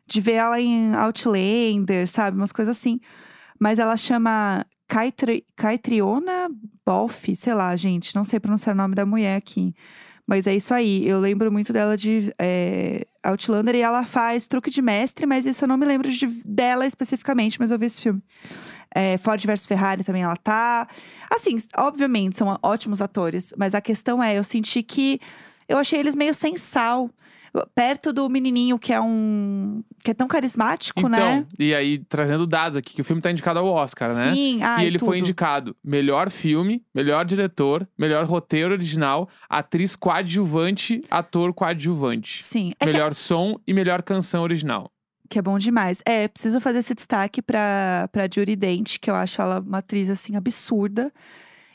de 0.09 0.21
ver 0.21 0.33
ela 0.33 0.59
em 0.59 0.93
Outlander, 0.95 2.07
sabe? 2.07 2.37
Umas 2.37 2.51
coisas 2.51 2.75
assim. 2.77 2.99
Mas 3.59 3.77
ela 3.77 3.95
chama 3.95 4.65
Kaitri, 4.87 5.45
Kaitriona 5.55 6.49
Bolf, 6.85 7.25
sei 7.35 7.53
lá, 7.53 7.75
gente. 7.75 8.15
Não 8.15 8.25
sei 8.25 8.39
pronunciar 8.39 8.73
o 8.73 8.77
nome 8.77 8.95
da 8.95 9.05
mulher 9.05 9.37
aqui. 9.37 9.73
Mas 10.25 10.47
é 10.47 10.55
isso 10.55 10.73
aí. 10.73 11.07
Eu 11.07 11.19
lembro 11.19 11.51
muito 11.51 11.73
dela 11.73 11.97
de 11.97 12.33
é, 12.39 13.05
Outlander 13.23 13.75
e 13.75 13.81
ela 13.81 14.05
faz 14.05 14.47
truque 14.47 14.69
de 14.69 14.81
mestre, 14.81 15.25
mas 15.25 15.45
isso 15.45 15.63
eu 15.63 15.67
não 15.67 15.77
me 15.77 15.85
lembro 15.85 16.09
de- 16.09 16.27
dela 16.45 16.85
especificamente, 16.85 17.59
mas 17.59 17.71
eu 17.71 17.79
vi 17.79 17.85
esse 17.87 18.01
filme. 18.01 18.21
É, 18.93 19.17
Ford 19.17 19.43
vs 19.43 19.65
Ferrari 19.65 20.03
também 20.03 20.23
ela 20.23 20.35
tá. 20.35 20.87
Assim, 21.29 21.57
obviamente, 21.77 22.37
são 22.37 22.57
ótimos 22.63 23.01
atores, 23.01 23.53
mas 23.57 23.75
a 23.75 23.81
questão 23.81 24.21
é, 24.23 24.37
eu 24.37 24.43
senti 24.43 24.81
que 24.81 25.19
eu 25.67 25.77
achei 25.77 25.99
eles 25.99 26.15
meio 26.15 26.33
sem 26.33 26.57
sal. 26.57 27.09
Perto 27.73 28.13
do 28.13 28.29
menininho 28.29 28.77
que 28.77 28.93
é 28.93 29.01
um. 29.01 29.83
que 30.03 30.11
é 30.11 30.13
tão 30.13 30.27
carismático, 30.27 30.99
Então, 30.99 31.09
né? 31.09 31.45
e 31.57 31.73
aí, 31.73 31.97
trazendo 31.97 32.45
dados 32.45 32.77
aqui, 32.77 32.93
que 32.93 33.01
o 33.01 33.03
filme 33.03 33.21
tá 33.21 33.31
indicado 33.31 33.59
ao 33.59 33.65
Oscar, 33.67 34.13
né? 34.13 34.33
Sim, 34.33 34.61
ai, 34.61 34.83
e 34.83 34.87
ele 34.87 34.99
foi 34.99 35.17
tudo. 35.17 35.25
indicado 35.25 35.75
melhor 35.83 36.29
filme, 36.29 36.83
melhor 36.93 37.25
diretor, 37.25 37.87
melhor 37.97 38.25
roteiro 38.25 38.73
original, 38.73 39.27
atriz 39.49 39.95
coadjuvante, 39.95 41.01
ator 41.09 41.53
coadjuvante. 41.53 42.43
Sim, 42.43 42.71
é 42.79 42.85
que, 42.85 42.91
melhor 42.91 43.13
som 43.13 43.59
e 43.65 43.73
melhor 43.73 44.01
canção 44.03 44.43
original. 44.43 44.91
que 45.29 45.37
é 45.37 45.41
bom 45.41 45.57
demais. 45.57 46.01
É, 46.05 46.27
preciso 46.27 46.59
fazer 46.61 46.79
esse 46.79 46.93
destaque 46.95 47.41
pra, 47.41 48.07
pra 48.11 48.23
Judy 48.31 48.55
Dent, 48.55 48.97
que 48.99 49.09
eu 49.11 49.15
acho 49.15 49.41
ela 49.41 49.59
uma 49.59 49.77
atriz, 49.79 50.09
assim, 50.09 50.35
absurda. 50.35 51.11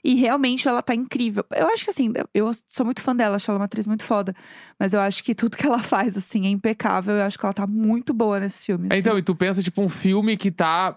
E 0.04 0.14
realmente 0.16 0.68
ela 0.68 0.82
tá 0.82 0.94
incrível. 0.94 1.44
Eu 1.56 1.66
acho 1.68 1.82
que, 1.84 1.90
assim, 1.90 2.12
eu 2.34 2.50
sou 2.68 2.84
muito 2.84 3.00
fã 3.00 3.16
dela, 3.16 3.36
acho 3.36 3.50
ela 3.50 3.58
uma 3.58 3.64
atriz 3.64 3.86
muito 3.86 4.04
foda. 4.04 4.34
Mas 4.78 4.92
eu 4.92 5.00
acho 5.00 5.24
que 5.24 5.34
tudo 5.34 5.56
que 5.56 5.64
ela 5.66 5.82
faz, 5.82 6.14
assim, 6.16 6.46
é 6.46 6.50
impecável. 6.50 7.14
Eu 7.14 7.22
acho 7.22 7.38
que 7.38 7.46
ela 7.46 7.54
tá 7.54 7.66
muito 7.66 8.12
boa 8.12 8.38
nesse 8.38 8.66
filme. 8.66 8.88
É, 8.90 8.92
assim. 8.92 9.00
Então, 9.00 9.18
e 9.18 9.22
tu 9.22 9.34
pensa, 9.34 9.62
tipo, 9.62 9.80
um 9.80 9.88
filme 9.88 10.36
que 10.36 10.50
tá, 10.50 10.96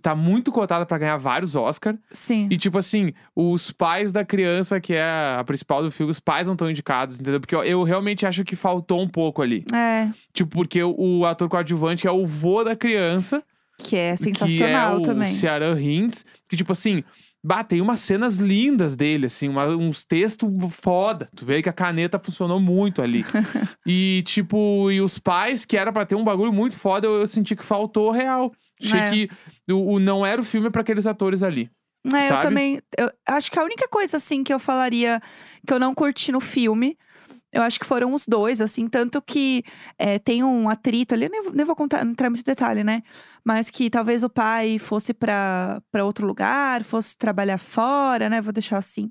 tá 0.00 0.14
muito 0.14 0.50
cotado 0.50 0.86
pra 0.86 0.96
ganhar 0.96 1.18
vários 1.18 1.54
Oscar. 1.54 1.94
Sim. 2.10 2.48
E, 2.50 2.56
tipo 2.56 2.78
assim, 2.78 3.12
os 3.36 3.70
pais 3.70 4.12
da 4.12 4.24
criança, 4.24 4.80
que 4.80 4.94
é 4.94 5.36
a 5.38 5.44
principal 5.44 5.82
do 5.82 5.90
filme, 5.90 6.10
os 6.10 6.20
pais 6.20 6.46
não 6.46 6.54
estão 6.54 6.70
indicados, 6.70 7.20
entendeu? 7.20 7.40
Porque 7.40 7.54
eu, 7.54 7.62
eu 7.64 7.82
realmente 7.82 8.24
acho 8.24 8.44
que 8.44 8.56
faltou 8.56 9.02
um 9.02 9.08
pouco 9.08 9.42
ali. 9.42 9.62
É, 9.74 10.08
Tipo, 10.32 10.50
porque 10.52 10.82
o, 10.82 10.94
o 10.98 11.26
ator 11.26 11.50
coadjuvante 11.50 12.06
é 12.06 12.10
o 12.10 12.24
vô 12.26 12.64
da 12.64 12.74
criança. 12.74 13.42
que 13.76 13.94
é 13.94 14.16
que 14.16 14.22
é 14.22 14.32
sensacional 14.32 14.96
o 14.96 15.02
também. 15.02 15.32
Ciaran 15.32 15.78
Hinds. 15.78 16.24
Que, 16.48 16.56
tipo 16.56 16.72
assim, 16.72 17.04
bah, 17.44 17.62
tem 17.64 17.80
umas 17.80 18.00
cenas 18.00 18.36
lindas 18.38 18.96
dele, 18.96 19.26
assim, 19.26 19.48
uma- 19.48 19.66
uns 19.68 20.04
textos 20.04 20.50
foda. 20.72 21.28
Tu 21.34 21.44
vê 21.44 21.62
que 21.62 21.68
a 21.68 21.72
caneta 21.72 22.18
funcionou 22.18 22.58
muito 22.60 23.00
ali. 23.00 23.24
e, 23.86 24.22
tipo, 24.26 24.90
e 24.90 25.00
os 25.00 25.18
pais, 25.18 25.64
que 25.64 25.76
era 25.76 25.92
pra 25.92 26.04
ter 26.06 26.14
um 26.14 26.24
bagulho 26.24 26.52
muito 26.52 26.76
foda, 26.76 27.06
eu, 27.06 27.20
eu 27.20 27.26
senti 27.26 27.54
que 27.56 27.64
faltou 27.64 28.10
real. 28.10 28.52
Achei 28.82 29.00
É. 29.00 29.10
que 29.10 29.30
o, 29.72 29.94
o 29.94 29.98
não 29.98 30.24
era 30.24 30.40
o 30.40 30.44
filme 30.44 30.70
pra 30.70 30.82
aqueles 30.82 31.06
atores 31.06 31.42
ali. 31.42 31.70
É, 32.12 32.24
eu 32.24 32.28
sabe? 32.28 32.42
também. 32.42 32.80
Eu 32.96 33.10
acho 33.26 33.50
que 33.50 33.58
a 33.58 33.64
única 33.64 33.88
coisa, 33.88 34.16
assim, 34.16 34.42
que 34.44 34.52
eu 34.54 34.58
falaria 34.58 35.20
que 35.66 35.72
eu 35.74 35.78
não 35.80 35.94
curti 35.94 36.30
no 36.32 36.40
filme. 36.40 36.96
Eu 37.52 37.62
acho 37.62 37.80
que 37.80 37.86
foram 37.86 38.12
os 38.12 38.26
dois, 38.28 38.60
assim, 38.60 38.86
tanto 38.88 39.22
que 39.22 39.64
é, 39.98 40.18
tem 40.18 40.44
um 40.44 40.68
atrito 40.68 41.14
ali, 41.14 41.28
nem, 41.30 41.50
nem 41.52 41.64
vou 41.64 41.74
contar, 41.74 42.04
não 42.04 42.12
entrar 42.12 42.28
muito 42.28 42.44
detalhe, 42.44 42.84
né? 42.84 43.02
Mas 43.44 43.70
que 43.70 43.88
talvez 43.88 44.22
o 44.22 44.28
pai 44.28 44.78
fosse 44.78 45.14
pra 45.14 45.80
outro 46.04 46.26
lugar, 46.26 46.84
fosse 46.84 47.16
trabalhar 47.16 47.58
fora, 47.58 48.28
né? 48.28 48.40
Vou 48.42 48.52
deixar 48.52 48.76
assim, 48.78 49.10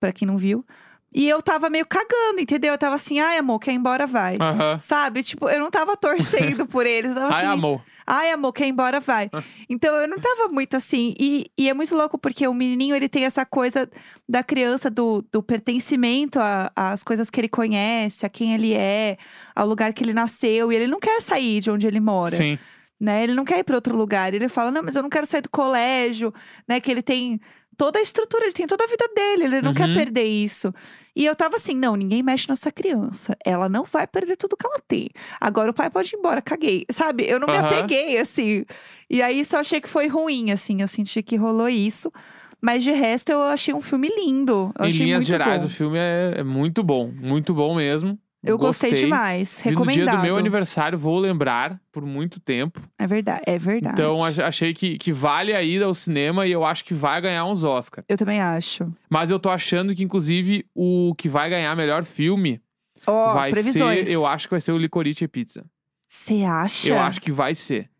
pra 0.00 0.12
quem 0.12 0.26
não 0.28 0.36
viu. 0.38 0.64
E 1.12 1.28
eu 1.28 1.42
tava 1.42 1.68
meio 1.68 1.84
cagando, 1.84 2.38
entendeu? 2.38 2.72
Eu 2.72 2.78
tava 2.78 2.94
assim, 2.94 3.18
ai, 3.18 3.36
amor, 3.36 3.58
quer 3.58 3.72
ir 3.72 3.76
embora, 3.76 4.06
vai. 4.06 4.38
Sabe? 4.78 5.24
Tipo, 5.24 5.48
eu 5.48 5.58
não 5.58 5.68
tava 5.68 5.96
torcendo 5.96 6.66
por 6.66 6.86
eles. 6.86 7.10
Eu 7.10 7.16
tava 7.16 7.34
Ai, 7.34 7.46
assim, 7.46 7.52
amor. 7.52 7.82
Ai, 8.06 8.30
amor, 8.30 8.52
quer 8.52 8.66
ir 8.66 8.70
embora, 8.70 9.00
vai. 9.00 9.28
Ah. 9.32 9.42
Então 9.68 9.92
eu 9.96 10.06
não 10.06 10.18
tava 10.20 10.48
muito 10.48 10.76
assim. 10.76 11.14
E, 11.18 11.46
e 11.58 11.68
é 11.68 11.74
muito 11.74 11.96
louco 11.96 12.16
porque 12.16 12.46
o 12.46 12.54
menininho 12.54 12.94
ele 12.94 13.08
tem 13.08 13.24
essa 13.24 13.44
coisa 13.44 13.90
da 14.28 14.44
criança, 14.44 14.88
do, 14.88 15.24
do 15.32 15.42
pertencimento 15.42 16.38
às 16.76 17.02
coisas 17.02 17.28
que 17.28 17.40
ele 17.40 17.48
conhece, 17.48 18.24
a 18.24 18.28
quem 18.28 18.54
ele 18.54 18.72
é, 18.72 19.16
ao 19.54 19.66
lugar 19.66 19.92
que 19.92 20.04
ele 20.04 20.14
nasceu. 20.14 20.72
E 20.72 20.76
ele 20.76 20.86
não 20.86 21.00
quer 21.00 21.20
sair 21.20 21.60
de 21.60 21.72
onde 21.72 21.88
ele 21.88 21.98
mora. 21.98 22.36
Sim. 22.36 22.56
Né? 23.00 23.24
Ele 23.24 23.34
não 23.34 23.44
quer 23.44 23.58
ir 23.58 23.64
para 23.64 23.74
outro 23.74 23.96
lugar. 23.96 24.32
Ele 24.32 24.48
fala, 24.48 24.70
não, 24.70 24.82
mas 24.82 24.94
eu 24.94 25.02
não 25.02 25.10
quero 25.10 25.26
sair 25.26 25.40
do 25.40 25.50
colégio, 25.50 26.32
né? 26.68 26.80
Que 26.80 26.90
ele 26.90 27.02
tem 27.02 27.40
toda 27.80 27.98
a 27.98 28.02
estrutura, 28.02 28.44
ele 28.44 28.52
tem 28.52 28.66
toda 28.66 28.84
a 28.84 28.86
vida 28.86 29.08
dele, 29.16 29.44
ele 29.44 29.62
não 29.62 29.72
quer 29.72 29.86
Uhum. 29.88 29.94
perder 29.94 30.24
isso. 30.24 30.70
E 31.16 31.24
eu 31.24 31.34
tava 31.34 31.56
assim, 31.56 31.74
não, 31.74 31.96
ninguém 31.96 32.22
mexe 32.22 32.46
nessa 32.46 32.70
criança. 32.70 33.34
Ela 33.42 33.70
não 33.70 33.84
vai 33.84 34.06
perder 34.06 34.36
tudo 34.36 34.54
que 34.54 34.66
ela 34.66 34.78
tem. 34.86 35.08
Agora 35.40 35.70
o 35.70 35.74
pai 35.74 35.88
pode 35.88 36.14
ir 36.14 36.18
embora, 36.18 36.42
caguei. 36.42 36.84
Sabe? 36.90 37.24
Eu 37.26 37.40
não 37.40 37.48
me 37.48 37.56
Aham. 37.56 37.78
apeguei, 37.78 38.18
assim. 38.18 38.66
E 39.08 39.22
aí 39.22 39.42
só 39.46 39.60
achei 39.60 39.80
que 39.80 39.88
foi 39.88 40.08
ruim, 40.08 40.50
assim. 40.52 40.82
Eu 40.82 40.88
senti 40.88 41.22
que 41.22 41.36
rolou 41.36 41.70
isso. 41.70 42.12
Mas 42.60 42.84
de 42.84 42.90
resto, 42.92 43.30
eu 43.32 43.40
achei 43.40 43.72
um 43.72 43.80
filme 43.80 44.08
lindo. 44.14 44.70
Eu 44.78 44.84
em 44.84 44.90
linhas 44.90 45.24
gerais, 45.24 45.62
bom. 45.62 45.68
o 45.68 45.70
filme 45.70 45.96
é, 45.98 46.34
é 46.40 46.44
muito 46.44 46.82
bom. 46.84 47.10
Muito 47.10 47.54
bom 47.54 47.74
mesmo. 47.74 48.18
Eu 48.42 48.56
gostei, 48.56 48.92
demais. 48.92 49.60
Vi 49.62 49.70
no 49.70 49.70
Recomendado. 49.80 50.06
dia 50.10 50.16
do 50.16 50.22
meu 50.22 50.36
aniversário, 50.36 50.98
vou 50.98 51.18
lembrar 51.18 51.78
por 51.92 52.04
muito 52.06 52.40
tempo. 52.40 52.80
É 52.98 53.06
verdade, 53.06 53.42
é 53.46 53.58
verdade. 53.58 53.94
Então 53.94 54.24
ach- 54.24 54.38
achei 54.38 54.72
que, 54.72 54.96
que 54.96 55.12
vale 55.12 55.52
a 55.54 55.62
ida 55.62 55.84
ao 55.84 55.92
cinema 55.94 56.46
e 56.46 56.52
eu 56.52 56.64
acho 56.64 56.84
que 56.84 56.94
vai 56.94 57.20
ganhar 57.20 57.44
uns 57.44 57.64
Oscar. 57.64 58.02
Eu 58.08 58.16
também 58.16 58.40
acho. 58.40 58.90
Mas 59.10 59.28
eu 59.30 59.38
tô 59.38 59.50
achando 59.50 59.94
que, 59.94 60.02
inclusive, 60.02 60.64
o 60.74 61.14
que 61.18 61.28
vai 61.28 61.50
ganhar 61.50 61.76
melhor 61.76 62.04
filme 62.04 62.60
Ó, 63.06 63.34
vai 63.34 63.50
previsões. 63.50 64.08
ser. 64.08 64.14
Eu 64.14 64.24
acho 64.24 64.46
que 64.48 64.54
vai 64.54 64.60
ser 64.60 64.72
o 64.72 64.78
Licorice 64.78 65.28
Pizza. 65.28 65.64
Você 66.08 66.42
acha? 66.42 66.88
Eu 66.88 66.98
acho 66.98 67.20
que 67.20 67.30
vai 67.30 67.54
ser. 67.54 67.90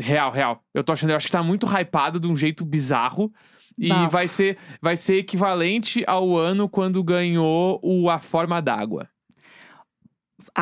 Real, 0.00 0.30
real. 0.30 0.62
Eu 0.74 0.82
tô 0.84 0.92
achando, 0.92 1.10
eu 1.10 1.16
acho 1.16 1.26
que 1.26 1.32
tá 1.32 1.42
muito 1.42 1.66
hypado 1.66 2.18
de 2.20 2.26
um 2.26 2.34
jeito 2.36 2.64
bizarro. 2.64 3.32
E 3.78 3.88
Bafo. 3.88 4.10
vai 4.10 4.28
ser, 4.28 4.58
vai 4.82 4.96
ser 4.96 5.14
equivalente 5.16 6.04
ao 6.06 6.36
ano 6.36 6.68
quando 6.68 7.02
ganhou 7.02 7.80
o 7.82 8.10
A 8.10 8.18
Forma 8.18 8.60
d'Água. 8.60 9.08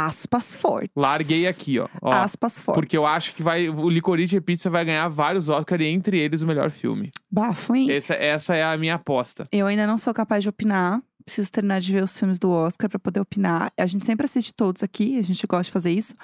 Aspas 0.06 0.54
fortes. 0.54 0.90
Larguei 0.96 1.46
aqui, 1.46 1.78
ó. 1.78 1.88
ó 2.00 2.10
Aspas 2.12 2.60
fortes. 2.60 2.80
porque 2.80 2.96
eu 2.96 3.06
acho 3.06 3.34
que 3.34 3.42
vai, 3.42 3.68
o 3.68 3.88
Licorice 3.88 4.36
e 4.36 4.40
Pizza 4.40 4.68
vai 4.70 4.84
ganhar 4.84 5.08
vários 5.08 5.48
Oscars 5.48 5.82
e 5.82 5.86
entre 5.86 6.18
eles 6.18 6.42
o 6.42 6.46
melhor 6.46 6.70
filme. 6.70 7.10
Bafo, 7.30 7.74
hein? 7.74 7.90
Essa, 7.90 8.14
essa 8.14 8.54
é 8.56 8.62
a 8.64 8.76
minha 8.76 8.94
aposta. 8.94 9.48
Eu 9.50 9.66
ainda 9.66 9.86
não 9.86 9.98
sou 9.98 10.12
capaz 10.14 10.42
de 10.42 10.48
opinar. 10.48 11.00
Preciso 11.24 11.52
terminar 11.52 11.80
de 11.80 11.92
ver 11.92 12.02
os 12.02 12.18
filmes 12.18 12.38
do 12.38 12.50
Oscar 12.50 12.88
pra 12.88 12.98
poder 12.98 13.20
opinar. 13.20 13.70
A 13.76 13.86
gente 13.86 14.02
sempre 14.04 14.24
assiste 14.24 14.54
todos 14.54 14.82
aqui, 14.82 15.18
a 15.18 15.22
gente 15.22 15.46
gosta 15.46 15.64
de 15.64 15.70
fazer 15.70 15.90
isso. 15.90 16.14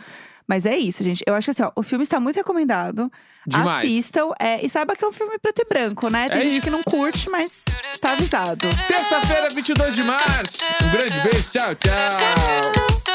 Mas 0.46 0.64
é 0.66 0.76
isso, 0.76 1.02
gente. 1.04 1.22
Eu 1.26 1.34
acho 1.34 1.46
que 1.46 1.50
assim, 1.50 1.62
ó, 1.62 1.72
o 1.76 1.82
filme 1.82 2.02
está 2.04 2.18
muito 2.20 2.36
recomendado. 2.36 3.10
Demais. 3.46 3.84
Assistam. 3.84 4.30
é, 4.38 4.64
e 4.64 4.68
saiba 4.68 4.94
que 4.96 5.04
é 5.04 5.08
um 5.08 5.12
filme 5.12 5.38
preto 5.38 5.60
e 5.60 5.64
branco, 5.66 6.08
né? 6.08 6.28
Tem 6.30 6.38
É 6.38 6.42
gente 6.44 6.52
isso. 6.58 6.60
que 6.62 6.70
não 6.70 6.82
curte, 6.82 7.28
mas 7.30 7.64
tá 8.00 8.12
avisado. 8.12 8.66
Terça-feira, 8.88 9.48
22 9.50 9.94
de 9.94 10.02
março. 10.04 10.58
Um 10.84 10.90
grande 10.90 11.20
beijo. 11.22 11.48
Tchau, 11.50 11.74
tchau. 11.74 13.13